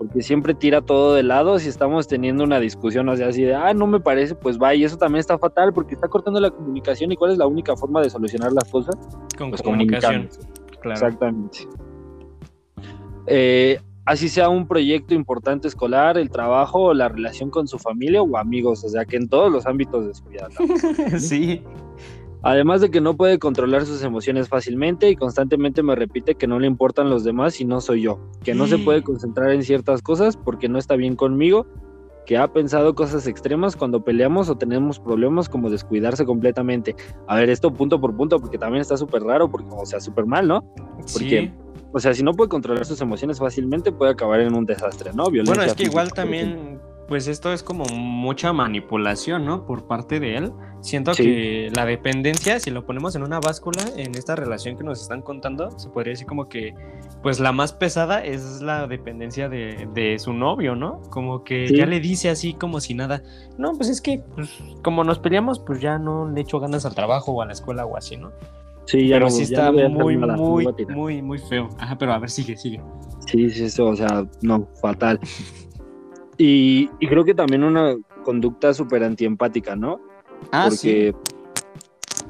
porque 0.04 0.22
siempre 0.22 0.54
tira 0.54 0.82
todo 0.82 1.16
de 1.16 1.24
lado 1.24 1.58
si 1.60 1.70
estamos 1.70 2.08
teniendo 2.08 2.44
una 2.44 2.60
discusión, 2.60 3.08
o 3.10 3.16
sea, 3.16 3.28
así 3.28 3.44
de, 3.44 3.56
ah, 3.56 3.74
no 3.74 3.88
me 3.88 4.00
parece, 4.00 4.36
pues 4.36 4.60
va, 4.60 4.76
y 4.76 4.84
eso 4.84 4.98
también 4.98 5.20
está 5.20 5.38
fatal 5.38 5.74
porque 5.74 5.96
está 5.96 6.08
cortando 6.08 6.40
la 6.40 6.52
comunicación 6.52 7.12
y 7.12 7.16
cuál 7.16 7.32
es 7.32 7.38
la 7.38 7.48
única 7.48 7.76
forma 7.76 8.02
de 8.02 8.10
solucionar 8.10 8.52
las 8.52 8.70
cosas. 8.70 8.96
Con 9.38 9.52
pues 9.52 9.62
comunicación, 9.62 10.30
claro. 10.82 10.94
Exactamente. 10.94 11.60
Eh, 13.28 13.80
así 14.06 14.28
sea 14.28 14.50
un 14.50 14.68
proyecto 14.68 15.14
importante 15.14 15.68
escolar, 15.68 16.18
el 16.18 16.30
trabajo, 16.30 16.94
la 16.94 17.08
relación 17.08 17.50
con 17.50 17.68
su 17.68 17.80
familia 17.80 18.22
o 18.22 18.38
amigos, 18.38 18.84
o 18.84 18.90
sea, 18.90 19.06
que 19.06 19.16
en 19.16 19.30
todos 19.30 19.52
los 19.52 19.66
ámbitos 19.66 20.06
de 20.06 20.14
su 20.14 20.26
vida. 20.26 20.50
sí. 21.18 21.64
Además 22.44 22.82
de 22.82 22.92
que 22.92 23.00
no 23.00 23.16
puede 23.16 23.40
controlar 23.40 23.86
sus 23.86 24.04
emociones 24.04 24.50
fácilmente 24.50 25.10
y 25.10 25.16
constantemente 25.16 25.82
me 25.82 25.96
repite 25.96 26.36
que 26.36 26.46
no 26.46 26.60
le 26.60 26.68
importan 26.68 27.10
los 27.10 27.24
demás 27.24 27.62
y 27.62 27.66
no 27.66 27.80
soy 27.80 28.02
yo, 28.02 28.20
que 28.44 28.54
no 28.54 28.68
se 28.68 28.78
puede 28.78 29.00
mm. 29.00 29.04
concentrar 29.04 29.52
en 29.52 29.64
ciertas 29.64 30.02
cosas 30.02 30.36
porque 30.36 30.68
no 30.68 30.78
está 30.78 30.98
bien 30.98 31.16
conmigo, 31.16 31.66
que 32.26 32.38
ha 32.38 32.52
pensado 32.52 32.96
cosas 32.96 33.28
extremas 33.28 33.78
cuando 33.78 34.04
peleamos 34.04 34.50
o 34.50 34.58
tenemos 34.58 35.00
problemas 35.00 35.48
como 35.48 35.70
descuidarse 35.70 36.26
completamente. 36.26 36.96
A 37.28 37.38
ver, 37.38 37.50
esto 37.50 37.74
punto 37.74 38.02
por 38.02 38.16
punto 38.16 38.40
porque 38.40 38.58
también 38.58 38.82
está 38.82 38.98
súper 38.98 39.24
raro, 39.24 39.50
porque, 39.50 39.70
o 39.72 39.86
sea, 39.86 40.02
súper 40.02 40.26
mal, 40.26 40.46
¿no? 40.46 40.64
Porque, 41.14 41.54
o 41.94 42.00
sea, 42.00 42.14
si 42.14 42.24
no 42.24 42.34
puede 42.34 42.50
controlar 42.50 42.86
sus 42.86 43.00
emociones 43.00 43.40
fácilmente 43.40 43.94
puede 43.94 44.12
acabar 44.12 44.42
en 44.42 44.54
un 44.54 44.66
desastre, 44.66 45.12
¿no? 45.14 45.26
bueno, 45.30 45.64
es 45.64 45.74
que 45.76 45.84
igual 45.84 46.12
también 46.12 46.80
pues 47.08 47.28
esto 47.28 47.52
es 47.54 47.64
como 47.64 47.86
mucha 47.86 48.54
manipulación, 48.54 49.46
¿no? 49.46 49.66
Por 49.66 49.88
parte 49.88 50.20
de 50.20 50.38
él. 50.38 50.52
Siento 50.82 51.14
que 51.14 51.70
la 51.74 51.86
dependencia, 51.86 52.60
si 52.60 52.70
lo 52.70 52.86
ponemos 52.86 53.16
en 53.16 53.24
una 53.24 53.40
báscula, 53.40 53.82
en 53.96 54.16
esta 54.16 54.36
relación 54.36 54.78
que 54.78 54.84
nos 54.84 55.02
están 55.02 55.22
contando, 55.22 55.72
se 55.80 55.90
podría 55.90 56.12
decir 56.12 56.28
como 56.28 56.50
que, 56.50 56.74
pues 57.22 57.40
la 57.40 57.54
más 57.54 57.72
pesada 57.72 58.24
es 58.24 58.62
la 58.62 58.88
dependencia 58.88 59.48
de, 59.48 60.18
su 60.20 60.34
novio, 60.34 60.76
¿no? 60.76 61.02
Como 61.10 61.44
que 61.44 61.68
ya 61.74 61.86
le 61.86 62.00
dice 62.02 62.30
así 62.30 62.54
como 62.54 62.82
si 62.82 62.94
nada, 62.94 63.24
no, 63.58 63.74
pues 63.74 63.90
es 63.90 64.02
que, 64.02 64.22
pues, 64.36 64.50
como 64.84 65.04
nos 65.04 65.20
peleamos, 65.20 65.60
pues 65.60 65.80
ya 65.80 65.98
no 65.98 66.30
le 66.30 66.42
echo 66.42 66.60
ganas 66.60 66.86
al 66.86 66.96
trabajo 66.96 67.32
o 67.32 67.42
a 67.42 67.46
la 67.46 67.54
escuela 67.54 67.86
o 67.86 67.96
así, 67.96 68.18
¿no? 68.18 68.32
Sí, 68.86 69.08
ya 69.08 69.16
pero 69.16 69.30
sí 69.30 69.44
está 69.44 69.72
muy, 69.72 70.18
muy, 70.18 70.68
muy, 70.90 71.22
muy 71.22 71.40
feo. 71.40 71.70
Ajá, 71.80 71.98
pero 71.98 72.14
a 72.14 72.20
ver, 72.20 72.30
sigue, 72.30 72.58
sigue. 72.58 72.82
Sí, 73.28 73.50
sí, 73.50 73.64
eso, 73.64 73.88
o 73.88 73.96
sea, 73.96 74.26
no, 74.42 74.68
fatal. 74.82 75.20
Y, 76.46 76.90
creo 77.08 77.24
que 77.24 77.34
también 77.34 77.64
una 77.64 77.96
conducta 78.26 78.74
súper 78.74 79.02
antiempática, 79.06 79.78
¿no? 79.78 80.02
Ah, 80.52 80.68
porque, 80.68 81.16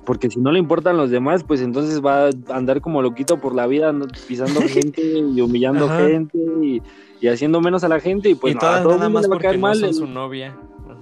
Porque 0.06 0.30
si 0.30 0.39
no 0.39 0.52
le 0.52 0.60
importan 0.60 0.97
los 0.97 1.10
demás, 1.10 1.43
pues 1.43 1.62
entonces 1.62 1.99
va 1.99 2.28
a 2.28 2.30
andar 2.56 2.80
como 2.80 3.02
loquito 3.02 3.38
por 3.38 3.56
la 3.56 3.65
vida, 3.65 3.91
pisando 4.28 4.62
gente 4.67 5.02
y 5.02 5.41
humillando 5.41 5.89
gente 5.89 6.38
y, 6.62 7.28
haciendo 7.28 7.60
menos 7.60 7.84
a 7.84 7.88
la 7.88 7.99
gente 7.99 8.30
y 8.30 8.36
pues 8.36 8.54
y 8.54 8.58
a 8.58 8.84
todo 8.84 8.97
nada 8.97 9.10
más 9.10 9.23
le 9.23 9.30
va 9.30 9.38
a 9.38 9.39
caer 9.39 9.58
mal. 9.58 9.93
su 9.93 10.06
novia. 10.06 10.56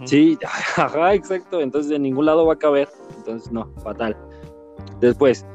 Sí, 0.06 0.38
ajá, 0.78 1.14
exacto. 1.14 1.60
Entonces 1.60 1.90
de 1.90 2.00
ningún 2.00 2.26
lado 2.26 2.46
va 2.46 2.54
a 2.54 2.60
caber. 2.60 2.88
Entonces 3.18 3.52
no, 3.52 3.68
fatal. 3.84 4.16
Después, 5.02 5.46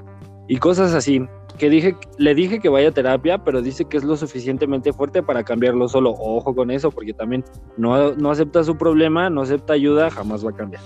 y 0.47 0.59
cosas 0.59 0.93
así 0.93 1.27
que 1.57 1.71
dije, 1.71 1.97
le 2.19 2.35
dije 2.35 2.61
que 2.61 2.69
vaya 2.69 2.89
a 2.89 2.93
terapia, 2.93 3.39
pero 3.39 3.63
dice 3.63 3.85
que 3.85 3.97
es 3.97 4.05
lo 4.05 4.17
suficientemente 4.17 4.93
fuerte 4.93 5.23
para 5.23 5.43
cambiarlo 5.45 5.89
solo. 5.89 6.11
Ojo 6.19 6.55
con 6.55 6.71
eso, 6.71 6.91
porque 6.91 7.13
también 7.13 7.45
no, 7.77 8.15
no 8.15 8.31
acepta 8.31 8.63
su 8.65 8.77
problema, 8.77 9.31
no 9.31 9.43
acepta 9.43 9.73
ayuda, 9.73 10.11
jamás 10.11 10.45
va 10.45 10.51
a 10.51 10.55
cambiar. 10.55 10.83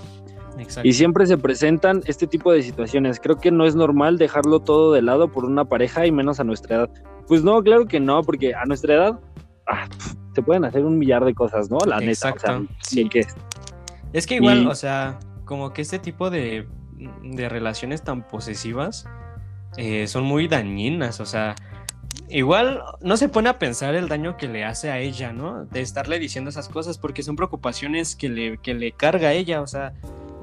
Y 0.83 0.93
siempre 0.93 1.25
se 1.25 1.37
presentan 1.37 2.01
este 2.05 2.27
tipo 2.27 2.51
de 2.51 2.61
situaciones. 2.61 3.19
Creo 3.19 3.37
que 3.37 3.51
no 3.51 3.65
es 3.65 3.75
normal 3.75 4.17
dejarlo 4.17 4.59
todo 4.59 4.93
de 4.93 5.01
lado 5.01 5.31
por 5.31 5.45
una 5.45 5.65
pareja 5.65 6.05
y 6.05 6.11
menos 6.11 6.39
a 6.39 6.43
nuestra 6.43 6.77
edad. 6.77 6.89
Pues 7.27 7.43
no, 7.43 7.61
claro 7.63 7.87
que 7.87 7.99
no, 7.99 8.21
porque 8.21 8.53
a 8.53 8.65
nuestra 8.65 8.93
edad 8.95 9.19
ah, 9.67 9.87
se 10.35 10.41
pueden 10.41 10.65
hacer 10.65 10.85
un 10.85 10.97
millar 10.97 11.25
de 11.25 11.33
cosas, 11.33 11.69
¿no? 11.69 11.77
La 11.85 11.97
Exacto. 12.03 12.67
sí. 12.81 13.07
que 13.09 13.25
es. 14.13 14.27
que 14.27 14.35
igual, 14.35 14.67
o 14.67 14.75
sea, 14.75 15.19
como 15.45 15.73
que 15.73 15.81
este 15.81 15.99
tipo 15.99 16.29
de, 16.29 16.67
de 17.23 17.49
relaciones 17.49 18.03
tan 18.03 18.27
posesivas 18.27 19.07
eh, 19.77 20.07
son 20.07 20.23
muy 20.23 20.47
dañinas, 20.47 21.19
o 21.19 21.25
sea, 21.25 21.55
igual 22.29 22.81
no 23.01 23.17
se 23.17 23.29
pone 23.29 23.49
a 23.49 23.59
pensar 23.59 23.95
el 23.95 24.07
daño 24.07 24.37
que 24.37 24.47
le 24.47 24.63
hace 24.63 24.89
a 24.89 24.99
ella, 24.99 25.33
¿no? 25.33 25.65
De 25.65 25.81
estarle 25.81 26.19
diciendo 26.19 26.49
esas 26.49 26.69
cosas, 26.69 26.97
porque 26.97 27.23
son 27.23 27.35
preocupaciones 27.35 28.15
que 28.15 28.29
le, 28.29 28.57
que 28.57 28.73
le 28.73 28.91
carga 28.91 29.29
a 29.29 29.33
ella, 29.33 29.61
o 29.61 29.67
sea, 29.67 29.93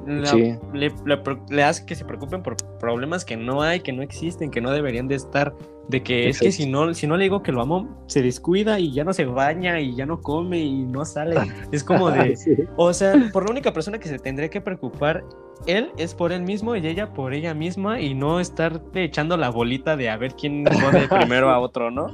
le, 0.07 1.63
hace 1.63 1.87
que 1.87 1.95
se 1.95 2.05
preocupen 2.05 2.43
por 2.43 2.57
problemas 2.79 3.25
que 3.25 3.37
no 3.37 3.63
hay, 3.63 3.81
que 3.81 3.93
no 3.93 4.03
existen, 4.03 4.51
que 4.51 4.61
no 4.61 4.71
deberían 4.71 5.09
de 5.09 5.17
estar. 5.17 5.55
De 5.89 6.03
que 6.03 6.29
es 6.29 6.39
que 6.39 6.53
si 6.53 6.67
no, 6.67 6.93
si 6.93 7.07
no 7.07 7.17
le 7.17 7.25
digo 7.25 7.43
que 7.43 7.51
lo 7.51 7.63
amo, 7.63 8.05
se 8.07 8.21
descuida 8.21 8.79
y 8.79 8.93
ya 8.93 9.05
no 9.05 9.15
se 9.15 9.25
baña 9.25 9.81
y 9.81 9.97
ya 9.97 10.05
no 10.05 10.21
come 10.21 10.59
y 10.59 10.85
no 10.85 11.05
sale. 11.05 11.37
Es 11.73 11.83
como 11.83 12.11
de. 12.11 12.37
O 12.77 12.93
sea, 12.93 13.15
por 13.33 13.45
la 13.45 13.53
única 13.53 13.73
persona 13.73 13.99
que 13.99 14.09
se 14.09 14.19
tendría 14.19 14.51
que 14.51 14.61
preocupar 14.61 15.25
él 15.67 15.91
es 15.97 16.15
por 16.15 16.33
él 16.33 16.43
mismo 16.43 16.77
y 16.77 16.87
ella 16.87 17.13
por 17.13 17.33
ella 17.35 17.55
misma 17.55 18.01
y 18.01 18.15
no 18.15 18.39
estar 18.39 18.83
echando 18.95 19.37
la 19.37 19.51
bolita 19.51 19.97
de 19.97 20.11
a 20.11 20.17
ver 20.17 20.35
quién 20.35 20.65
pone 20.65 21.09
primero 21.09 21.51
a 21.51 21.59
otro, 21.59 21.91
¿no? 21.91 22.09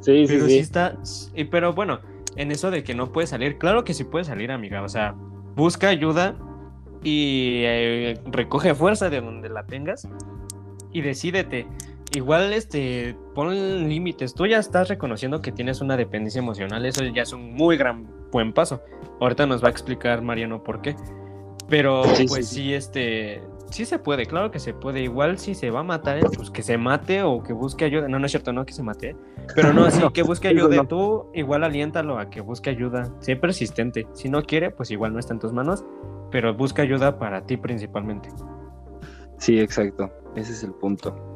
Sí, 0.00 0.26
sí, 0.26 0.34
pero 0.34 0.46
sí. 0.46 0.58
está. 0.58 0.98
Pero 1.50 1.72
bueno, 1.72 2.00
en 2.36 2.50
eso 2.50 2.70
de 2.70 2.82
que 2.82 2.94
no 2.94 3.12
puede 3.12 3.26
salir, 3.26 3.58
claro 3.58 3.84
que 3.84 3.94
sí 3.94 4.04
puede 4.04 4.24
salir, 4.24 4.50
amiga. 4.50 4.82
O 4.82 4.88
sea, 4.88 5.14
busca 5.54 5.88
ayuda 5.88 6.36
y 7.02 7.62
eh, 7.64 8.20
recoge 8.26 8.74
fuerza 8.74 9.08
de 9.10 9.20
donde 9.20 9.48
la 9.48 9.64
tengas 9.64 10.08
y 10.92 11.00
decídete. 11.02 11.66
Igual, 12.12 12.52
este, 12.52 13.16
pon 13.34 13.88
límites. 13.88 14.34
Tú 14.34 14.46
ya 14.46 14.58
estás 14.58 14.88
reconociendo 14.88 15.40
que 15.40 15.52
tienes 15.52 15.80
una 15.80 15.96
dependencia 15.96 16.40
emocional. 16.40 16.84
Eso 16.84 17.04
ya 17.04 17.22
es 17.22 17.32
un 17.32 17.54
muy 17.54 17.76
gran 17.76 18.08
buen 18.32 18.52
paso. 18.52 18.82
Ahorita 19.20 19.46
nos 19.46 19.62
va 19.62 19.68
a 19.68 19.70
explicar 19.70 20.20
Mariano 20.22 20.62
por 20.64 20.80
qué. 20.82 20.96
Pero 21.68 22.02
pues 22.26 22.48
sí, 22.48 22.74
este, 22.74 23.40
sí 23.70 23.84
se 23.84 24.00
puede, 24.00 24.26
claro 24.26 24.50
que 24.50 24.58
se 24.58 24.74
puede. 24.74 25.02
Igual 25.02 25.38
si 25.38 25.54
se 25.54 25.70
va 25.70 25.80
a 25.80 25.84
matar, 25.84 26.20
pues 26.34 26.50
que 26.50 26.64
se 26.64 26.76
mate 26.76 27.22
o 27.22 27.44
que 27.44 27.52
busque 27.52 27.84
ayuda. 27.84 28.08
No, 28.08 28.18
no 28.18 28.26
es 28.26 28.32
cierto, 28.32 28.52
no 28.52 28.66
que 28.66 28.72
se 28.72 28.82
mate. 28.82 29.14
Pero 29.54 29.72
no, 29.72 29.84
así 29.84 30.02
que 30.12 30.24
busque 30.24 30.48
ayuda. 30.48 30.84
Tú 30.84 31.30
igual 31.32 31.62
aliéntalo 31.62 32.18
a 32.18 32.28
que 32.28 32.40
busque 32.40 32.70
ayuda. 32.70 33.12
Sé 33.20 33.36
persistente. 33.36 34.08
Si 34.14 34.28
no 34.28 34.42
quiere, 34.42 34.72
pues 34.72 34.90
igual 34.90 35.12
no 35.12 35.20
está 35.20 35.32
en 35.32 35.38
tus 35.38 35.52
manos. 35.52 35.84
Pero 36.32 36.54
busca 36.54 36.82
ayuda 36.82 37.18
para 37.18 37.46
ti 37.46 37.56
principalmente. 37.56 38.30
Sí, 39.38 39.60
exacto. 39.60 40.10
Ese 40.34 40.52
es 40.52 40.64
el 40.64 40.72
punto. 40.72 41.29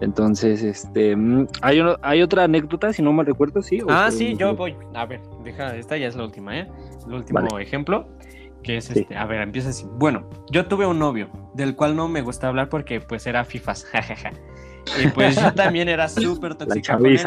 Entonces, 0.00 0.62
este, 0.62 1.16
mm, 1.16 1.46
hay, 1.62 1.80
hay 2.02 2.22
otra 2.22 2.44
anécdota, 2.44 2.92
si 2.92 3.02
no 3.02 3.12
me 3.12 3.24
recuerdo, 3.24 3.62
sí. 3.62 3.80
Ah, 3.88 4.10
sí, 4.10 4.36
yo 4.36 4.54
voy. 4.54 4.76
A 4.94 5.06
ver, 5.06 5.20
deja, 5.42 5.74
esta 5.76 5.96
ya 5.96 6.08
es 6.08 6.16
la 6.16 6.24
última, 6.24 6.58
¿eh? 6.58 6.68
El 7.06 7.14
último 7.14 7.58
ejemplo 7.58 8.06
que 8.66 8.78
es 8.78 8.90
este, 8.90 9.16
a 9.16 9.24
ver, 9.26 9.40
empieza 9.40 9.68
así. 9.70 9.86
Bueno, 9.92 10.28
yo 10.50 10.66
tuve 10.66 10.86
un 10.86 10.98
novio, 10.98 11.30
del 11.54 11.76
cual 11.76 11.94
no 11.94 12.08
me 12.08 12.20
gusta 12.20 12.48
hablar 12.48 12.68
porque 12.68 13.00
pues 13.00 13.26
era 13.26 13.44
fifas, 13.44 13.84
jajaja. 13.92 14.32
y 15.00 15.06
pues 15.08 15.36
yo 15.36 15.54
también 15.54 15.88
era 15.88 16.08
súper 16.08 16.56
tóxica 16.56 16.96
con 16.96 17.06
él. 17.06 17.20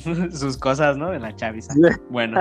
Sus 0.32 0.56
cosas, 0.56 0.96
¿no? 0.96 1.10
De 1.10 1.20
la 1.20 1.36
chaviza. 1.36 1.74
Bueno, 2.08 2.40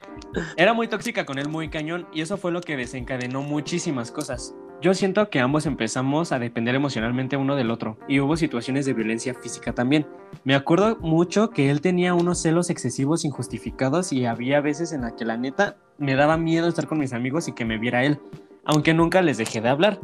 era 0.56 0.74
muy 0.74 0.86
tóxica 0.86 1.26
con 1.26 1.38
él, 1.38 1.48
muy 1.48 1.68
cañón, 1.70 2.06
y 2.12 2.20
eso 2.20 2.36
fue 2.36 2.52
lo 2.52 2.60
que 2.60 2.76
desencadenó 2.76 3.42
muchísimas 3.42 4.12
cosas. 4.12 4.54
Yo 4.80 4.92
siento 4.92 5.30
que 5.30 5.40
ambos 5.40 5.64
empezamos 5.64 6.32
a 6.32 6.38
depender 6.38 6.74
emocionalmente 6.74 7.36
uno 7.36 7.56
del 7.56 7.70
otro 7.70 7.96
y 8.06 8.20
hubo 8.20 8.36
situaciones 8.36 8.84
de 8.84 8.92
violencia 8.92 9.32
física 9.34 9.72
también. 9.72 10.06
Me 10.44 10.54
acuerdo 10.54 10.98
mucho 11.00 11.50
que 11.50 11.70
él 11.70 11.80
tenía 11.80 12.12
unos 12.12 12.42
celos 12.42 12.68
excesivos 12.68 13.24
injustificados 13.24 14.12
y 14.12 14.26
había 14.26 14.60
veces 14.60 14.92
en 14.92 15.02
la 15.02 15.16
que 15.16 15.24
la 15.24 15.38
neta 15.38 15.76
me 15.96 16.14
daba 16.16 16.36
miedo 16.36 16.68
estar 16.68 16.86
con 16.86 16.98
mis 16.98 17.14
amigos 17.14 17.48
y 17.48 17.52
que 17.52 17.64
me 17.64 17.78
viera 17.78 18.04
él, 18.04 18.18
aunque 18.64 18.92
nunca 18.92 19.22
les 19.22 19.38
dejé 19.38 19.62
de 19.62 19.70
hablar. 19.70 20.00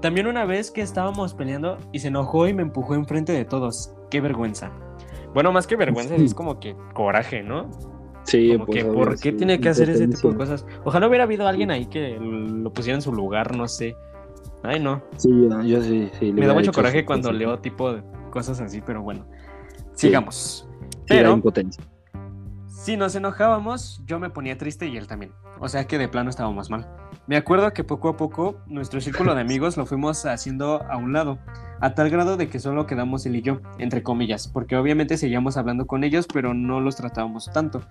También 0.00 0.28
una 0.28 0.44
vez 0.44 0.70
que 0.70 0.82
estábamos 0.82 1.34
peleando 1.34 1.78
y 1.92 1.98
se 1.98 2.08
enojó 2.08 2.46
y 2.46 2.54
me 2.54 2.62
empujó 2.62 2.94
enfrente 2.94 3.32
de 3.32 3.44
todos. 3.44 3.94
Qué 4.10 4.20
vergüenza. 4.20 4.70
Bueno, 5.34 5.50
más 5.52 5.66
que 5.66 5.76
vergüenza 5.76 6.14
es 6.14 6.34
como 6.34 6.60
que 6.60 6.76
coraje, 6.94 7.42
¿no? 7.42 7.70
Sí, 8.24 8.52
como 8.52 8.66
que 8.66 8.84
¿por 8.84 9.18
qué 9.18 9.32
tiene 9.32 9.60
que 9.60 9.68
hacer 9.68 9.90
ese 9.90 10.06
tipo 10.06 10.30
de 10.30 10.36
cosas? 10.36 10.66
Ojalá 10.84 11.08
hubiera 11.08 11.24
habido 11.24 11.46
alguien 11.46 11.70
ahí 11.70 11.86
que 11.86 12.16
lo 12.20 12.72
pusiera 12.72 12.96
en 12.96 13.02
su 13.02 13.12
lugar, 13.12 13.56
no 13.56 13.66
sé. 13.66 13.96
Ay, 14.62 14.80
no. 14.80 15.02
Sí, 15.16 15.30
yo 15.64 15.82
sí, 15.82 16.10
sí. 16.18 16.32
Me 16.32 16.46
da 16.46 16.54
mucho 16.54 16.72
coraje 16.72 17.04
cuando 17.04 17.32
leo 17.32 17.58
tipo 17.58 17.92
de 17.92 18.02
cosas 18.30 18.60
así, 18.60 18.80
pero 18.80 19.02
bueno. 19.02 19.26
Sigamos. 19.94 20.68
pero, 21.06 21.40
si 22.66 22.96
nos 22.96 23.14
enojábamos, 23.14 24.02
yo 24.06 24.18
me 24.18 24.30
ponía 24.30 24.56
triste 24.56 24.86
y 24.86 24.96
él 24.96 25.06
también. 25.06 25.32
O 25.58 25.68
sea 25.68 25.86
que 25.86 25.98
de 25.98 26.08
plano 26.08 26.30
estábamos 26.30 26.70
mal. 26.70 26.88
Me 27.30 27.36
acuerdo 27.36 27.72
que 27.72 27.84
poco 27.84 28.08
a 28.08 28.16
poco 28.16 28.56
nuestro 28.66 29.00
círculo 29.00 29.36
de 29.36 29.42
amigos 29.42 29.76
lo 29.76 29.86
fuimos 29.86 30.26
haciendo 30.26 30.82
a 30.90 30.96
un 30.96 31.12
lado, 31.12 31.38
a 31.80 31.94
tal 31.94 32.10
grado 32.10 32.36
de 32.36 32.48
que 32.48 32.58
solo 32.58 32.88
quedamos 32.88 33.24
él 33.24 33.36
y 33.36 33.42
yo, 33.42 33.60
entre 33.78 34.02
comillas, 34.02 34.48
porque 34.48 34.74
obviamente 34.76 35.16
seguíamos 35.16 35.56
hablando 35.56 35.86
con 35.86 36.02
ellos, 36.02 36.26
pero 36.26 36.54
no 36.54 36.80
los 36.80 36.96
tratábamos 36.96 37.48
tanto. 37.52 37.82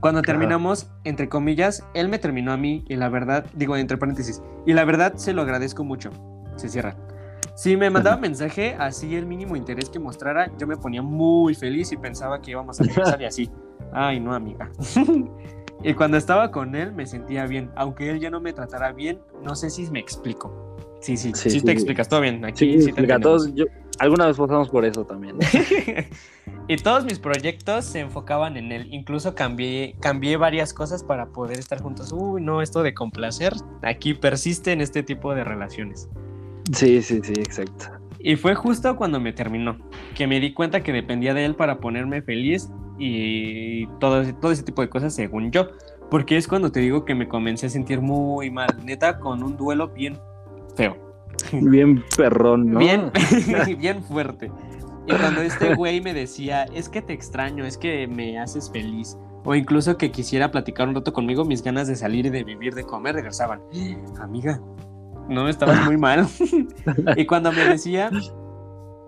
Cuando 0.00 0.22
terminamos, 0.22 0.88
entre 1.04 1.28
comillas, 1.28 1.86
él 1.92 2.08
me 2.08 2.18
terminó 2.18 2.52
a 2.52 2.56
mí 2.56 2.86
y 2.88 2.96
la 2.96 3.10
verdad, 3.10 3.44
digo 3.52 3.76
entre 3.76 3.98
paréntesis, 3.98 4.40
y 4.64 4.72
la 4.72 4.86
verdad 4.86 5.16
se 5.16 5.34
lo 5.34 5.42
agradezco 5.42 5.84
mucho. 5.84 6.08
Se 6.56 6.70
cierra. 6.70 6.96
Si 7.54 7.76
me 7.76 7.90
mandaba 7.90 8.16
mensaje, 8.16 8.76
así 8.78 9.14
el 9.14 9.26
mínimo 9.26 9.56
interés 9.56 9.90
que 9.90 9.98
mostrara, 9.98 10.50
yo 10.56 10.66
me 10.66 10.78
ponía 10.78 11.02
muy 11.02 11.54
feliz 11.54 11.92
y 11.92 11.98
pensaba 11.98 12.40
que 12.40 12.52
íbamos 12.52 12.80
a 12.80 12.84
empezar 12.84 13.20
y 13.20 13.26
así. 13.26 13.50
Ay, 13.92 14.20
no, 14.20 14.32
amiga. 14.32 14.70
y 15.82 15.94
cuando 15.94 16.16
estaba 16.16 16.50
con 16.50 16.74
él 16.74 16.92
me 16.92 17.06
sentía 17.06 17.46
bien, 17.46 17.70
aunque 17.76 18.10
él 18.10 18.20
ya 18.20 18.30
no 18.30 18.40
me 18.40 18.52
tratara 18.52 18.92
bien, 18.92 19.20
no 19.42 19.54
sé 19.54 19.70
si 19.70 19.90
me 19.90 20.00
explico. 20.00 20.76
Sí, 21.00 21.16
sí, 21.16 21.32
sí, 21.34 21.60
te 21.60 21.72
explicas 21.72 22.08
todo 22.08 22.20
bien. 22.20 22.44
Aquí 22.44 22.80
sí, 22.80 22.92
sí 22.92 23.06
todos, 23.20 23.54
yo, 23.54 23.66
alguna 23.98 24.26
vez 24.26 24.36
pasamos 24.36 24.68
por 24.68 24.84
eso 24.84 25.04
también. 25.04 25.36
y 26.68 26.76
todos 26.78 27.04
mis 27.04 27.18
proyectos 27.18 27.84
se 27.84 28.00
enfocaban 28.00 28.56
en 28.56 28.72
él. 28.72 28.88
Incluso 28.92 29.34
cambié, 29.34 29.94
cambié 30.00 30.36
varias 30.36 30.72
cosas 30.72 31.04
para 31.04 31.26
poder 31.26 31.58
estar 31.58 31.80
juntos. 31.80 32.12
Uy, 32.12 32.42
no, 32.42 32.62
esto 32.62 32.82
de 32.82 32.94
complacer 32.94 33.52
aquí 33.82 34.14
persiste 34.14 34.72
en 34.72 34.80
este 34.80 35.02
tipo 35.02 35.34
de 35.34 35.44
relaciones. 35.44 36.08
Sí, 36.72 37.00
sí, 37.02 37.20
sí, 37.22 37.34
exacto. 37.34 37.86
Y 38.18 38.34
fue 38.34 38.54
justo 38.54 38.96
cuando 38.96 39.20
me 39.20 39.32
terminó, 39.32 39.78
que 40.16 40.26
me 40.26 40.40
di 40.40 40.52
cuenta 40.52 40.82
que 40.82 40.92
dependía 40.92 41.34
de 41.34 41.44
él 41.44 41.54
para 41.54 41.78
ponerme 41.78 42.22
feliz 42.22 42.68
y 42.98 43.86
todo, 43.98 44.24
todo 44.34 44.52
ese 44.52 44.62
tipo 44.62 44.82
de 44.82 44.88
cosas 44.88 45.14
según 45.14 45.50
yo. 45.50 45.68
Porque 46.10 46.36
es 46.36 46.46
cuando 46.46 46.70
te 46.70 46.80
digo 46.80 47.04
que 47.04 47.14
me 47.14 47.28
comencé 47.28 47.66
a 47.66 47.70
sentir 47.70 48.00
muy 48.00 48.50
mal, 48.50 48.68
neta, 48.84 49.18
con 49.18 49.42
un 49.42 49.56
duelo 49.56 49.88
bien 49.88 50.18
feo. 50.76 50.96
Bien 51.52 52.02
perrón, 52.16 52.70
¿no? 52.70 52.78
Bien, 52.78 53.10
bien 53.78 54.02
fuerte. 54.02 54.50
Y 55.06 55.12
cuando 55.12 55.40
este 55.40 55.74
güey 55.74 56.00
me 56.00 56.14
decía, 56.14 56.64
es 56.74 56.88
que 56.88 57.02
te 57.02 57.12
extraño, 57.12 57.64
es 57.64 57.78
que 57.78 58.08
me 58.08 58.38
haces 58.38 58.70
feliz, 58.70 59.16
o 59.44 59.54
incluso 59.54 59.96
que 59.96 60.10
quisiera 60.10 60.50
platicar 60.50 60.88
un 60.88 60.96
rato 60.96 61.12
conmigo, 61.12 61.44
mis 61.44 61.62
ganas 61.62 61.86
de 61.86 61.94
salir 61.94 62.26
y 62.26 62.30
de 62.30 62.42
vivir, 62.42 62.74
de 62.74 62.82
comer, 62.82 63.14
regresaban. 63.14 63.60
Amiga, 64.20 64.60
no 65.28 65.48
estabas 65.48 65.84
muy 65.84 65.96
mal. 65.96 66.26
y 67.16 67.26
cuando 67.26 67.52
me 67.52 67.64
decía, 67.64 68.10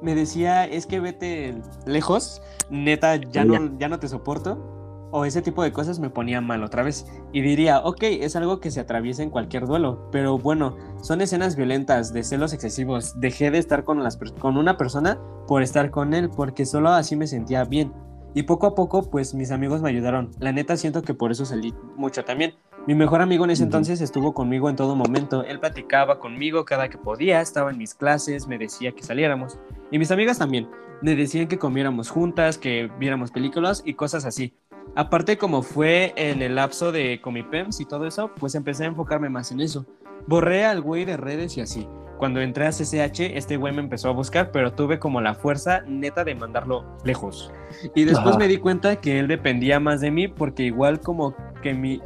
me 0.02 0.14
decía, 0.14 0.64
es 0.64 0.86
que 0.86 1.00
vete 1.00 1.60
lejos, 1.86 2.42
neta, 2.70 3.16
ya 3.16 3.44
no, 3.44 3.78
ya 3.78 3.88
no 3.88 3.98
te 3.98 4.08
soporto. 4.08 4.74
O 5.10 5.24
ese 5.24 5.40
tipo 5.40 5.62
de 5.62 5.72
cosas 5.72 6.00
me 6.00 6.10
ponía 6.10 6.42
mal 6.42 6.62
otra 6.62 6.82
vez. 6.82 7.06
Y 7.32 7.40
diría, 7.40 7.80
ok, 7.80 8.02
es 8.02 8.36
algo 8.36 8.60
que 8.60 8.70
se 8.70 8.80
atraviesa 8.80 9.22
en 9.22 9.30
cualquier 9.30 9.66
duelo. 9.66 10.10
Pero 10.12 10.36
bueno, 10.36 10.76
son 11.00 11.22
escenas 11.22 11.56
violentas, 11.56 12.12
de 12.12 12.22
celos 12.22 12.52
excesivos. 12.52 13.18
Dejé 13.18 13.50
de 13.50 13.56
estar 13.56 13.84
con, 13.84 14.02
las, 14.04 14.18
con 14.38 14.58
una 14.58 14.76
persona 14.76 15.18
por 15.46 15.62
estar 15.62 15.90
con 15.90 16.12
él, 16.12 16.28
porque 16.28 16.66
solo 16.66 16.90
así 16.90 17.16
me 17.16 17.26
sentía 17.26 17.64
bien. 17.64 17.90
Y 18.34 18.42
poco 18.42 18.66
a 18.66 18.74
poco, 18.74 19.10
pues 19.10 19.34
mis 19.34 19.50
amigos 19.50 19.80
me 19.80 19.88
ayudaron. 19.88 20.30
La 20.38 20.52
neta 20.52 20.76
siento 20.76 21.00
que 21.00 21.14
por 21.14 21.32
eso 21.32 21.46
salí 21.46 21.74
mucho 21.96 22.24
también. 22.24 22.54
Mi 22.88 22.94
mejor 22.94 23.20
amigo 23.20 23.44
en 23.44 23.50
ese 23.50 23.64
entonces 23.64 24.00
estuvo 24.00 24.32
conmigo 24.32 24.70
en 24.70 24.76
todo 24.76 24.96
momento. 24.96 25.44
Él 25.44 25.60
platicaba 25.60 26.18
conmigo 26.18 26.64
cada 26.64 26.88
que 26.88 26.96
podía, 26.96 27.42
estaba 27.42 27.70
en 27.70 27.76
mis 27.76 27.94
clases, 27.94 28.48
me 28.48 28.56
decía 28.56 28.92
que 28.92 29.02
saliéramos. 29.02 29.58
Y 29.90 29.98
mis 29.98 30.10
amigas 30.10 30.38
también. 30.38 30.70
Me 31.02 31.14
decían 31.14 31.48
que 31.48 31.58
comiéramos 31.58 32.08
juntas, 32.08 32.56
que 32.56 32.90
viéramos 32.98 33.30
películas 33.30 33.82
y 33.84 33.92
cosas 33.92 34.24
así. 34.24 34.54
Aparte, 34.96 35.36
como 35.36 35.60
fue 35.60 36.14
en 36.16 36.40
el 36.40 36.54
lapso 36.54 36.90
de 36.90 37.20
Comipems 37.20 37.78
y 37.78 37.84
todo 37.84 38.06
eso, 38.06 38.30
pues 38.40 38.54
empecé 38.54 38.84
a 38.84 38.86
enfocarme 38.86 39.28
más 39.28 39.52
en 39.52 39.60
eso. 39.60 39.84
Borré 40.26 40.64
al 40.64 40.80
güey 40.80 41.04
de 41.04 41.18
redes 41.18 41.58
y 41.58 41.60
así. 41.60 41.86
Cuando 42.16 42.40
entré 42.40 42.66
a 42.66 42.70
CCH, 42.70 43.36
este 43.36 43.58
güey 43.58 43.74
me 43.74 43.82
empezó 43.82 44.08
a 44.08 44.12
buscar, 44.12 44.50
pero 44.50 44.72
tuve 44.72 44.98
como 44.98 45.20
la 45.20 45.34
fuerza 45.34 45.82
neta 45.86 46.24
de 46.24 46.34
mandarlo 46.34 46.86
lejos. 47.04 47.52
Y 47.94 48.04
después 48.04 48.38
me 48.38 48.48
di 48.48 48.56
cuenta 48.56 48.96
que 48.96 49.18
él 49.18 49.28
dependía 49.28 49.78
más 49.78 50.00
de 50.00 50.10
mí 50.10 50.26
porque 50.26 50.62
igual 50.62 51.00
como 51.00 51.36
que 51.62 51.74
mi 51.74 52.00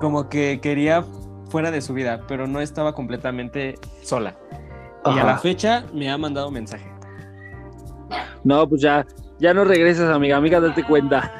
como 0.00 0.28
que 0.28 0.60
quería 0.60 1.04
fuera 1.48 1.70
de 1.70 1.80
su 1.80 1.94
vida, 1.94 2.22
pero 2.28 2.46
no 2.46 2.60
estaba 2.60 2.94
completamente 2.94 3.76
sola. 4.02 4.36
Y 5.04 5.18
a 5.18 5.24
la 5.24 5.38
fecha 5.38 5.84
me 5.92 6.10
ha 6.10 6.18
mandado 6.18 6.50
mensaje. 6.50 6.90
No, 8.42 8.68
pues 8.68 8.82
ya, 8.82 9.06
ya 9.38 9.54
no 9.54 9.64
regresas, 9.64 10.10
amiga. 10.10 10.36
Amiga, 10.36 10.60
date 10.60 10.84
cuenta. 10.84 11.32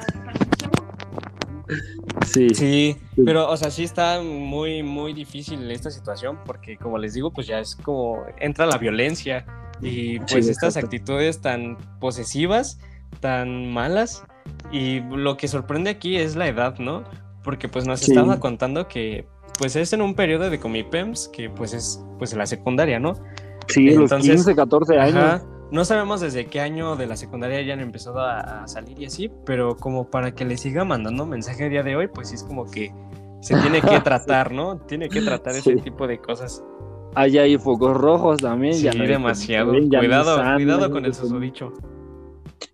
Sí. 2.25 2.49
Sí, 2.53 2.97
pero, 3.25 3.49
o 3.49 3.57
sea, 3.57 3.71
sí 3.71 3.83
está 3.83 4.21
muy, 4.21 4.83
muy 4.83 5.13
difícil 5.13 5.69
esta 5.71 5.89
situación 5.89 6.39
porque, 6.45 6.77
como 6.77 6.97
les 6.97 7.13
digo, 7.13 7.31
pues 7.31 7.47
ya 7.47 7.59
es 7.59 7.75
como 7.75 8.25
entra 8.39 8.65
la 8.65 8.77
violencia 8.77 9.45
y 9.81 10.19
pues 10.19 10.47
estas 10.47 10.77
actitudes 10.77 11.41
tan 11.41 11.77
posesivas, 11.99 12.79
tan 13.19 13.71
malas. 13.71 14.23
Y 14.71 15.01
lo 15.01 15.35
que 15.37 15.47
sorprende 15.47 15.89
aquí 15.89 16.17
es 16.17 16.35
la 16.35 16.47
edad, 16.47 16.77
¿no? 16.79 17.03
Porque 17.47 17.69
pues 17.69 17.87
nos 17.87 18.05
estaba 18.05 18.41
contando 18.41 18.89
que 18.89 19.25
pues 19.57 19.77
es 19.77 19.93
en 19.93 20.01
un 20.01 20.15
periodo 20.15 20.49
de 20.49 20.59
comipems 20.59 21.29
que 21.29 21.49
pues 21.49 21.73
es 21.73 22.03
pues 22.17 22.33
la 22.33 22.45
secundaria, 22.45 22.99
¿no? 22.99 23.13
Sí, 23.69 23.91
los 23.91 24.13
15, 24.13 24.53
14 24.53 24.99
años. 24.99 25.15
Ajá, 25.15 25.43
no 25.71 25.85
sabemos 25.85 26.19
desde 26.19 26.47
qué 26.47 26.59
año 26.59 26.97
de 26.97 27.07
la 27.07 27.15
secundaria 27.15 27.61
ya 27.61 27.71
han 27.71 27.79
empezado 27.79 28.19
a, 28.19 28.67
salir 28.67 28.99
y 28.99 29.05
así, 29.05 29.31
pero 29.45 29.77
como 29.77 30.09
para 30.09 30.35
que 30.35 30.43
le 30.43 30.57
siga 30.57 30.83
mandando 30.83 31.25
mensaje 31.25 31.67
a 31.67 31.69
día 31.69 31.83
de 31.83 31.95
hoy, 31.95 32.09
pues 32.09 32.27
sí 32.27 32.35
es 32.35 32.43
como 32.43 32.69
que 32.69 32.93
se 33.39 33.55
tiene 33.61 33.79
que 33.79 33.97
tratar, 34.03 34.51
¿no? 34.51 34.79
Tiene 34.79 35.07
que 35.07 35.21
tratar 35.21 35.55
ese 35.55 35.77
tipo 35.77 36.05
de 36.05 36.19
cosas. 36.19 36.61
Hay 37.15 37.37
ahí 37.37 37.57
focos 37.57 37.95
rojos 37.95 38.41
también. 38.41 38.73
Sí, 38.73 38.89
demasiado. 38.89 39.71
cuidado, 39.71 40.55
cuidado 40.55 40.91
con 40.91 41.05
el 41.05 41.13
susodicho. 41.13 41.71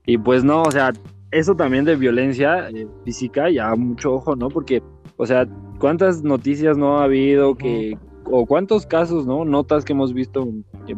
Y 0.07 0.17
pues 0.17 0.43
no, 0.43 0.63
o 0.63 0.71
sea, 0.71 0.91
eso 1.33 1.55
también 1.55 1.85
de 1.85 1.95
violencia 1.95 2.69
eh, 2.69 2.87
física, 3.03 3.49
ya 3.49 3.75
mucho 3.75 4.13
ojo, 4.13 4.35
¿no? 4.35 4.49
Porque, 4.49 4.81
o 5.17 5.25
sea, 5.25 5.47
¿cuántas 5.79 6.23
noticias 6.23 6.77
no 6.77 6.99
ha 6.99 7.05
habido 7.05 7.55
que, 7.55 7.97
o 8.25 8.45
cuántos 8.45 8.85
casos, 8.85 9.25
¿no? 9.25 9.43
Notas 9.43 9.83
que 9.83 9.93
hemos 9.93 10.13
visto, 10.13 10.47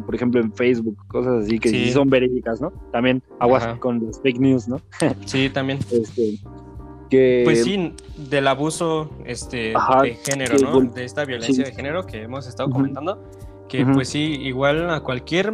por 0.04 0.14
ejemplo, 0.14 0.40
en 0.40 0.52
Facebook, 0.52 0.96
cosas 1.08 1.44
así 1.44 1.58
que 1.58 1.70
sí, 1.70 1.90
son 1.90 2.08
verídicas, 2.08 2.60
¿no? 2.60 2.72
También 2.92 3.22
aguas 3.40 3.66
con 3.78 4.04
los 4.04 4.20
fake 4.20 4.38
news, 4.38 4.68
¿no? 4.68 4.80
sí, 5.24 5.50
también. 5.50 5.78
Este, 5.90 6.38
que... 7.10 7.42
Pues 7.44 7.64
sí, 7.64 7.92
del 8.30 8.46
abuso 8.48 9.10
este, 9.24 9.74
de 10.02 10.18
género, 10.24 10.58
¿no? 10.58 10.80
De 10.82 11.04
esta 11.04 11.24
violencia 11.24 11.64
de 11.64 11.72
género 11.72 12.06
que 12.06 12.22
hemos 12.22 12.46
estado 12.46 12.70
comentando, 12.70 13.22
que 13.68 13.84
pues 13.84 14.08
sí, 14.08 14.38
igual 14.42 14.90
a 14.90 15.00
cualquier 15.00 15.52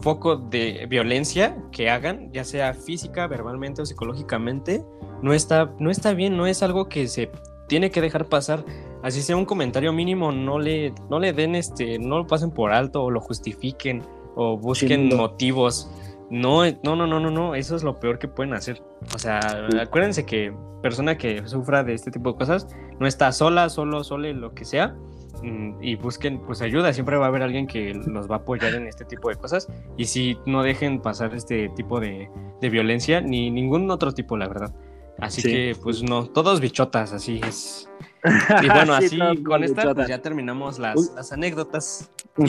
foco 0.00 0.36
de 0.36 0.86
violencia 0.88 1.56
que 1.72 1.90
hagan, 1.90 2.32
ya 2.32 2.44
sea 2.44 2.74
física, 2.74 3.26
verbalmente 3.26 3.82
o 3.82 3.86
psicológicamente, 3.86 4.84
no 5.22 5.32
está, 5.34 5.72
no 5.78 5.90
está 5.90 6.14
bien, 6.14 6.36
no 6.36 6.46
es 6.46 6.62
algo 6.62 6.88
que 6.88 7.08
se 7.08 7.30
tiene 7.68 7.90
que 7.90 8.00
dejar 8.00 8.26
pasar 8.26 8.64
así 9.02 9.22
sea 9.22 9.36
un 9.36 9.44
comentario 9.44 9.92
mínimo, 9.92 10.32
no 10.32 10.58
le, 10.58 10.92
no 11.08 11.18
le 11.18 11.32
den 11.32 11.54
este, 11.54 11.98
no 11.98 12.18
lo 12.18 12.26
pasen 12.26 12.50
por 12.50 12.72
alto 12.72 13.04
o 13.04 13.10
lo 13.10 13.20
justifiquen 13.20 14.02
o 14.34 14.56
busquen 14.56 15.14
motivos. 15.16 15.90
No, 16.30 16.62
no, 16.82 16.94
no, 16.94 17.06
no, 17.06 17.20
no, 17.20 17.30
no, 17.30 17.54
eso 17.54 17.74
es 17.74 17.82
lo 17.82 17.98
peor 17.98 18.18
que 18.18 18.28
pueden 18.28 18.52
hacer. 18.52 18.82
O 19.14 19.18
sea, 19.18 19.40
acuérdense 19.80 20.26
que 20.26 20.54
persona 20.82 21.16
que 21.16 21.46
sufra 21.48 21.82
de 21.84 21.94
este 21.94 22.10
tipo 22.10 22.32
de 22.32 22.38
cosas 22.38 22.68
no 23.00 23.06
está 23.06 23.32
sola, 23.32 23.68
solo, 23.70 24.04
sole, 24.04 24.34
lo 24.34 24.54
que 24.54 24.64
sea, 24.64 24.94
y 25.42 25.96
busquen 25.96 26.40
pues 26.40 26.62
ayuda, 26.62 26.92
siempre 26.92 27.16
va 27.16 27.26
a 27.26 27.28
haber 27.28 27.42
alguien 27.42 27.66
que 27.66 27.94
los 27.94 28.30
va 28.30 28.36
a 28.36 28.38
apoyar 28.38 28.74
en 28.74 28.86
este 28.86 29.04
tipo 29.04 29.28
de 29.28 29.36
cosas 29.36 29.68
y 29.96 30.04
si 30.06 30.38
no 30.46 30.62
dejen 30.62 31.00
pasar 31.00 31.34
este 31.34 31.68
tipo 31.70 32.00
de, 32.00 32.30
de 32.60 32.68
violencia 32.70 33.20
ni 33.20 33.50
ningún 33.50 33.90
otro 33.90 34.12
tipo, 34.12 34.36
la 34.36 34.48
verdad. 34.48 34.72
Así 35.18 35.42
que 35.42 35.76
pues 35.82 36.02
no, 36.02 36.26
todos 36.26 36.60
bichotas, 36.60 37.12
así 37.12 37.40
es. 37.46 37.88
Y 38.62 38.68
bueno, 38.68 38.94
así 38.94 39.18
con 39.44 39.62
esta 39.62 39.94
pues, 39.94 40.08
ya 40.08 40.20
terminamos 40.20 40.78
las, 40.78 41.32
anécdotas. 41.32 42.10
Un, 42.36 42.48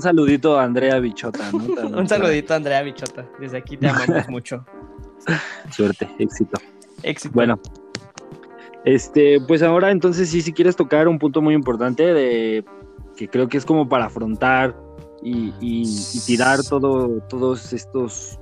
saludito 0.00 0.58
a 0.58 0.64
Andrea 0.64 0.98
Bichota, 0.98 1.50
¿no? 1.52 1.58
un 1.98 2.08
saludito 2.08 2.52
a 2.52 2.56
Andrea 2.56 2.82
Bichota. 2.82 3.26
Desde 3.40 3.58
aquí 3.58 3.76
te 3.76 3.88
amamos 3.88 4.28
mucho. 4.28 4.64
Suerte, 5.70 6.08
éxito. 6.18 6.60
Éxito. 7.02 7.34
Bueno, 7.34 7.58
este, 8.86 9.40
pues 9.40 9.64
ahora 9.64 9.90
entonces 9.90 10.30
sí, 10.30 10.42
si 10.42 10.52
quieres 10.52 10.76
tocar 10.76 11.08
un 11.08 11.18
punto 11.18 11.42
muy 11.42 11.54
importante 11.54 12.14
de 12.14 12.64
que 13.16 13.28
creo 13.28 13.48
que 13.48 13.58
es 13.58 13.66
como 13.66 13.88
para 13.88 14.06
afrontar 14.06 14.76
y, 15.22 15.84
tirar 16.24 16.62
todo, 16.62 17.20
todos 17.28 17.72
estos, 17.72 18.38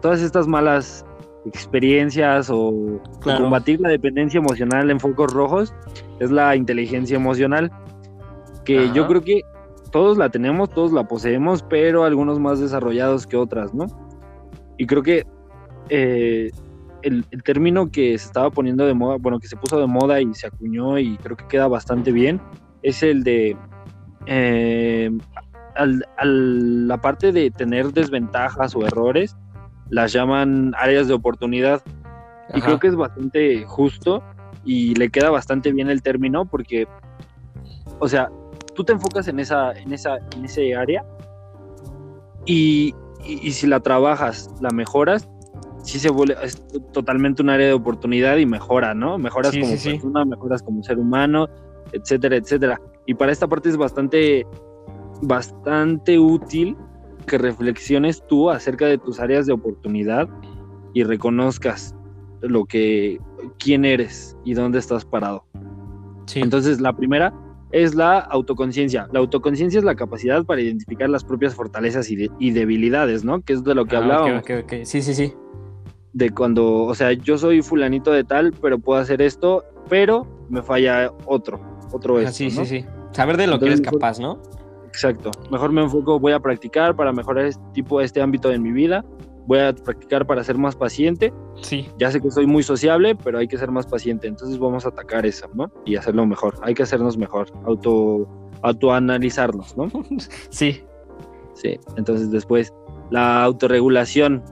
todas 0.00 0.22
estas 0.22 0.46
malas 0.46 1.04
experiencias 1.44 2.50
o, 2.50 3.00
combatir 3.20 3.80
la 3.80 3.88
dependencia 3.88 4.38
emocional 4.38 4.92
en 4.92 5.00
focos 5.00 5.32
rojos 5.32 5.74
es 6.20 6.30
la 6.30 6.54
inteligencia 6.54 7.16
emocional, 7.16 7.72
que 8.64 8.92
yo 8.92 9.08
creo 9.08 9.22
que 9.22 9.40
todos 9.90 10.16
la 10.16 10.30
tenemos, 10.30 10.70
todos 10.70 10.92
la 10.92 11.08
poseemos, 11.08 11.64
pero 11.64 12.04
algunos 12.04 12.38
más 12.38 12.60
desarrollados 12.60 13.26
que 13.26 13.36
otras, 13.36 13.74
¿no? 13.74 13.86
Y 14.78 14.86
creo 14.86 15.02
que 15.02 15.26
eh, 15.88 16.52
el, 17.04 17.42
término 17.42 17.90
que 17.90 18.18
se 18.18 18.26
estaba 18.26 18.50
poniendo 18.50 18.86
de 18.86 18.94
moda, 18.94 19.16
bueno, 19.20 19.38
que 19.38 19.48
se 19.48 19.56
puso 19.56 19.78
de 19.78 19.86
moda 19.86 20.20
y 20.20 20.32
se 20.34 20.46
acuñó 20.46 20.98
y 20.98 21.16
creo 21.18 21.36
que 21.36 21.46
queda 21.46 21.68
bastante 21.68 22.12
bien, 22.12 22.40
es 22.82 23.02
el 23.02 23.22
de 23.24 23.56
eh, 24.26 25.10
la 26.22 27.00
parte 27.00 27.32
de 27.32 27.50
tener 27.50 27.92
desventajas 27.92 28.74
o 28.74 28.86
errores, 28.86 29.36
las 29.90 30.12
llaman 30.12 30.74
áreas 30.78 31.08
de 31.08 31.14
oportunidad. 31.14 31.82
Y 32.52 32.60
creo 32.60 32.78
que 32.78 32.88
es 32.88 32.96
bastante 32.96 33.64
justo 33.64 34.22
y 34.64 34.94
le 34.94 35.08
queda 35.08 35.30
bastante 35.30 35.72
bien 35.72 35.88
el 35.88 36.02
término 36.02 36.44
porque, 36.44 36.86
o 37.98 38.06
sea, 38.06 38.30
tú 38.74 38.84
te 38.84 38.92
enfocas 38.92 39.28
en 39.28 39.40
esa, 39.40 39.72
en 39.72 39.92
esa, 39.92 40.18
en 40.36 40.44
ese 40.44 40.74
área 40.74 41.04
y, 42.44 42.94
si 43.50 43.66
la 43.66 43.80
trabajas, 43.80 44.50
la 44.60 44.70
mejoras, 44.70 45.28
sí 45.84 45.98
se 45.98 46.10
vuelve 46.10 46.36
es 46.42 46.62
totalmente 46.92 47.42
un 47.42 47.50
área 47.50 47.68
de 47.68 47.72
oportunidad 47.74 48.36
y 48.38 48.46
mejora, 48.46 48.94
¿no? 48.94 49.18
Mejoras 49.18 49.52
como 49.52 49.70
persona, 49.70 50.24
mejoras 50.24 50.62
como 50.62 50.82
ser 50.82 50.98
humano, 50.98 51.48
etcétera, 51.92 52.36
etcétera. 52.36 52.80
Y 53.06 53.14
para 53.14 53.32
esta 53.32 53.46
parte 53.46 53.68
es 53.68 53.76
bastante, 53.76 54.46
bastante 55.22 56.18
útil 56.18 56.76
que 57.26 57.38
reflexiones 57.38 58.22
tú 58.26 58.50
acerca 58.50 58.86
de 58.86 58.98
tus 58.98 59.20
áreas 59.20 59.46
de 59.46 59.52
oportunidad 59.52 60.28
y 60.94 61.04
reconozcas 61.04 61.94
lo 62.40 62.64
que, 62.64 63.20
quién 63.58 63.84
eres 63.84 64.36
y 64.44 64.54
dónde 64.54 64.78
estás 64.78 65.04
parado. 65.04 65.44
Entonces, 66.34 66.80
la 66.80 66.94
primera 66.96 67.34
es 67.72 67.94
la 67.94 68.18
autoconciencia. 68.18 69.08
La 69.12 69.18
autoconciencia 69.18 69.78
es 69.78 69.84
la 69.84 69.96
capacidad 69.96 70.44
para 70.44 70.60
identificar 70.60 71.10
las 71.10 71.24
propias 71.24 71.54
fortalezas 71.54 72.10
y, 72.10 72.50
debilidades, 72.50 73.24
¿no? 73.24 73.42
Que 73.42 73.52
es 73.54 73.64
de 73.64 73.74
lo 73.74 73.84
que 73.84 73.96
ah, 73.96 74.42
Sí, 74.84 75.02
sí, 75.02 75.14
sí. 75.14 75.34
De 76.14 76.30
cuando, 76.30 76.84
o 76.84 76.94
sea, 76.94 77.12
yo 77.12 77.36
soy 77.36 77.60
fulanito 77.60 78.10
de 78.10 78.24
tal, 78.24 78.52
pero 78.62 78.78
puedo 78.78 79.00
hacer 79.00 79.20
esto, 79.20 79.64
pero 79.88 80.26
me 80.48 80.62
falla 80.62 81.12
otro, 81.26 81.60
otro 81.92 82.18
es. 82.18 82.34
Sí, 82.34 82.50
sí, 82.50 82.64
sí. 82.64 82.84
Saber 83.12 83.36
de 83.36 83.46
lo 83.46 83.58
que 83.58 83.66
eres 83.66 83.80
capaz, 83.80 84.18
¿no? 84.18 84.40
Exacto. 84.94 85.32
Mejor 85.50 85.72
me 85.72 85.82
enfoco, 85.82 86.20
voy 86.20 86.32
a 86.32 86.38
practicar 86.38 86.94
para 86.94 87.12
mejorar 87.12 87.46
este 87.46 87.62
tipo, 87.72 88.00
este 88.00 88.22
ámbito 88.22 88.52
en 88.52 88.62
mi 88.62 88.70
vida. 88.70 89.04
Voy 89.46 89.58
a 89.58 89.74
practicar 89.74 90.24
para 90.24 90.42
ser 90.44 90.56
más 90.56 90.76
paciente. 90.76 91.32
Sí. 91.60 91.88
Ya 91.98 92.10
sé 92.12 92.20
que 92.20 92.30
soy 92.30 92.46
muy 92.46 92.62
sociable, 92.62 93.16
pero 93.16 93.38
hay 93.38 93.48
que 93.48 93.58
ser 93.58 93.72
más 93.72 93.86
paciente. 93.86 94.28
Entonces 94.28 94.58
vamos 94.58 94.86
a 94.86 94.90
atacar 94.90 95.26
eso, 95.26 95.50
¿no? 95.52 95.70
Y 95.84 95.96
hacerlo 95.96 96.24
mejor. 96.26 96.54
Hay 96.62 96.74
que 96.74 96.84
hacernos 96.84 97.18
mejor. 97.18 97.48
Auto, 97.66 98.28
autoanalizarnos, 98.62 99.76
¿no? 99.76 99.90
sí. 100.50 100.82
Sí. 101.54 101.78
Entonces 101.96 102.30
después, 102.30 102.72
la 103.10 103.42
autorregulación 103.42 104.42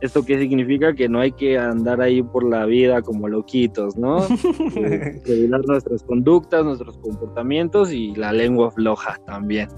¿Esto 0.00 0.24
qué 0.24 0.38
significa? 0.38 0.94
Que 0.94 1.08
no 1.08 1.20
hay 1.20 1.32
que 1.32 1.58
andar 1.58 2.00
ahí 2.00 2.22
por 2.22 2.48
la 2.48 2.64
vida 2.64 3.02
como 3.02 3.28
loquitos, 3.28 3.96
¿no? 3.96 4.26
Eh, 4.76 5.20
regular 5.26 5.62
nuestras 5.66 6.02
conductas, 6.04 6.64
nuestros 6.64 6.96
comportamientos 6.98 7.92
y 7.92 8.14
la 8.14 8.32
lengua 8.32 8.70
floja 8.70 9.18
también. 9.26 9.68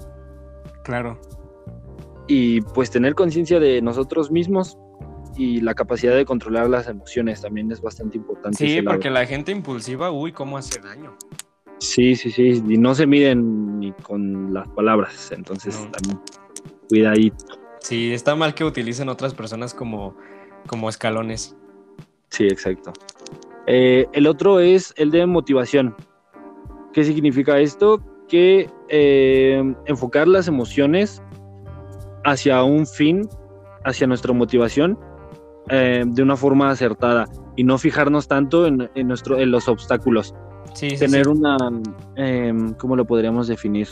Claro. 0.83 1.19
Y 2.27 2.61
pues 2.61 2.89
tener 2.89 3.15
conciencia 3.15 3.59
de 3.59 3.81
nosotros 3.81 4.31
mismos 4.31 4.77
y 5.35 5.61
la 5.61 5.73
capacidad 5.73 6.15
de 6.15 6.25
controlar 6.25 6.69
las 6.69 6.87
emociones 6.87 7.41
también 7.41 7.71
es 7.71 7.81
bastante 7.81 8.17
importante. 8.17 8.57
Sí, 8.57 8.81
porque 8.81 9.09
la 9.09 9.25
gente 9.25 9.51
impulsiva, 9.51 10.11
uy, 10.11 10.31
cómo 10.31 10.57
hace 10.57 10.79
daño. 10.79 11.17
Sí, 11.79 12.15
sí, 12.15 12.31
sí, 12.31 12.63
y 12.65 12.77
no 12.77 12.95
se 12.95 13.05
miden 13.05 13.79
ni 13.79 13.91
con 13.91 14.53
las 14.53 14.67
palabras, 14.69 15.31
entonces 15.31 15.75
también 15.91 16.19
cuidadito. 16.87 17.52
Sí, 17.83 18.13
está 18.13 18.33
mal 18.33 18.55
que 18.55 18.63
utilicen 18.63 19.09
otras 19.09 19.33
personas 19.33 19.73
como, 19.73 20.15
como 20.67 20.87
escalones. 20.87 21.55
Sí, 22.29 22.45
exacto. 22.45 22.93
Eh, 23.67 24.07
el 24.13 24.25
otro 24.25 24.61
es 24.61 24.93
el 24.95 25.11
de 25.11 25.25
motivación. 25.25 25.93
¿Qué 26.93 27.03
significa 27.03 27.59
esto? 27.59 28.01
Que 28.29 28.69
eh, 28.87 29.75
enfocar 29.85 30.29
las 30.29 30.47
emociones 30.47 31.21
hacia 32.23 32.63
un 32.63 32.87
fin, 32.87 33.27
hacia 33.83 34.07
nuestra 34.07 34.31
motivación, 34.31 34.97
eh, 35.67 36.05
de 36.07 36.23
una 36.23 36.37
forma 36.37 36.69
acertada 36.69 37.25
y 37.57 37.65
no 37.65 37.77
fijarnos 37.77 38.29
tanto 38.29 38.65
en, 38.65 38.89
nuestro, 39.05 39.37
en 39.37 39.51
los 39.51 39.67
obstáculos. 39.67 40.33
Sí, 40.73 40.87
Tener 40.97 41.27
una, 41.27 41.57
¿cómo 42.77 42.95
lo 42.95 43.05
podríamos 43.05 43.47
definir? 43.47 43.89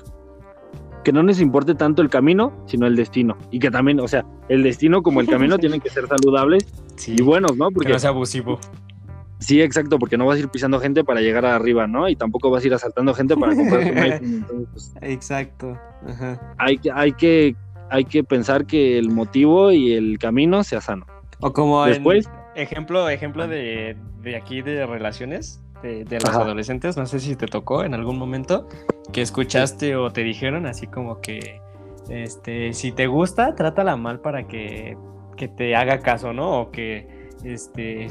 Que 1.03 1.11
no 1.11 1.23
nos 1.23 1.39
importe 1.39 1.75
tanto 1.75 2.01
el 2.01 2.09
camino, 2.09 2.53
sino 2.65 2.87
el 2.87 2.95
destino. 2.95 3.37
Y 3.51 3.59
que 3.59 3.71
también, 3.71 3.99
o 3.99 4.07
sea, 4.07 4.25
el 4.49 4.63
destino 4.63 5.01
como 5.01 5.21
el 5.21 5.27
camino 5.27 5.57
tienen 5.59 5.81
que 5.81 5.89
ser 5.89 6.07
saludables 6.07 6.65
y 7.07 7.21
buenos, 7.21 7.57
¿no? 7.57 7.71
Porque 7.71 7.93
no 7.93 7.99
sea 7.99 8.11
abusivo. 8.11 8.59
Sí, 9.39 9.59
exacto, 9.59 9.97
porque 9.97 10.17
no 10.17 10.27
vas 10.27 10.37
a 10.37 10.41
ir 10.41 10.49
pisando 10.49 10.79
gente 10.79 11.03
para 11.03 11.19
llegar 11.19 11.45
arriba, 11.45 11.87
¿no? 11.87 12.07
Y 12.07 12.15
tampoco 12.15 12.51
vas 12.51 12.63
a 12.63 12.67
ir 12.67 12.73
asaltando 12.75 13.13
gente 13.15 13.35
para 13.35 13.55
comprar 13.55 13.81
tu 13.81 13.99
iPhone. 13.99 14.45
Pues, 14.71 14.93
exacto. 15.01 15.79
Hay, 16.59 16.77
que, 16.77 16.91
hay, 16.91 17.11
que, 17.13 17.55
hay 17.89 18.05
que 18.05 18.23
pensar 18.23 18.67
que 18.67 18.99
el 18.99 19.09
motivo 19.09 19.71
y 19.71 19.93
el 19.93 20.19
camino 20.19 20.63
sea 20.63 20.79
sano. 20.79 21.07
O 21.39 21.51
como 21.51 21.83
Después, 21.85 22.29
ejemplo, 22.55 23.09
ejemplo 23.09 23.47
de, 23.47 23.97
de 24.21 24.35
aquí 24.35 24.61
de 24.61 24.85
relaciones, 24.85 25.59
de, 25.81 26.03
de 26.05 26.17
los 26.19 26.25
Ajá. 26.29 26.41
adolescentes, 26.41 26.97
no 26.97 27.05
sé 27.05 27.19
si 27.19 27.35
te 27.35 27.47
tocó 27.47 27.83
en 27.83 27.93
algún 27.93 28.17
momento, 28.17 28.67
que 29.11 29.21
escuchaste 29.21 29.95
o 29.95 30.11
te 30.11 30.23
dijeron 30.23 30.65
así 30.65 30.87
como 30.87 31.19
que, 31.21 31.61
este, 32.09 32.73
si 32.73 32.91
te 32.91 33.07
gusta, 33.07 33.55
trátala 33.55 33.95
mal 33.95 34.19
para 34.19 34.47
que, 34.47 34.97
que 35.37 35.47
te 35.47 35.75
haga 35.75 35.99
caso, 35.99 36.33
¿no? 36.33 36.59
O 36.61 36.71
que, 36.71 37.29
este, 37.43 38.07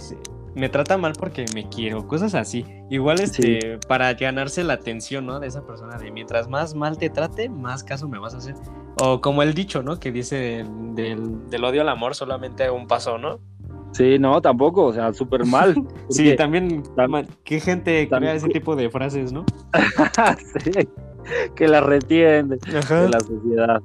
me 0.55 0.68
trata 0.68 0.99
mal 0.99 1.12
porque 1.18 1.45
me 1.55 1.68
quiero, 1.68 2.07
cosas 2.09 2.35
así. 2.35 2.64
Igual, 2.91 3.21
este, 3.21 3.79
para 3.87 4.12
ganarse 4.14 4.64
la 4.64 4.73
atención, 4.75 5.25
¿no? 5.27 5.39
De 5.39 5.47
esa 5.47 5.64
persona, 5.64 5.97
de 5.97 6.11
mientras 6.11 6.49
más 6.49 6.75
mal 6.75 6.99
te 6.99 7.09
trate, 7.09 7.49
más 7.49 7.85
caso 7.85 8.09
me 8.09 8.18
vas 8.18 8.35
a 8.35 8.39
hacer. 8.39 8.57
O 8.97 9.21
como 9.21 9.43
el 9.43 9.55
dicho, 9.55 9.83
¿no? 9.85 10.01
Que 10.01 10.11
dice 10.11 10.37
del, 10.37 10.95
del- 10.97 11.49
del 11.49 11.64
odio 11.64 11.83
al 11.83 11.89
amor 11.89 12.16
solamente 12.16 12.68
un 12.68 12.89
paso, 12.89 13.16
¿no? 13.18 13.39
Sí, 13.93 14.18
no, 14.18 14.41
tampoco, 14.41 14.86
o 14.86 14.93
sea, 14.93 15.12
súper 15.12 15.45
mal. 15.47 15.74
Sí, 16.11 16.34
también, 16.36 16.82
qué 17.45 17.61
gente 17.61 18.09
crea 18.09 18.34
ese 18.34 18.49
tipo 18.49 18.76
de 18.76 18.91
frases, 18.91 19.32
¿no? 19.32 19.45
Sí, 20.64 20.88
que 21.55 21.68
la 21.68 21.80
retienen 21.80 22.49
de, 22.49 22.57
de 22.57 23.09
la 23.09 23.20
sociedad. 23.20 23.82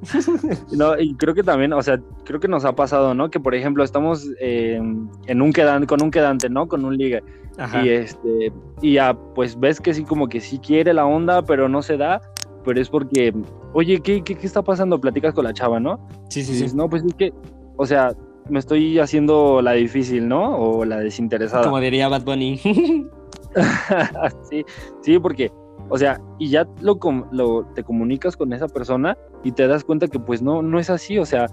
No, 0.75 0.99
y 0.99 1.15
creo 1.15 1.33
que 1.33 1.43
también, 1.43 1.73
o 1.73 1.81
sea, 1.81 1.99
creo 2.23 2.39
que 2.39 2.47
nos 2.47 2.65
ha 2.65 2.75
pasado, 2.75 3.13
¿no? 3.13 3.29
Que 3.29 3.39
por 3.39 3.55
ejemplo 3.55 3.83
estamos 3.83 4.27
eh, 4.39 4.79
en 5.27 5.41
un 5.41 5.53
quedante, 5.53 5.87
con 5.87 6.01
un 6.01 6.11
quedante, 6.11 6.49
¿no? 6.49 6.67
Con 6.67 6.85
un 6.85 6.97
liga. 6.97 7.21
Ajá. 7.57 7.85
Y 7.85 7.89
este, 7.89 8.51
y 8.81 8.93
ya, 8.93 9.13
pues 9.35 9.59
ves 9.59 9.79
que 9.79 9.93
sí, 9.93 10.03
como 10.03 10.27
que 10.27 10.41
sí 10.41 10.59
quiere 10.59 10.93
la 10.93 11.05
onda, 11.05 11.43
pero 11.43 11.69
no 11.69 11.81
se 11.81 11.97
da. 11.97 12.21
Pero 12.63 12.81
es 12.81 12.89
porque, 12.89 13.33
oye, 13.73 13.99
¿qué, 14.01 14.23
qué, 14.23 14.35
qué 14.35 14.47
está 14.47 14.63
pasando? 14.63 14.99
Platicas 14.99 15.33
con 15.35 15.43
la 15.43 15.53
chava, 15.53 15.79
¿no? 15.79 16.07
Sí, 16.29 16.39
Y 16.39 16.43
sí, 16.43 16.53
dices, 16.53 16.71
sí. 16.71 16.77
no, 16.77 16.89
pues 16.89 17.03
es 17.03 17.13
que, 17.13 17.31
o 17.77 17.85
sea, 17.85 18.11
me 18.49 18.59
estoy 18.59 18.99
haciendo 18.99 19.61
la 19.61 19.71
difícil, 19.73 20.27
¿no? 20.27 20.57
O 20.57 20.85
la 20.85 20.99
desinteresada. 20.99 21.63
Como 21.63 21.79
diría 21.79 22.07
Bad 22.09 22.23
Bunny. 22.23 22.57
sí, 24.49 24.65
sí, 25.01 25.19
porque, 25.19 25.51
o 25.89 25.97
sea, 25.97 26.19
y 26.39 26.49
ya 26.49 26.67
lo, 26.81 26.97
lo 27.31 27.65
te 27.73 27.83
comunicas 27.83 28.35
con 28.37 28.53
esa 28.53 28.67
persona 28.67 29.17
y 29.43 29.51
te 29.51 29.67
das 29.67 29.83
cuenta 29.83 30.07
que 30.07 30.19
pues 30.19 30.41
no, 30.41 30.61
no 30.61 30.79
es 30.79 30.89
así, 30.89 31.17
o 31.17 31.25
sea, 31.25 31.47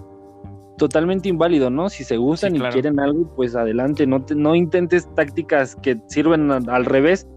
totalmente 0.77 1.29
inválido, 1.29 1.69
¿no? 1.69 1.89
Si 1.89 2.03
se 2.03 2.17
gustan 2.17 2.51
Sí, 2.51 2.57
y 2.57 2.59
quieren 2.71 2.99
algo, 2.99 3.31
pues 3.35 3.55
adelante, 3.55 4.05
no, 4.07 4.23
te- 4.23 4.35
no 4.35 4.55
intentes 4.55 5.07
tácticas 5.15 5.75
que 5.77 5.97
sirven 6.07 6.51
al 6.51 6.85
revés 6.85 7.27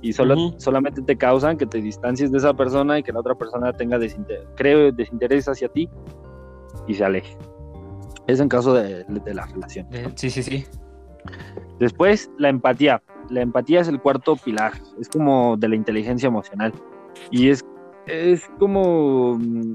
y 0.00 0.12
solo, 0.12 0.34
solamente 0.58 1.02
te 1.02 1.16
causan 1.16 1.56
que 1.58 1.66
te 1.66 1.80
distancies 1.82 2.30
de 2.30 2.38
esa 2.38 2.54
persona 2.54 2.98
y 2.98 3.02
que 3.02 3.12
la 3.12 3.20
otra 3.20 3.34
persona 3.34 3.72
tenga 3.72 3.98
desinter 3.98 4.46
creo, 4.54 4.92
desinterés 4.92 5.48
hacia 5.48 5.68
ti 5.68 5.88
y 6.86 6.94
se 6.94 7.04
aleje. 7.04 7.36
Es 8.28 8.38
en 8.40 8.48
caso 8.48 8.74
de, 8.74 9.04
de 9.04 9.34
la 9.34 9.46
relación. 9.46 9.86
Eh, 9.90 10.12
Sí, 10.14 10.30
sí, 10.30 10.42
sí. 10.42 10.64
Después, 11.80 12.30
la 12.38 12.48
empatía. 12.48 13.02
La 13.30 13.40
empatía 13.40 13.80
es 13.80 13.88
el 13.88 14.00
cuarto 14.00 14.36
pilar, 14.36 14.72
es 15.00 15.08
como 15.08 15.56
de 15.56 15.68
la 15.68 15.74
inteligencia 15.76 16.28
emocional. 16.28 16.72
Y 17.30 17.48
es, 17.48 17.64
es 18.06 18.48
como... 18.58 19.38
mm, 19.38 19.74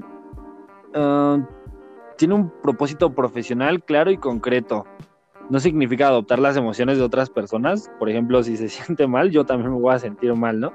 ah, 0.94 1.38
tiene 2.16 2.34
un 2.34 2.50
propósito 2.62 3.12
profesional 3.12 3.82
claro 3.82 4.10
y 4.10 4.16
concreto. 4.16 4.86
No 5.50 5.58
significa 5.58 6.06
adoptar 6.08 6.38
las 6.38 6.56
emociones 6.56 6.96
de 6.96 7.04
otras 7.04 7.28
personas. 7.28 7.90
Por 7.98 8.08
ejemplo, 8.08 8.42
si 8.42 8.56
se 8.56 8.68
siente 8.70 9.06
mal, 9.06 9.30
yo 9.30 9.44
también 9.44 9.72
me 9.72 9.80
voy 9.80 9.94
a 9.94 9.98
sentir 9.98 10.32
mal, 10.34 10.60
¿no? 10.60 10.72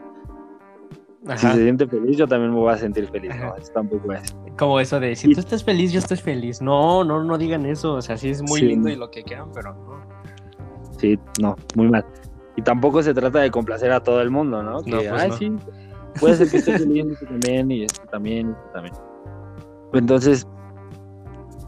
Si 1.37 1.45
Ajá. 1.45 1.55
se 1.55 1.63
siente 1.63 1.87
feliz, 1.87 2.17
yo 2.17 2.27
también 2.27 2.51
me 2.51 2.57
voy 2.59 2.73
a 2.73 2.77
sentir 2.77 3.07
feliz, 3.07 3.31
¿no? 3.39 3.55
Eso 3.55 3.71
tampoco 3.73 4.13
es. 4.13 4.35
Como 4.57 4.79
eso 4.79 4.99
de, 4.99 5.15
si 5.15 5.29
Y- 5.29 5.33
tú 5.35 5.39
estás 5.41 5.63
feliz, 5.63 5.91
yo 5.91 5.99
estoy 5.99 6.17
feliz. 6.17 6.61
No, 6.61 7.03
no, 7.03 7.23
no 7.23 7.37
digan 7.37 7.65
eso. 7.65 7.93
O 7.93 8.01
sea, 8.01 8.17
sí 8.17 8.29
es 8.29 8.41
muy 8.41 8.59
Sí. 8.61 8.65
lindo 8.67 8.89
y 8.89 8.95
lo 8.95 9.09
que 9.11 9.23
quieran, 9.23 9.51
pero 9.53 9.73
no. 9.73 9.99
Sí, 10.97 11.17
no, 11.41 11.55
muy 11.75 11.87
mal. 11.89 12.05
Y 12.57 12.61
tampoco 12.61 13.01
se 13.03 13.13
trata 13.13 13.39
de 13.39 13.51
complacer 13.51 13.91
a 13.91 14.01
todo 14.01 14.21
el 14.21 14.31
mundo, 14.31 14.61
¿no? 14.63 14.81
Que, 14.81 14.91
No, 14.91 14.97
pues 14.97 15.11
ay, 15.11 15.29
no. 15.29 15.35
sí, 15.37 15.51
puede 16.19 16.35
ser 16.35 16.49
que 16.49 16.57
esté 16.57 16.77
feliz 16.79 17.05
este 17.11 17.25
también 17.27 17.71
y 17.71 17.83
este 17.83 18.07
también 18.07 18.49
y 18.49 18.51
este 18.51 18.69
también. 18.73 18.95
Entonces, 19.93 20.47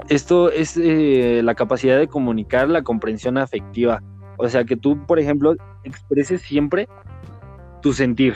esto 0.09 0.51
es 0.51 0.76
eh, 0.78 1.41
la 1.43 1.55
capacidad 1.55 1.97
de 1.97 2.07
comunicar 2.07 2.68
la 2.70 2.82
comprensión 2.82 3.38
afectiva. 3.38 4.01
O 4.38 4.49
sea, 4.49 4.64
que 4.66 4.76
tú, 4.76 5.05
por 5.05 5.20
ejemplo, 5.20 5.55
expreses 5.84 6.41
siempre 6.41 6.89
tu 7.82 7.93
sentir, 7.93 8.36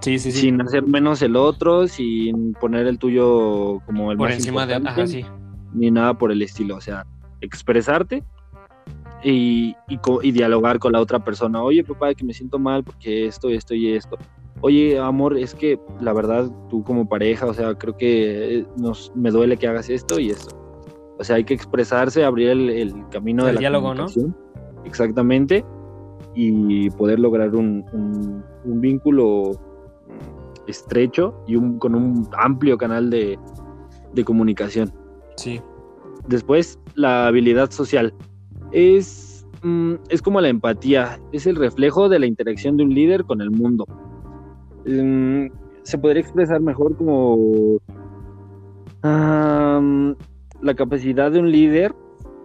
Sí, 0.00 0.18
sí, 0.18 0.30
sí. 0.32 0.40
sin 0.42 0.60
hacer 0.60 0.86
menos 0.86 1.20
el 1.22 1.36
otro, 1.36 1.88
sin 1.88 2.52
poner 2.54 2.86
el 2.86 2.98
tuyo 2.98 3.80
como 3.86 4.12
el 4.12 4.18
Por 4.18 4.28
más 4.28 4.36
encima 4.36 4.64
de. 4.66 4.74
importante 4.76 5.00
Ajá, 5.02 5.06
sí. 5.08 5.24
ni 5.74 5.90
nada 5.90 6.14
por 6.16 6.30
el 6.32 6.40
estilo. 6.42 6.76
O 6.76 6.80
sea, 6.80 7.04
expresarte 7.40 8.22
y, 9.24 9.74
y, 9.88 9.98
co- 9.98 10.22
y 10.22 10.30
dialogar 10.32 10.78
con 10.78 10.92
la 10.92 11.00
otra 11.00 11.18
persona. 11.24 11.62
Oye, 11.62 11.82
papá, 11.84 12.14
que 12.14 12.24
me 12.24 12.32
siento 12.32 12.58
mal 12.58 12.84
porque 12.84 13.26
esto, 13.26 13.48
esto 13.48 13.74
y 13.74 13.92
esto. 13.92 14.16
Oye, 14.60 14.98
amor, 14.98 15.36
es 15.38 15.54
que 15.54 15.78
la 16.00 16.12
verdad, 16.12 16.50
tú 16.68 16.82
como 16.84 17.08
pareja, 17.08 17.46
o 17.46 17.54
sea, 17.54 17.74
creo 17.74 17.96
que 17.96 18.58
eh, 18.58 18.66
nos, 18.76 19.12
me 19.14 19.30
duele 19.30 19.56
que 19.56 19.68
hagas 19.68 19.88
esto 19.90 20.18
y 20.18 20.30
esto. 20.30 20.56
O 21.18 21.24
sea, 21.24 21.36
hay 21.36 21.44
que 21.44 21.54
expresarse, 21.54 22.24
abrir 22.24 22.48
el, 22.50 22.70
el 22.70 23.08
camino 23.10 23.44
de 23.44 23.50
El 23.50 23.54
la 23.56 23.60
diálogo, 23.60 23.94
¿no? 23.94 24.06
Exactamente. 24.84 25.64
Y 26.34 26.90
poder 26.90 27.18
lograr 27.18 27.54
un, 27.56 27.84
un- 27.92 28.44
un 28.64 28.80
vínculo 28.80 29.52
estrecho 30.66 31.34
y 31.46 31.56
un, 31.56 31.78
con 31.78 31.94
un 31.94 32.28
amplio 32.38 32.78
canal 32.78 33.10
de, 33.10 33.38
de 34.14 34.24
comunicación. 34.24 34.92
Sí. 35.36 35.60
Después, 36.26 36.78
la 36.94 37.26
habilidad 37.26 37.70
social. 37.70 38.12
Es, 38.72 39.46
mm, 39.62 39.94
es 40.10 40.20
como 40.20 40.40
la 40.40 40.48
empatía, 40.48 41.18
es 41.32 41.46
el 41.46 41.56
reflejo 41.56 42.08
de 42.08 42.18
la 42.18 42.26
interacción 42.26 42.76
de 42.76 42.84
un 42.84 42.94
líder 42.94 43.24
con 43.24 43.40
el 43.40 43.50
mundo. 43.50 43.86
Mm, 44.86 45.46
se 45.82 45.98
podría 45.98 46.20
expresar 46.20 46.60
mejor 46.60 46.96
como 46.96 47.78
la 49.02 50.74
capacidad 50.74 51.30
de 51.30 51.38
un 51.38 51.50
líder 51.50 51.94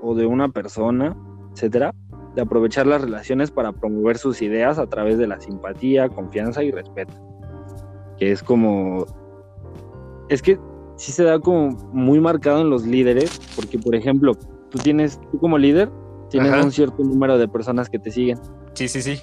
o 0.02 0.16
de 0.16 0.26
una 0.26 0.50
persona, 0.50 1.18
etcétera, 1.52 1.94
de 2.36 2.42
aprovechar 2.42 2.88
las 2.88 3.02
relaciones 3.02 3.52
para 3.52 3.72
promover 3.74 4.18
sus 4.18 4.42
ideas 4.42 4.80
a 4.80 4.88
través 4.88 5.18
de 5.18 5.28
la 5.28 5.40
simpatía, 5.40 6.10
confianza 6.10 6.64
y 6.64 6.72
respeto. 6.72 7.14
Que 8.24 8.32
es 8.32 8.42
como. 8.42 9.06
Es 10.30 10.42
que 10.42 10.58
sí 10.96 11.12
se 11.12 11.24
da 11.26 11.40
como 11.40 11.72
muy 11.92 12.22
marcado 12.22 12.62
en 12.62 12.70
los 12.70 12.86
líderes, 12.86 13.38
porque 13.54 13.78
por 13.78 13.96
ejemplo, 13.96 14.34
tú 14.70 14.78
tienes, 14.80 15.20
tú 15.32 15.40
como 15.40 15.58
líder, 15.58 15.90
tienes 16.30 16.54
Ajá. 16.54 16.64
un 16.64 16.72
cierto 16.72 17.04
número 17.04 17.38
de 17.38 17.50
personas 17.50 17.90
que 17.90 18.00
te 18.00 18.12
siguen. 18.12 18.40
Sí, 18.76 18.88
sí, 18.88 19.02
sí. 19.02 19.20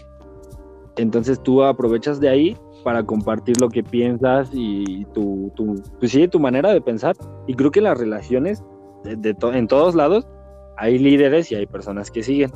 Entonces 0.97 1.43
tú 1.43 1.63
aprovechas 1.65 2.21
de 2.21 2.29
ahí 2.29 2.57
para 2.85 3.03
compartir 3.05 3.59
lo 3.59 3.71
que 3.71 3.83
piensas 3.83 4.51
y 4.53 5.07
tu, 5.15 5.51
tu, 5.57 5.83
pues 5.99 6.13
sí, 6.13 6.29
tu 6.29 6.39
manera 6.39 6.71
de 6.75 6.83
pensar. 6.83 7.17
Y 7.47 7.55
creo 7.55 7.71
que 7.71 7.81
las 7.81 7.97
relaciones, 7.99 8.63
de, 9.05 9.17
de 9.17 9.33
to- 9.33 9.55
en 9.55 9.67
todos 9.67 9.95
lados, 9.95 10.29
hay 10.77 10.99
líderes 10.99 11.51
y 11.51 11.55
hay 11.55 11.67
personas 11.67 12.11
que 12.11 12.23
siguen. 12.23 12.51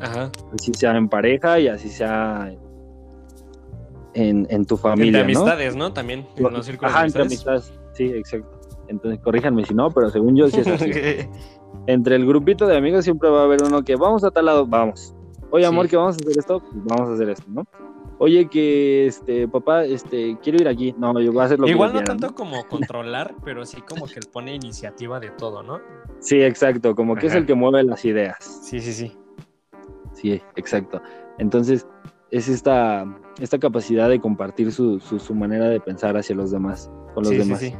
Ajá. 0.00 0.32
Así 0.58 0.72
sea 0.74 0.96
en 0.96 1.08
pareja 1.08 1.60
y 1.60 1.68
así 1.68 1.88
sea 1.88 2.50
en, 2.50 2.58
en 4.16 4.64
tu 4.64 4.76
familia. 4.76 5.20
Entre 5.20 5.34
¿no? 5.34 5.40
amistades, 5.40 5.76
¿no? 5.76 5.92
También. 5.92 6.26
En 6.36 6.52
los 6.52 6.66
círculos 6.66 6.92
Ajá, 6.92 7.02
de 7.02 7.06
entre 7.08 7.22
amistades. 7.22 7.72
Sí, 7.92 8.04
exacto. 8.04 8.60
Entonces 8.88 9.20
corríjanme 9.20 9.64
si 9.64 9.74
no, 9.74 9.90
pero 9.90 10.10
según 10.10 10.36
yo 10.36 10.48
sí 10.48 10.60
es 10.60 10.66
así. 10.68 10.90
entre 11.86 12.16
el 12.16 12.26
grupito 12.26 12.66
de 12.66 12.76
amigos 12.76 13.04
siempre 13.04 13.28
va 13.28 13.40
a 13.40 13.44
haber 13.44 13.62
uno 13.62 13.82
que 13.82 13.96
vamos 13.96 14.24
a 14.24 14.30
tal 14.30 14.46
lado, 14.46 14.66
vamos. 14.66 15.14
Oye, 15.50 15.64
Sí. 15.64 15.68
amor, 15.68 15.88
que 15.88 15.96
vamos 15.96 16.16
a 16.16 16.18
hacer 16.18 16.38
esto, 16.38 16.60
pues 16.60 16.84
vamos 16.84 17.08
a 17.08 17.14
hacer 17.14 17.30
esto, 17.30 17.44
¿no? 17.48 17.64
Oye, 18.18 18.48
que 18.48 19.06
este, 19.06 19.46
papá, 19.46 19.84
este, 19.84 20.38
quiero 20.42 20.58
ir 20.60 20.68
aquí. 20.68 20.94
No, 20.98 21.20
yo 21.20 21.32
voy 21.32 21.42
a 21.42 21.44
hacer 21.44 21.58
lo 21.58 21.68
Igual 21.68 21.90
que 21.90 21.94
no 21.94 22.00
yo 22.00 22.04
quiera, 22.04 22.18
tanto 22.20 22.34
como 22.34 22.66
controlar, 22.66 23.34
pero 23.44 23.66
sí 23.66 23.82
como 23.82 24.06
que 24.06 24.14
él 24.14 24.26
pone 24.32 24.54
iniciativa 24.54 25.20
de 25.20 25.30
todo, 25.30 25.62
¿no? 25.62 25.80
Sí, 26.20 26.40
exacto, 26.42 26.94
como 26.96 27.14
que 27.14 27.26
es 27.26 27.34
el 27.34 27.44
que 27.44 27.54
mueve 27.54 27.84
las 27.84 28.04
ideas. 28.04 28.36
Sí, 28.62 28.80
sí, 28.80 28.92
sí. 28.92 29.16
Sí, 30.14 30.40
exacto. 30.56 31.02
Entonces, 31.38 31.86
es 32.30 32.48
esta, 32.48 33.04
esta 33.40 33.58
capacidad 33.58 34.08
de 34.08 34.20
compartir 34.20 34.72
su, 34.72 35.00
su, 35.00 35.18
su 35.18 35.34
manera 35.34 35.68
de 35.68 35.80
pensar 35.80 36.16
hacia 36.16 36.34
los 36.34 36.50
demás, 36.50 36.90
con 37.14 37.24
los 37.24 37.32
sí, 37.32 37.38
demás. 37.38 37.60
sí, 37.60 37.70
sí. 37.70 37.76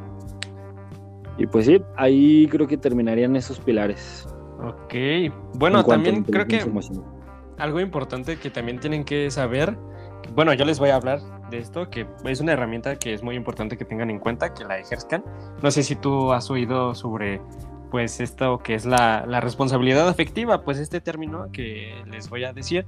Y 1.39 1.47
pues 1.47 1.67
sí, 1.67 1.83
ahí 1.97 2.47
creo 2.49 2.67
que 2.67 2.77
terminarían 2.77 3.37
esos 3.37 3.61
pilares. 3.61 4.27
Ok. 4.63 4.95
Bueno, 5.59 5.85
también 5.85 6.25
creo 6.25 6.47
que 6.47 6.61
emocional. 6.61 7.05
algo 7.59 7.81
importante 7.81 8.39
que 8.39 8.51
también 8.51 8.81
tienen 8.81 9.05
que 9.05 9.31
saber, 9.31 9.77
bueno, 10.35 10.55
yo 10.55 10.65
les 10.65 10.79
voy 10.79 10.91
a 10.91 10.97
hablar 10.97 11.21
de 11.51 11.59
esto, 11.59 11.91
que 11.91 12.07
es 12.25 12.41
una 12.41 12.53
herramienta 12.53 12.97
que 12.97 13.13
es 13.13 13.23
muy 13.23 13.37
importante 13.37 13.77
que 13.77 13.85
tengan 13.85 14.11
en 14.11 14.19
cuenta, 14.19 14.55
que 14.55 14.65
la 14.65 14.79
ejerzcan. 14.79 15.23
No 15.63 15.71
sé 15.71 15.83
si 15.83 15.95
tú 15.95 16.33
has 16.33 16.51
oído 16.51 16.95
sobre, 16.95 17.41
pues, 17.91 18.19
esto 18.21 18.59
que 18.59 18.75
es 18.75 18.87
la, 18.87 19.25
la 19.27 19.41
responsabilidad 19.41 20.09
afectiva, 20.09 20.65
pues 20.65 20.79
este 20.79 21.01
término 21.01 21.53
que 21.53 22.03
les 22.11 22.31
voy 22.31 22.45
a 22.45 22.53
decir, 22.53 22.87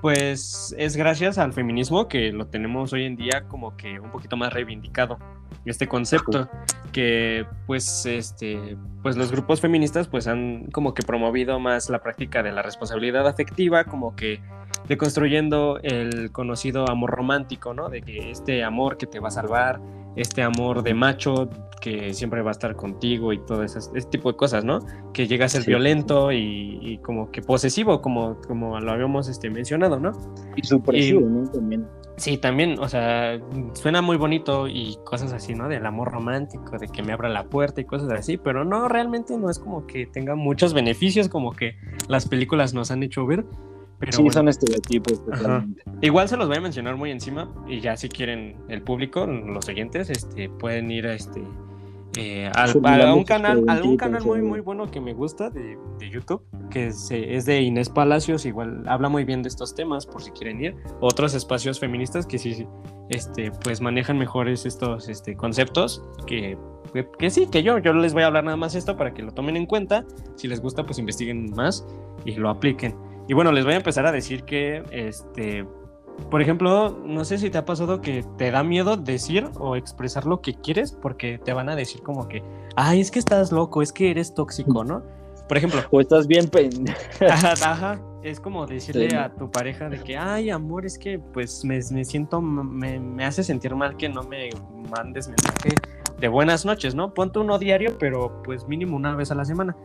pues 0.00 0.74
es 0.78 0.96
gracias 0.96 1.38
al 1.38 1.52
feminismo 1.52 2.08
que 2.08 2.32
lo 2.32 2.46
tenemos 2.46 2.92
hoy 2.92 3.04
en 3.04 3.16
día 3.16 3.44
como 3.48 3.76
que 3.76 4.00
un 4.00 4.10
poquito 4.10 4.36
más 4.36 4.52
reivindicado 4.52 5.18
este 5.64 5.88
concepto 5.88 6.48
que 6.92 7.46
pues 7.66 8.06
este 8.06 8.76
pues 9.02 9.16
los 9.16 9.32
grupos 9.32 9.60
feministas 9.60 10.06
pues 10.06 10.26
han 10.28 10.66
como 10.70 10.94
que 10.94 11.02
promovido 11.02 11.58
más 11.58 11.90
la 11.90 12.00
práctica 12.00 12.42
de 12.42 12.52
la 12.52 12.62
responsabilidad 12.62 13.26
afectiva 13.26 13.84
como 13.84 14.14
que 14.14 14.40
deconstruyendo 14.88 15.78
el 15.82 16.30
conocido 16.32 16.88
amor 16.88 17.10
romántico, 17.10 17.74
¿no? 17.74 17.88
De 17.88 18.02
que 18.02 18.30
este 18.30 18.62
amor 18.64 18.96
que 18.96 19.06
te 19.06 19.20
va 19.20 19.28
a 19.28 19.32
salvar, 19.32 19.80
este 20.16 20.42
amor 20.42 20.82
de 20.82 20.94
macho 20.94 21.48
que 21.80 22.14
siempre 22.14 22.42
va 22.42 22.50
a 22.50 22.52
estar 22.52 22.74
contigo 22.74 23.32
y 23.32 23.38
todo 23.38 23.62
ese, 23.62 23.78
tipo 24.10 24.32
de 24.32 24.36
cosas, 24.36 24.64
¿no? 24.64 24.80
Que 25.12 25.28
llega 25.28 25.44
a 25.44 25.48
ser 25.48 25.64
violento 25.64 26.32
y, 26.32 26.98
como 27.02 27.30
que 27.30 27.42
posesivo, 27.42 28.00
como, 28.00 28.40
como 28.46 28.80
lo 28.80 28.90
habíamos 28.90 29.28
este, 29.28 29.50
mencionado, 29.50 30.00
¿no? 30.00 30.12
Y 30.56 30.66
supresivo, 30.66 31.20
¿no? 31.20 31.48
También. 31.50 31.86
Sí, 32.16 32.38
también, 32.38 32.78
o 32.78 32.88
sea, 32.88 33.38
suena 33.74 34.00
muy 34.00 34.16
bonito 34.16 34.68
y 34.68 34.96
cosas 35.04 35.34
así, 35.34 35.54
¿no? 35.54 35.68
Del 35.68 35.84
amor 35.84 36.10
romántico, 36.10 36.78
de 36.78 36.88
que 36.88 37.02
me 37.02 37.12
abra 37.12 37.28
la 37.28 37.44
puerta 37.44 37.82
y 37.82 37.84
cosas 37.84 38.10
así, 38.10 38.38
pero 38.38 38.64
no, 38.64 38.88
realmente 38.88 39.36
no 39.36 39.50
es 39.50 39.58
como 39.58 39.86
que 39.86 40.06
tenga 40.06 40.34
muchos 40.34 40.72
beneficios 40.72 41.28
como 41.28 41.52
que 41.52 41.76
las 42.08 42.26
películas 42.26 42.72
nos 42.72 42.90
han 42.90 43.02
hecho 43.02 43.26
ver. 43.26 43.44
Pero 43.98 44.12
sí, 44.12 44.30
son 44.30 44.48
estereotipos 44.48 45.24
totalmente. 45.24 45.82
Igual 46.02 46.28
se 46.28 46.36
los 46.36 46.48
voy 46.48 46.58
a 46.58 46.60
mencionar 46.60 46.96
muy 46.96 47.10
encima 47.10 47.52
y 47.66 47.80
ya 47.80 47.96
si 47.96 48.08
quieren 48.08 48.56
el 48.68 48.82
público, 48.82 49.26
los 49.26 49.68
oyentes, 49.68 50.10
este, 50.10 50.48
pueden 50.48 50.90
ir 50.90 51.06
a 51.06 51.14
este 51.14 51.42
eh, 52.16 52.50
a 52.54 53.14
un 53.14 53.24
canal, 53.24 53.64
algún 53.68 53.96
canal 53.98 54.24
muy 54.24 54.40
muy 54.40 54.60
bueno 54.60 54.90
que 54.90 55.00
me 55.00 55.12
gusta 55.12 55.50
de, 55.50 55.76
YouTube, 56.10 56.42
que 56.70 56.86
es, 56.86 57.10
es, 57.10 57.44
de 57.44 57.60
Inés 57.60 57.90
Palacios, 57.90 58.46
igual 58.46 58.82
habla 58.86 59.10
muy 59.10 59.24
bien 59.24 59.42
de 59.42 59.48
estos 59.48 59.74
temas, 59.74 60.06
por 60.06 60.22
si 60.22 60.30
quieren 60.30 60.62
ir. 60.64 60.76
Otros 61.00 61.34
espacios 61.34 61.78
feministas 61.78 62.26
que 62.26 62.38
sí, 62.38 62.66
este, 63.10 63.50
pues 63.62 63.82
manejan 63.82 64.16
mejores 64.16 64.64
estos 64.64 65.10
este, 65.10 65.36
conceptos, 65.36 66.02
que, 66.26 66.56
que, 67.18 67.28
sí, 67.28 67.48
que 67.48 67.62
yo, 67.62 67.78
yo 67.78 67.92
les 67.92 68.14
voy 68.14 68.22
a 68.22 68.28
hablar 68.28 68.44
nada 68.44 68.56
más 68.56 68.74
esto 68.74 68.96
para 68.96 69.12
que 69.12 69.22
lo 69.22 69.32
tomen 69.32 69.56
en 69.56 69.66
cuenta. 69.66 70.06
Si 70.36 70.48
les 70.48 70.60
gusta, 70.60 70.86
pues 70.86 70.98
investiguen 70.98 71.50
más 71.54 71.86
y 72.24 72.32
lo 72.36 72.48
apliquen. 72.48 72.94
Y 73.28 73.34
bueno, 73.34 73.52
les 73.52 73.64
voy 73.64 73.74
a 73.74 73.76
empezar 73.76 74.06
a 74.06 74.12
decir 74.12 74.44
que 74.44 74.82
este 74.90 75.66
por 76.30 76.40
ejemplo, 76.40 76.98
no 77.04 77.24
sé 77.24 77.38
si 77.38 77.50
te 77.50 77.58
ha 77.58 77.64
pasado 77.64 78.00
que 78.00 78.24
te 78.38 78.50
da 78.50 78.62
miedo 78.62 78.96
decir 78.96 79.48
o 79.58 79.76
expresar 79.76 80.26
lo 80.26 80.40
que 80.40 80.54
quieres 80.54 80.92
porque 80.92 81.38
te 81.38 81.52
van 81.52 81.68
a 81.68 81.76
decir 81.76 82.02
como 82.02 82.26
que, 82.26 82.42
ay, 82.74 83.00
es 83.00 83.10
que 83.10 83.18
estás 83.18 83.52
loco, 83.52 83.82
es 83.82 83.92
que 83.92 84.10
eres 84.10 84.34
tóxico, 84.34 84.82
¿no? 84.82 85.02
Por 85.46 85.56
ejemplo. 85.56 85.80
O 85.90 86.00
estás 86.00 86.26
bien 86.26 86.50
ajá, 87.20 87.52
ajá, 87.52 88.00
es 88.22 88.40
como 88.40 88.66
decirle 88.66 89.14
a 89.16 89.32
tu 89.32 89.50
pareja 89.50 89.88
de 89.88 90.02
que, 90.02 90.16
ay, 90.16 90.50
amor, 90.50 90.84
es 90.84 90.98
que 90.98 91.18
pues 91.18 91.64
me, 91.64 91.80
siento, 91.82 92.40
me, 92.40 92.98
me, 92.98 93.24
hace 93.24 93.44
sentir 93.44 93.74
mal 93.76 93.96
que 93.96 94.08
no 94.08 94.22
me 94.24 94.50
mandes 94.90 95.28
mensaje 95.28 95.70
de 96.18 96.28
buenas 96.28 96.64
noches, 96.64 96.94
¿no? 96.94 97.14
Ponte 97.14 97.38
uno 97.38 97.58
diario, 97.58 97.96
pero 97.98 98.42
pues 98.42 98.66
mínimo 98.66 98.96
una 98.96 99.14
vez 99.14 99.30
a 99.30 99.36
la 99.36 99.44
semana. 99.44 99.76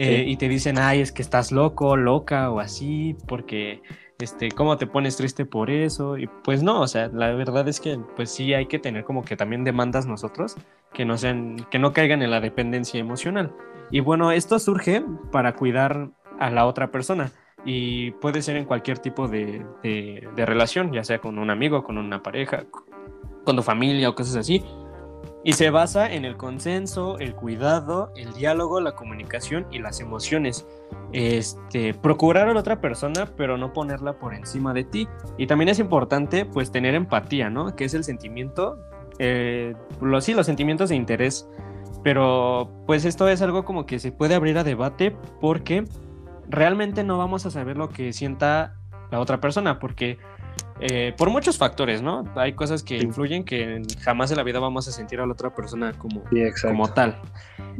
Eh, 0.00 0.24
y 0.28 0.36
te 0.36 0.48
dicen, 0.48 0.78
ay, 0.78 1.00
es 1.00 1.10
que 1.10 1.22
estás 1.22 1.50
loco, 1.50 1.96
loca 1.96 2.52
o 2.52 2.60
así, 2.60 3.16
porque 3.26 3.82
este, 4.20 4.52
cómo 4.52 4.76
te 4.76 4.86
pones 4.86 5.16
triste 5.16 5.44
por 5.44 5.70
eso, 5.70 6.16
y 6.16 6.28
pues 6.44 6.62
no, 6.62 6.80
o 6.80 6.86
sea, 6.86 7.08
la 7.08 7.32
verdad 7.32 7.66
es 7.66 7.80
que 7.80 7.98
pues 8.14 8.30
sí 8.30 8.54
hay 8.54 8.66
que 8.66 8.78
tener 8.78 9.02
como 9.02 9.24
que 9.24 9.36
también 9.36 9.64
demandas 9.64 10.06
nosotros 10.06 10.54
que 10.92 11.04
no 11.04 11.18
sean, 11.18 11.66
que 11.70 11.80
no 11.80 11.92
caigan 11.92 12.22
en 12.22 12.30
la 12.30 12.40
dependencia 12.40 13.00
emocional. 13.00 13.52
Y 13.90 13.98
bueno, 13.98 14.30
esto 14.30 14.60
surge 14.60 15.02
para 15.32 15.56
cuidar 15.56 16.10
a 16.38 16.50
la 16.50 16.66
otra 16.66 16.92
persona 16.92 17.32
y 17.64 18.12
puede 18.12 18.40
ser 18.42 18.56
en 18.56 18.66
cualquier 18.66 19.00
tipo 19.00 19.26
de, 19.26 19.66
de, 19.82 20.28
de 20.36 20.46
relación, 20.46 20.92
ya 20.92 21.02
sea 21.02 21.18
con 21.18 21.40
un 21.40 21.50
amigo, 21.50 21.82
con 21.82 21.98
una 21.98 22.22
pareja, 22.22 22.66
con 23.44 23.56
tu 23.56 23.62
familia 23.62 24.10
o 24.10 24.14
cosas 24.14 24.36
así, 24.36 24.62
y 25.44 25.52
se 25.52 25.70
basa 25.70 26.12
en 26.12 26.24
el 26.24 26.36
consenso, 26.36 27.18
el 27.18 27.34
cuidado, 27.34 28.12
el 28.16 28.32
diálogo, 28.34 28.80
la 28.80 28.92
comunicación 28.92 29.66
y 29.70 29.78
las 29.78 30.00
emociones. 30.00 30.66
Este, 31.12 31.94
procurar 31.94 32.48
a 32.48 32.54
la 32.54 32.60
otra 32.60 32.80
persona, 32.80 33.26
pero 33.36 33.56
no 33.56 33.72
ponerla 33.72 34.18
por 34.18 34.34
encima 34.34 34.74
de 34.74 34.84
ti. 34.84 35.08
Y 35.36 35.46
también 35.46 35.68
es 35.68 35.78
importante, 35.78 36.44
pues, 36.44 36.72
tener 36.72 36.94
empatía, 36.94 37.50
¿no? 37.50 37.74
Que 37.76 37.84
es 37.84 37.94
el 37.94 38.04
sentimiento, 38.04 38.78
eh, 39.18 39.74
sí, 40.20 40.34
los 40.34 40.46
sentimientos 40.46 40.88
de 40.88 40.96
interés. 40.96 41.48
Pero, 42.02 42.70
pues, 42.86 43.04
esto 43.04 43.28
es 43.28 43.40
algo 43.40 43.64
como 43.64 43.86
que 43.86 44.00
se 44.00 44.12
puede 44.12 44.34
abrir 44.34 44.58
a 44.58 44.64
debate 44.64 45.16
porque 45.40 45.84
realmente 46.48 47.04
no 47.04 47.16
vamos 47.16 47.46
a 47.46 47.50
saber 47.50 47.76
lo 47.76 47.90
que 47.90 48.12
sienta 48.12 48.74
la 49.10 49.20
otra 49.20 49.40
persona, 49.40 49.78
porque 49.78 50.18
eh, 50.80 51.14
por 51.16 51.30
muchos 51.30 51.58
factores, 51.58 52.02
¿no? 52.02 52.24
Hay 52.36 52.52
cosas 52.52 52.82
que 52.82 52.98
influyen 52.98 53.44
que 53.44 53.82
jamás 54.00 54.30
en 54.30 54.36
la 54.36 54.42
vida 54.42 54.60
vamos 54.60 54.86
a 54.88 54.92
sentir 54.92 55.20
a 55.20 55.26
la 55.26 55.32
otra 55.32 55.54
persona 55.54 55.92
como, 55.92 56.22
como 56.62 56.92
tal. 56.92 57.20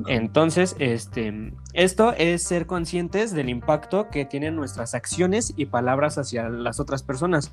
Entonces, 0.06 0.76
este, 0.78 1.52
esto 1.72 2.12
es 2.16 2.42
ser 2.42 2.66
conscientes 2.66 3.32
del 3.34 3.48
impacto 3.48 4.08
que 4.10 4.24
tienen 4.24 4.56
nuestras 4.56 4.94
acciones 4.94 5.54
y 5.56 5.66
palabras 5.66 6.18
hacia 6.18 6.48
las 6.48 6.80
otras 6.80 7.02
personas. 7.02 7.52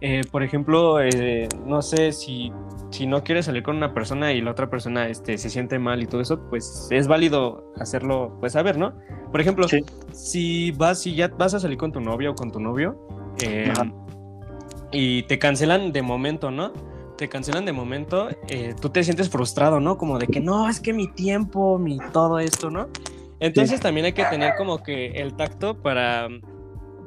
Eh, 0.00 0.22
por 0.30 0.42
ejemplo, 0.42 1.00
eh, 1.00 1.48
no 1.64 1.80
sé 1.80 2.12
si, 2.12 2.52
si 2.90 3.06
no 3.06 3.24
quieres 3.24 3.46
salir 3.46 3.62
con 3.62 3.76
una 3.76 3.94
persona 3.94 4.32
y 4.32 4.42
la 4.42 4.50
otra 4.50 4.68
persona 4.68 5.08
este, 5.08 5.38
se 5.38 5.48
siente 5.48 5.78
mal 5.78 6.02
y 6.02 6.06
todo 6.06 6.20
eso, 6.20 6.40
pues 6.50 6.88
es 6.90 7.08
válido 7.08 7.72
hacerlo, 7.76 8.36
pues 8.40 8.52
saber, 8.52 8.76
¿no? 8.76 8.94
Por 9.30 9.40
ejemplo, 9.40 9.66
si 10.12 10.70
vas, 10.72 11.00
si 11.00 11.14
ya 11.14 11.28
vas 11.28 11.54
a 11.54 11.60
salir 11.60 11.78
con 11.78 11.92
tu 11.92 12.00
novia 12.00 12.30
o 12.30 12.34
con 12.34 12.52
tu 12.52 12.60
novio, 12.60 12.98
eh, 13.42 13.72
y 14.92 15.24
te 15.24 15.38
cancelan 15.38 15.92
de 15.92 16.02
momento, 16.02 16.50
¿no? 16.50 16.72
Te 17.16 17.28
cancelan 17.28 17.64
de 17.64 17.72
momento, 17.72 18.28
eh, 18.48 18.74
tú 18.80 18.90
te 18.90 19.02
sientes 19.02 19.30
frustrado, 19.30 19.80
¿no? 19.80 19.96
Como 19.96 20.18
de 20.18 20.26
que 20.26 20.40
no, 20.40 20.68
es 20.68 20.80
que 20.80 20.92
mi 20.92 21.08
tiempo, 21.08 21.78
mi 21.78 21.98
todo 22.12 22.38
esto, 22.38 22.70
¿no? 22.70 22.88
Entonces 23.40 23.80
también 23.80 24.06
hay 24.06 24.12
que 24.12 24.24
tener 24.24 24.54
como 24.56 24.82
que 24.82 25.08
el 25.08 25.34
tacto 25.34 25.80
para, 25.82 26.28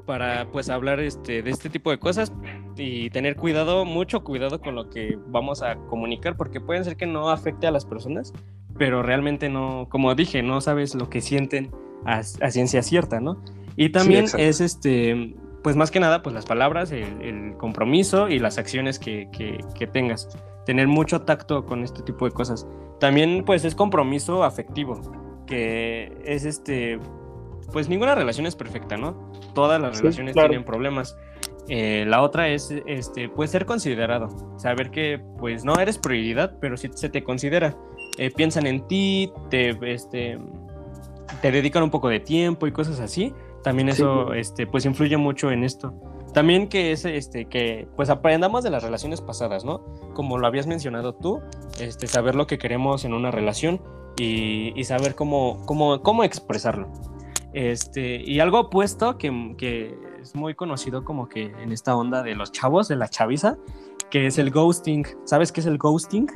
para 0.05 0.47
pues 0.51 0.69
hablar 0.69 0.99
este, 0.99 1.41
de 1.41 1.49
este 1.49 1.69
tipo 1.69 1.89
de 1.91 1.99
cosas 1.99 2.31
y 2.77 3.09
tener 3.09 3.35
cuidado, 3.35 3.85
mucho 3.85 4.23
cuidado 4.23 4.61
con 4.61 4.75
lo 4.75 4.89
que 4.89 5.17
vamos 5.27 5.61
a 5.61 5.75
comunicar, 5.75 6.37
porque 6.37 6.61
pueden 6.61 6.83
ser 6.85 6.97
que 6.97 7.07
no 7.07 7.29
afecte 7.29 7.67
a 7.67 7.71
las 7.71 7.85
personas, 7.85 8.33
pero 8.77 9.01
realmente 9.03 9.49
no, 9.49 9.87
como 9.89 10.13
dije, 10.15 10.43
no 10.43 10.61
sabes 10.61 10.95
lo 10.95 11.09
que 11.09 11.21
sienten 11.21 11.71
a, 12.05 12.23
ciencia 12.23 12.81
cierta, 12.83 13.19
¿no? 13.19 13.41
Y 13.75 13.89
también 13.89 14.25
es 14.37 14.61
este 14.61 15.35
pues 15.63 15.75
más 15.75 15.91
que 15.91 15.99
nada, 15.99 16.21
pues 16.21 16.33
las 16.33 16.45
palabras, 16.45 16.91
el, 16.91 17.55
compromiso 17.57 18.29
y 18.29 18.39
las 18.39 18.57
acciones 18.57 18.99
que, 18.99 19.29
tengas. 19.91 20.29
Tener 20.65 20.87
mucho 20.87 21.21
tacto 21.21 21.65
con 21.65 21.83
este 21.83 22.03
tipo 22.03 22.25
de 22.25 22.31
cosas. 22.31 22.67
También, 22.99 23.43
pues, 23.45 23.65
es 23.65 23.75
compromiso 23.75 24.43
afectivo, 24.43 24.99
que 25.47 26.15
es 26.25 26.45
este, 26.45 26.99
pues 27.71 27.89
ninguna 27.89 28.15
relación 28.15 28.45
es 28.45 28.55
perfecta, 28.55 28.97
¿no? 28.97 29.31
Todas 29.53 29.81
las 29.81 29.97
relaciones 29.97 30.35
tienen 30.35 30.63
problemas. 30.63 31.17
Eh, 31.67 32.05
la 32.07 32.21
otra 32.21 32.49
es, 32.49 32.73
este, 32.85 33.29
pues, 33.29 33.51
ser 33.51 33.65
considerado, 33.65 34.29
saber 34.57 34.91
que, 34.91 35.21
pues, 35.39 35.65
no 35.65 35.75
eres 35.75 35.97
prioridad, 35.97 36.57
pero 36.59 36.77
sí 36.77 36.89
se 36.93 37.09
te 37.09 37.23
considera. 37.23 37.75
Eh, 38.17 38.31
piensan 38.31 38.65
en 38.67 38.87
ti, 38.87 39.31
te, 39.49 39.77
este, 39.91 40.37
te 41.41 41.51
dedican 41.51 41.83
un 41.83 41.91
poco 41.91 42.09
de 42.09 42.19
tiempo 42.19 42.67
y 42.67 42.71
cosas 42.71 42.99
así 42.99 43.33
también 43.63 43.89
eso, 43.89 44.33
este, 44.33 44.67
pues 44.67 44.85
influye 44.85 45.17
mucho 45.17 45.51
en 45.51 45.63
esto. 45.63 45.93
También 46.33 46.69
que 46.69 46.91
es, 46.91 47.05
este, 47.05 47.45
que 47.45 47.87
pues 47.95 48.09
aprendamos 48.09 48.63
de 48.63 48.69
las 48.69 48.83
relaciones 48.83 49.21
pasadas, 49.21 49.65
¿no? 49.65 49.83
Como 50.13 50.37
lo 50.37 50.47
habías 50.47 50.67
mencionado 50.67 51.15
tú, 51.15 51.41
este, 51.79 52.07
saber 52.07 52.35
lo 52.35 52.47
que 52.47 52.57
queremos 52.57 53.03
en 53.05 53.13
una 53.13 53.31
relación 53.31 53.81
y, 54.17 54.79
y 54.79 54.83
saber 54.83 55.15
cómo, 55.15 55.63
cómo, 55.65 56.01
cómo 56.01 56.23
expresarlo. 56.23 56.87
Este, 57.53 58.21
y 58.23 58.39
algo 58.39 58.59
opuesto 58.59 59.17
que, 59.17 59.55
que, 59.57 59.97
es 60.21 60.35
muy 60.35 60.53
conocido 60.53 61.05
como 61.05 61.29
que 61.29 61.45
en 61.45 61.71
esta 61.71 61.95
onda 61.95 62.21
de 62.21 62.35
los 62.35 62.51
chavos, 62.51 62.89
de 62.89 62.97
la 62.97 63.07
chaviza, 63.07 63.57
que 64.11 64.27
es 64.27 64.37
el 64.37 64.51
ghosting. 64.51 65.05
¿Sabes 65.23 65.51
qué 65.51 65.61
es 65.61 65.65
el 65.65 65.77
ghosting? 65.77 66.27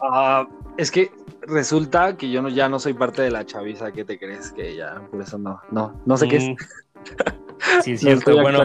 Ah, 0.00 0.46
es 0.76 0.90
que 0.90 1.10
resulta 1.42 2.16
que 2.16 2.30
yo 2.30 2.42
no, 2.42 2.48
ya 2.48 2.68
no 2.68 2.78
soy 2.78 2.94
parte 2.94 3.22
de 3.22 3.30
la 3.30 3.44
chaviza, 3.44 3.92
¿qué 3.92 4.04
te 4.04 4.18
crees? 4.18 4.52
Que 4.52 4.76
ya, 4.76 5.02
por 5.10 5.20
eso 5.20 5.38
no, 5.38 5.60
no, 5.70 6.00
no 6.06 6.16
sé 6.16 6.28
qué 6.28 6.36
es. 6.36 6.48
Mm. 6.48 6.54
Sí, 7.82 7.96
cierto, 7.96 8.34
bueno. 8.40 8.64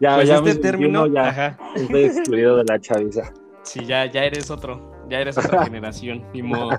Ya, 0.00 0.16
pues 0.16 0.28
ya 0.28 0.36
este 0.36 0.56
término, 0.56 1.06
ya 1.06 1.28
ajá. 1.28 1.58
estoy 1.76 2.04
excluido 2.04 2.56
de 2.56 2.64
la 2.64 2.80
chaviza. 2.80 3.32
Sí, 3.62 3.84
ya, 3.84 4.06
ya 4.06 4.24
eres 4.24 4.50
otro, 4.50 5.06
ya 5.08 5.20
eres 5.20 5.38
otra 5.38 5.62
generación, 5.64 6.24
ni 6.32 6.42
modo. 6.42 6.70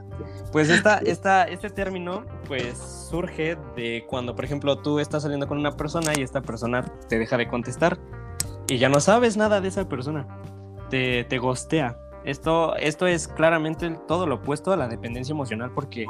Pues 0.52 0.70
esta, 0.70 0.98
esta, 0.98 1.44
este 1.44 1.70
término, 1.70 2.26
pues 2.48 2.78
surge 3.10 3.58
de 3.76 4.06
cuando, 4.08 4.36
por 4.36 4.46
ejemplo, 4.46 4.80
tú 4.80 5.00
estás 5.00 5.24
saliendo 5.24 5.48
con 5.48 5.58
una 5.58 5.72
persona 5.78 6.14
y 6.18 6.22
esta 6.22 6.42
persona 6.42 6.84
te 7.08 7.20
deja 7.20 7.38
de 7.38 7.48
contestar 7.48 7.98
y 8.68 8.78
ya 8.78 8.90
no 8.90 9.00
sabes 9.00 9.38
nada 9.38 9.62
de 9.62 9.68
esa 9.68 9.88
persona. 9.88 10.28
Te, 10.90 11.24
te 11.26 11.38
gostea. 11.38 11.98
Esto, 12.26 12.76
esto 12.78 13.06
es 13.06 13.28
claramente 13.28 13.98
todo 14.08 14.26
lo 14.26 14.36
opuesto 14.36 14.74
a 14.74 14.78
la 14.78 14.88
dependencia 14.88 15.34
emocional 15.34 15.72
porque 15.74 16.08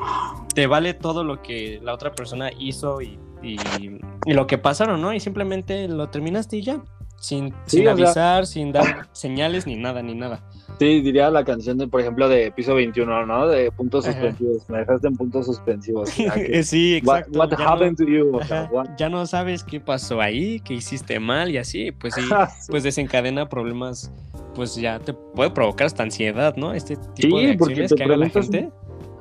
te 0.54 0.66
vale 0.66 0.94
todo 0.94 1.26
lo 1.26 1.42
que 1.42 1.80
la 1.84 1.94
otra 1.94 2.14
persona 2.14 2.52
hizo 2.58 3.02
y, 3.02 3.20
y, 3.44 4.34
lo 4.34 4.48
que 4.48 4.58
pasaron, 4.58 5.02
¿no? 5.02 5.14
Y 5.14 5.20
simplemente 5.20 5.88
lo 5.88 6.10
terminaste 6.10 6.58
y 6.58 6.62
ya. 6.64 6.82
Sin, 7.18 7.50
Sí, 7.66 7.78
sin 7.78 7.82
o 7.82 7.84
sea- 7.84 7.92
avisar, 8.06 8.46
sin 8.46 8.72
dar 8.72 9.08
señales 9.12 9.66
ni 9.68 9.76
nada, 9.76 10.02
ni 10.02 10.14
nada. 10.16 10.44
Sí, 10.80 11.00
diría 11.02 11.30
la 11.30 11.46
canción, 11.46 11.78
de, 11.78 11.88
por 11.88 12.02
ejemplo, 12.02 12.28
de 12.28 12.52
piso 12.52 12.76
21, 12.76 13.26
¿no? 13.26 13.48
De 13.48 13.72
puntos 13.72 14.06
Ajá. 14.06 14.14
suspensivos. 14.14 14.70
Me 14.70 14.80
dejaste 14.80 15.08
en 15.08 15.16
puntos 15.16 15.46
suspensivos. 15.46 16.10
que, 16.36 16.64
sí, 16.64 17.02
what, 17.06 17.20
exacto. 17.20 17.40
what 17.40 17.52
no- 17.58 17.68
happened 17.70 17.98
to 17.98 18.04
you? 18.06 18.36
O 18.36 18.44
sea, 18.44 18.70
what- 18.72 18.90
ya 18.98 19.08
no 19.10 19.26
sabes 19.26 19.64
qué 19.64 19.80
pasó 19.80 20.20
ahí, 20.22 20.60
qué 20.60 20.74
hiciste 20.74 21.20
mal 21.20 21.50
y 21.52 21.58
así, 21.58 21.92
pues 21.92 22.16
sí, 22.16 22.24
pues 22.70 22.84
desencadena 22.84 23.48
problemas, 23.48 24.12
pues 24.54 24.76
ya 24.76 25.00
te 25.00 25.14
puede 25.14 25.50
provocar 25.52 25.88
hasta 25.88 26.04
ansiedad, 26.04 26.56
¿no? 26.58 26.74
Este 26.74 26.98
tipo 27.16 27.40
Sí, 27.40 27.46
de 27.46 27.58
porque 27.58 27.74
acciones 27.74 27.90
te 27.92 27.96
que 27.96 28.04
haga 28.04 28.18
la 28.18 28.30
gente. 28.30 28.70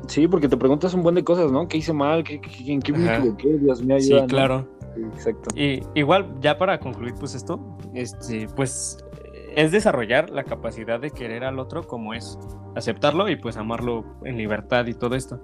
Sí, 0.08 0.28
porque 0.28 0.48
te 0.48 0.56
preguntas 0.56 0.92
un 0.92 1.02
buen 1.02 1.14
de 1.14 1.24
cosas, 1.24 1.50
¿no? 1.50 1.66
¿Qué 1.68 1.78
hice 1.78 1.92
mal? 1.92 2.24
¿Qué, 2.24 2.40
qué- 2.40 2.72
en 2.72 2.80
qué 2.82 2.92
me 2.92 3.16
equivoqué? 3.16 3.58
Dios 3.58 3.82
mío, 3.82 3.98
Sí, 4.00 4.06
ayuda. 4.12 4.20
¿no? 4.22 4.26
claro. 4.26 4.68
Sí, 4.80 4.83
exacto. 4.96 5.48
Y 5.56 5.82
igual, 5.94 6.34
ya 6.40 6.58
para 6.58 6.78
concluir, 6.78 7.14
pues 7.18 7.34
esto, 7.34 7.60
este, 7.94 8.46
pues 8.54 8.98
es 9.56 9.70
desarrollar 9.72 10.30
la 10.30 10.44
capacidad 10.44 11.00
de 11.00 11.10
querer 11.10 11.44
al 11.44 11.58
otro 11.58 11.82
como 11.86 12.14
es, 12.14 12.38
aceptarlo 12.74 13.28
y 13.28 13.36
pues 13.36 13.56
amarlo 13.56 14.04
en 14.24 14.36
libertad 14.36 14.86
y 14.86 14.94
todo 14.94 15.14
esto, 15.14 15.40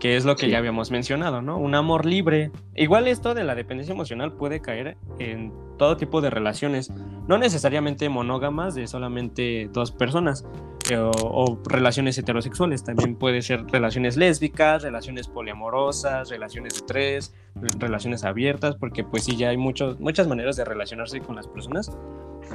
que 0.00 0.16
es 0.16 0.24
lo 0.24 0.34
que 0.34 0.46
Sí. 0.46 0.52
ya 0.52 0.58
habíamos 0.58 0.90
mencionado, 0.90 1.42
¿no? 1.42 1.58
Un 1.58 1.74
amor 1.76 2.04
libre. 2.04 2.50
Igual 2.74 3.06
esto 3.06 3.34
de 3.34 3.44
la 3.44 3.54
dependencia 3.54 3.92
emocional 3.92 4.32
puede 4.32 4.60
caer 4.60 4.96
en 5.20 5.52
todo 5.78 5.96
tipo 5.96 6.20
de 6.20 6.30
relaciones, 6.30 6.90
no 7.28 7.38
necesariamente 7.38 8.08
monógamas 8.08 8.74
de 8.74 8.86
solamente 8.88 9.68
dos 9.72 9.92
personas. 9.92 10.44
Eh, 10.92 10.98
O, 10.98 11.10
o 11.12 11.58
relaciones 11.68 12.16
heterosexuales, 12.18 12.84
también 12.84 13.16
puede 13.16 13.42
ser 13.42 13.64
relaciones 13.66 14.16
lésbicas, 14.16 14.82
relaciones 14.82 15.28
poliamorosas, 15.28 16.28
relaciones 16.30 16.74
de 16.74 16.80
tres, 16.86 17.34
relaciones 17.78 18.24
abiertas, 18.24 18.76
porque 18.76 19.04
pues 19.04 19.24
sí, 19.24 19.36
ya 19.36 19.48
hay 19.50 19.56
muchos, 19.56 19.98
muchas 20.00 20.26
maneras 20.28 20.56
de 20.56 20.64
relacionarse 20.64 21.20
con 21.20 21.36
las 21.36 21.46
personas, 21.48 21.90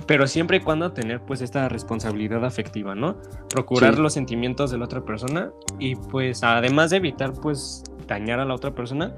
pero 0.06 0.28
siempre 0.28 0.58
y 0.58 0.60
cuando 0.62 0.92
tener 0.92 1.22
pues 1.22 1.42
esta 1.42 1.70
responsabilidad 1.70 2.44
afectiva, 2.46 2.96
¿no? 2.96 3.18
Procurar 3.50 3.96
Sí. 3.96 4.02
los 4.02 4.14
sentimientos 4.14 4.72
de 4.72 4.78
la 4.78 4.86
otra 4.86 5.02
persona 5.04 5.52
y 5.80 5.96
pues 5.96 6.44
además 6.44 6.90
de 6.92 6.98
evitar 6.98 7.34
pues 7.34 7.84
dañar 8.08 8.40
a 8.40 8.46
la 8.46 8.54
otra 8.54 8.74
persona, 8.74 9.16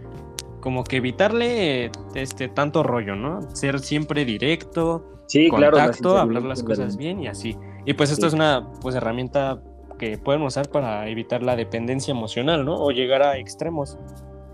como 0.61 0.83
que 0.83 0.97
evitarle 0.97 1.91
este 2.15 2.49
tanto 2.49 2.83
rollo, 2.83 3.15
¿no? 3.15 3.41
Ser 3.55 3.79
siempre 3.79 4.25
directo, 4.25 5.05
Sí, 5.27 5.47
claro. 5.49 5.77
contacto, 5.77 6.17
hablar 6.17 6.41
sinceridad 6.43 6.49
las 6.49 6.63
cosas 6.63 6.97
bien 6.97 7.21
y 7.21 7.27
así. 7.27 7.55
Y 7.89 7.93
pues 7.95 8.11
esto 8.11 8.21
Sí. 8.21 8.27
es 8.27 8.33
una 8.35 8.69
pues 8.81 8.93
herramienta 8.93 9.59
que 9.97 10.19
pueden 10.19 10.43
usar 10.43 10.69
para 10.69 11.07
evitar 11.09 11.41
la 11.41 11.55
dependencia 11.55 12.11
emocional, 12.11 12.63
¿no? 12.63 12.75
O 12.75 12.91
llegar 12.91 13.23
a 13.23 13.37
extremos. 13.39 13.97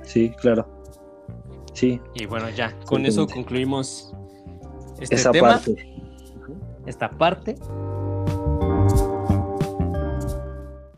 Sí, 0.04 0.30
claro. 0.30 0.66
Sí, 1.74 2.00
Y 2.14 2.28
bueno, 2.28 2.50
ya, 2.50 2.74
con 2.86 3.06
eso 3.06 3.28
concluimos 3.28 4.14
este 5.02 5.16
esa 5.16 5.32
tema, 5.32 5.50
parte. 5.50 5.94
esta 6.86 7.10
parte. 7.10 7.56